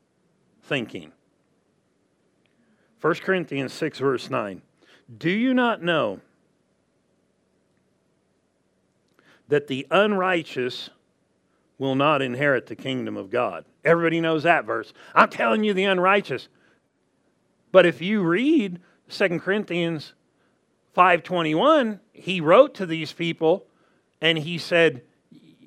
thinking. 0.65 1.13
1 3.03 3.15
Corinthians 3.17 3.75
6, 3.75 3.99
verse 3.99 4.31
9. 4.31 4.63
Do 5.19 5.29
you 5.29 5.53
not 5.53 5.83
know 5.83 6.21
that 9.49 9.67
the 9.67 9.87
unrighteous 9.91 10.89
will 11.83 11.95
not 11.97 12.23
inherit 12.23 12.67
the 12.67 12.77
kingdom 12.77 13.17
of 13.17 13.29
God. 13.29 13.65
Everybody 13.85 14.21
knows 14.21 14.45
that 14.45 14.65
verse. 14.65 14.95
I'm 15.17 15.29
telling 15.29 15.65
you, 15.65 15.75
the 15.75 15.85
unrighteous. 15.85 16.49
But 17.73 17.87
if 17.87 18.01
you 18.01 18.23
read 18.23 18.81
2 19.09 19.41
Corinthians 19.41 20.15
5:21, 20.95 22.01
he 22.13 22.41
wrote 22.41 22.73
to 22.75 22.87
these 22.87 23.13
people 23.13 23.67
and 24.21 24.39
he 24.39 24.59
said, 24.59 25.03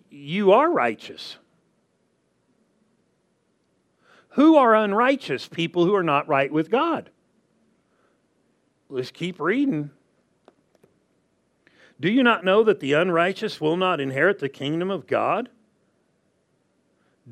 "You 0.09 0.51
are 0.53 0.71
righteous." 0.71 1.38
Who 4.29 4.55
are 4.55 4.73
unrighteous? 4.73 5.47
People 5.49 5.86
who 5.86 5.93
are 5.95 6.03
not 6.03 6.27
right 6.27 6.51
with 6.51 6.71
God. 6.71 7.09
Let's 8.95 9.11
keep 9.11 9.41
reading. 9.41 9.89
Do 11.99 12.09
you 12.09 12.23
not 12.23 12.45
know 12.45 12.63
that 12.63 12.79
the 12.79 12.93
unrighteous 12.93 13.59
will 13.59 13.75
not 13.75 13.99
inherit 13.99 14.39
the 14.39 14.47
kingdom 14.47 14.89
of 14.89 15.05
God? 15.05 15.49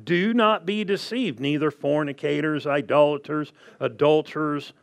Do 0.04 0.34
not 0.34 0.66
be 0.66 0.84
deceived, 0.84 1.40
neither 1.40 1.70
fornicators, 1.70 2.66
idolaters, 2.66 3.54
adulterers, 3.80 4.74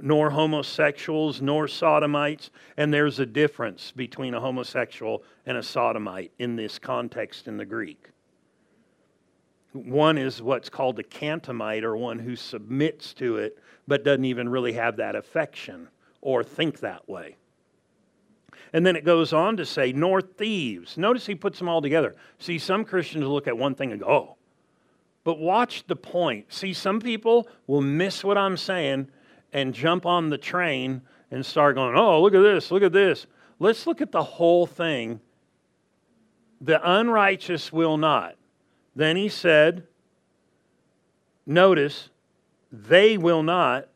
nor 0.00 0.30
homosexuals, 0.30 1.42
nor 1.42 1.68
sodomites. 1.68 2.50
And 2.78 2.90
there's 2.90 3.18
a 3.18 3.26
difference 3.26 3.92
between 3.92 4.32
a 4.32 4.40
homosexual 4.40 5.22
and 5.44 5.58
a 5.58 5.62
sodomite 5.62 6.32
in 6.38 6.56
this 6.56 6.78
context 6.78 7.48
in 7.48 7.58
the 7.58 7.66
Greek. 7.66 8.08
One 9.74 10.16
is 10.16 10.40
what's 10.40 10.70
called 10.70 10.98
a 11.00 11.02
catamite, 11.02 11.84
or 11.84 11.98
one 11.98 12.18
who 12.18 12.34
submits 12.34 13.12
to 13.14 13.36
it 13.36 13.58
but 13.86 14.04
doesn't 14.04 14.24
even 14.24 14.48
really 14.48 14.72
have 14.72 14.96
that 14.96 15.14
affection 15.14 15.88
or 16.20 16.44
think 16.44 16.80
that 16.80 17.08
way. 17.08 17.36
And 18.72 18.86
then 18.86 18.96
it 18.96 19.04
goes 19.04 19.32
on 19.32 19.56
to 19.56 19.66
say, 19.66 19.92
nor 19.92 20.20
thieves. 20.20 20.96
Notice 20.96 21.26
he 21.26 21.34
puts 21.34 21.58
them 21.58 21.68
all 21.68 21.82
together. 21.82 22.14
See, 22.38 22.58
some 22.58 22.84
Christians 22.84 23.24
look 23.26 23.48
at 23.48 23.56
one 23.56 23.74
thing 23.74 23.90
and 23.92 24.00
go, 24.00 24.06
oh. 24.08 24.36
But 25.24 25.38
watch 25.38 25.86
the 25.86 25.96
point. 25.96 26.52
See, 26.52 26.72
some 26.72 27.00
people 27.00 27.48
will 27.66 27.82
miss 27.82 28.24
what 28.24 28.38
I'm 28.38 28.56
saying 28.56 29.08
and 29.52 29.74
jump 29.74 30.06
on 30.06 30.30
the 30.30 30.38
train 30.38 31.02
and 31.30 31.44
start 31.44 31.74
going, 31.74 31.96
oh, 31.96 32.22
look 32.22 32.34
at 32.34 32.42
this, 32.42 32.70
look 32.70 32.82
at 32.82 32.92
this. 32.92 33.26
Let's 33.58 33.86
look 33.86 34.00
at 34.00 34.12
the 34.12 34.22
whole 34.22 34.66
thing. 34.66 35.20
The 36.60 36.80
unrighteous 36.82 37.72
will 37.72 37.96
not. 37.96 38.36
Then 38.96 39.16
he 39.16 39.28
said, 39.28 39.86
notice, 41.46 42.08
they 42.72 43.18
will 43.18 43.42
not 43.42 43.88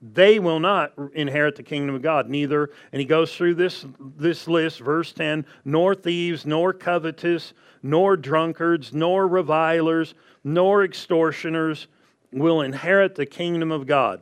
they 0.00 0.38
will 0.38 0.60
not 0.60 0.92
inherit 1.14 1.56
the 1.56 1.62
kingdom 1.62 1.94
of 1.94 2.02
God. 2.02 2.28
Neither, 2.28 2.70
and 2.92 3.00
he 3.00 3.06
goes 3.06 3.34
through 3.34 3.54
this, 3.54 3.84
this 3.98 4.46
list, 4.46 4.80
verse 4.80 5.12
10 5.12 5.44
nor 5.64 5.94
thieves, 5.94 6.46
nor 6.46 6.72
covetous, 6.72 7.52
nor 7.82 8.16
drunkards, 8.16 8.92
nor 8.92 9.26
revilers, 9.26 10.14
nor 10.44 10.84
extortioners 10.84 11.88
will 12.32 12.60
inherit 12.60 13.14
the 13.14 13.26
kingdom 13.26 13.72
of 13.72 13.86
God. 13.86 14.20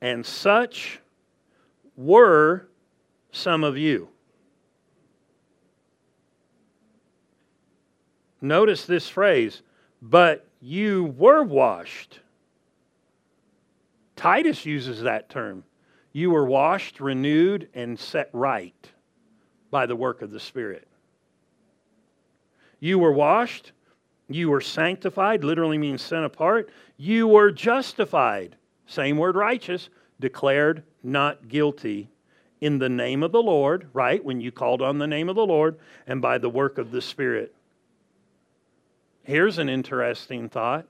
And 0.00 0.24
such 0.24 1.00
were 1.96 2.68
some 3.32 3.64
of 3.64 3.78
you. 3.78 4.08
Notice 8.42 8.86
this 8.86 9.08
phrase, 9.08 9.62
but 10.00 10.46
you 10.60 11.14
were 11.16 11.42
washed 11.42 12.20
Titus 14.20 14.66
uses 14.66 15.00
that 15.00 15.30
term. 15.30 15.64
You 16.12 16.30
were 16.30 16.44
washed, 16.44 17.00
renewed, 17.00 17.70
and 17.72 17.98
set 17.98 18.28
right 18.34 18.90
by 19.70 19.86
the 19.86 19.96
work 19.96 20.20
of 20.20 20.30
the 20.30 20.38
Spirit. 20.38 20.86
You 22.80 22.98
were 22.98 23.14
washed, 23.14 23.72
you 24.28 24.50
were 24.50 24.60
sanctified, 24.60 25.42
literally 25.42 25.78
means 25.78 26.02
set 26.02 26.22
apart. 26.22 26.68
You 26.98 27.28
were 27.28 27.50
justified, 27.50 28.56
same 28.84 29.16
word 29.16 29.36
righteous, 29.36 29.88
declared 30.20 30.82
not 31.02 31.48
guilty 31.48 32.10
in 32.60 32.78
the 32.78 32.90
name 32.90 33.22
of 33.22 33.32
the 33.32 33.42
Lord, 33.42 33.88
right? 33.94 34.22
When 34.22 34.38
you 34.38 34.52
called 34.52 34.82
on 34.82 34.98
the 34.98 35.06
name 35.06 35.30
of 35.30 35.36
the 35.36 35.46
Lord, 35.46 35.78
and 36.06 36.20
by 36.20 36.36
the 36.36 36.50
work 36.50 36.76
of 36.76 36.90
the 36.90 37.00
Spirit. 37.00 37.54
Here's 39.22 39.56
an 39.56 39.70
interesting 39.70 40.50
thought 40.50 40.86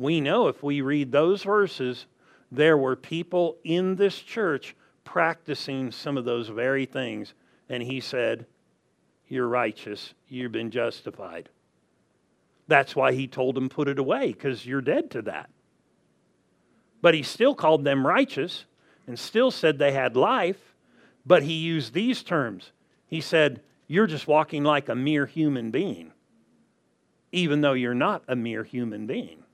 we 0.00 0.18
know 0.22 0.48
if 0.48 0.62
we 0.62 0.80
read 0.80 1.12
those 1.12 1.42
verses, 1.42 2.06
there 2.50 2.78
were 2.78 2.96
people 2.96 3.58
in 3.64 3.96
this 3.96 4.18
church 4.18 4.74
practicing 5.04 5.92
some 5.92 6.16
of 6.16 6.24
those 6.24 6.48
very 6.48 6.86
things. 6.86 7.34
And 7.68 7.82
he 7.82 8.00
said, 8.00 8.46
You're 9.28 9.46
righteous. 9.46 10.14
You've 10.26 10.52
been 10.52 10.70
justified. 10.70 11.50
That's 12.66 12.96
why 12.96 13.12
he 13.12 13.26
told 13.26 13.54
them, 13.54 13.68
Put 13.68 13.88
it 13.88 13.98
away, 13.98 14.28
because 14.32 14.64
you're 14.64 14.80
dead 14.80 15.10
to 15.10 15.22
that. 15.22 15.50
But 17.02 17.12
he 17.12 17.22
still 17.22 17.54
called 17.54 17.84
them 17.84 18.06
righteous 18.06 18.64
and 19.06 19.18
still 19.18 19.50
said 19.50 19.78
they 19.78 19.92
had 19.92 20.16
life, 20.16 20.74
but 21.26 21.42
he 21.42 21.54
used 21.54 21.92
these 21.92 22.22
terms. 22.22 22.72
He 23.06 23.20
said, 23.20 23.60
You're 23.86 24.06
just 24.06 24.26
walking 24.26 24.64
like 24.64 24.88
a 24.88 24.94
mere 24.94 25.26
human 25.26 25.70
being, 25.70 26.12
even 27.32 27.60
though 27.60 27.74
you're 27.74 27.92
not 27.92 28.22
a 28.26 28.34
mere 28.34 28.64
human 28.64 29.06
being. 29.06 29.44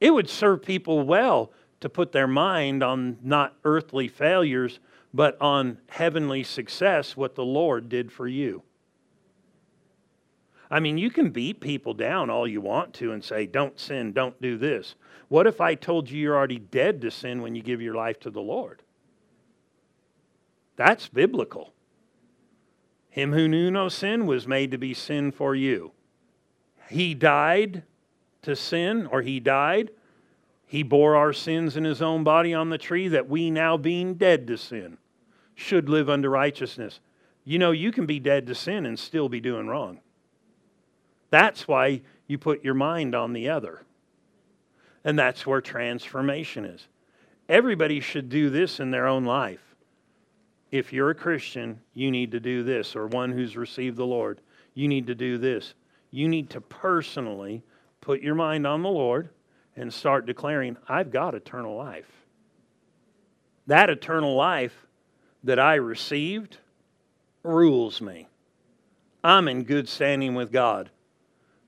It 0.00 0.10
would 0.10 0.28
serve 0.28 0.62
people 0.62 1.02
well 1.02 1.52
to 1.80 1.88
put 1.88 2.12
their 2.12 2.26
mind 2.26 2.82
on 2.82 3.18
not 3.22 3.54
earthly 3.64 4.08
failures, 4.08 4.80
but 5.12 5.40
on 5.40 5.78
heavenly 5.88 6.42
success, 6.42 7.16
what 7.16 7.34
the 7.34 7.44
Lord 7.44 7.88
did 7.88 8.12
for 8.12 8.28
you. 8.28 8.62
I 10.70 10.80
mean, 10.80 10.98
you 10.98 11.10
can 11.10 11.30
beat 11.30 11.60
people 11.60 11.94
down 11.94 12.28
all 12.28 12.46
you 12.46 12.60
want 12.60 12.92
to 12.94 13.12
and 13.12 13.22
say, 13.22 13.46
don't 13.46 13.78
sin, 13.78 14.12
don't 14.12 14.40
do 14.42 14.58
this. 14.58 14.96
What 15.28 15.46
if 15.46 15.60
I 15.60 15.74
told 15.74 16.10
you 16.10 16.20
you're 16.20 16.36
already 16.36 16.58
dead 16.58 17.00
to 17.02 17.10
sin 17.10 17.40
when 17.40 17.54
you 17.54 17.62
give 17.62 17.80
your 17.80 17.94
life 17.94 18.18
to 18.20 18.30
the 18.30 18.40
Lord? 18.40 18.82
That's 20.74 21.08
biblical. 21.08 21.72
Him 23.08 23.32
who 23.32 23.48
knew 23.48 23.70
no 23.70 23.88
sin 23.88 24.26
was 24.26 24.46
made 24.46 24.72
to 24.72 24.78
be 24.78 24.92
sin 24.92 25.30
for 25.32 25.54
you. 25.54 25.92
He 26.90 27.14
died 27.14 27.84
to 28.46 28.56
sin, 28.56 29.06
or 29.06 29.22
he 29.22 29.38
died. 29.38 29.90
He 30.66 30.82
bore 30.82 31.14
our 31.14 31.32
sins 31.32 31.76
in 31.76 31.84
his 31.84 32.00
own 32.00 32.24
body 32.24 32.54
on 32.54 32.70
the 32.70 32.78
tree 32.78 33.08
that 33.08 33.28
we, 33.28 33.50
now 33.50 33.76
being 33.76 34.14
dead 34.14 34.46
to 34.46 34.56
sin, 34.56 34.98
should 35.54 35.88
live 35.88 36.08
under 36.08 36.30
righteousness. 36.30 37.00
You 37.44 37.58
know, 37.58 37.70
you 37.70 37.92
can 37.92 38.06
be 38.06 38.18
dead 38.18 38.46
to 38.46 38.54
sin 38.54 38.86
and 38.86 38.98
still 38.98 39.28
be 39.28 39.40
doing 39.40 39.68
wrong. 39.68 40.00
That's 41.30 41.68
why 41.68 42.02
you 42.26 42.38
put 42.38 42.64
your 42.64 42.74
mind 42.74 43.14
on 43.14 43.32
the 43.32 43.48
other. 43.48 43.82
And 45.04 45.18
that's 45.18 45.46
where 45.46 45.60
transformation 45.60 46.64
is. 46.64 46.88
Everybody 47.48 48.00
should 48.00 48.28
do 48.28 48.50
this 48.50 48.80
in 48.80 48.90
their 48.90 49.06
own 49.06 49.24
life. 49.24 49.74
If 50.72 50.92
you're 50.92 51.10
a 51.10 51.14
Christian, 51.14 51.80
you 51.94 52.10
need 52.10 52.32
to 52.32 52.40
do 52.40 52.64
this, 52.64 52.96
or 52.96 53.06
one 53.06 53.30
who's 53.30 53.56
received 53.56 53.96
the 53.96 54.06
Lord, 54.06 54.40
you 54.74 54.88
need 54.88 55.06
to 55.06 55.14
do 55.14 55.38
this. 55.38 55.74
You 56.10 56.28
need 56.28 56.50
to 56.50 56.60
personally 56.60 57.62
put 58.06 58.22
your 58.22 58.36
mind 58.36 58.64
on 58.64 58.82
the 58.82 58.88
Lord 58.88 59.30
and 59.74 59.92
start 59.92 60.26
declaring, 60.26 60.76
I've 60.88 61.10
got 61.10 61.34
eternal 61.34 61.76
life. 61.76 62.08
That 63.66 63.90
eternal 63.90 64.36
life 64.36 64.86
that 65.42 65.58
I 65.58 65.74
received 65.74 66.58
rules 67.42 68.00
me. 68.00 68.28
I'm 69.24 69.48
in 69.48 69.64
good 69.64 69.88
standing 69.88 70.36
with 70.36 70.52
God. 70.52 70.88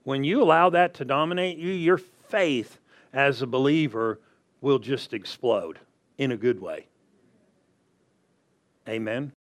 When 0.05 0.22
you 0.22 0.41
allow 0.41 0.70
that 0.70 0.95
to 0.95 1.05
dominate 1.05 1.59
you, 1.59 1.72
your 1.72 1.99
faith 1.99 2.78
as 3.12 3.43
a 3.43 3.47
believer 3.49 4.20
will 4.61 4.78
just 4.78 5.12
explode 5.12 5.80
in 6.18 6.30
a 6.30 6.36
good 6.36 6.61
way. 6.61 6.86
Amen. 8.89 9.32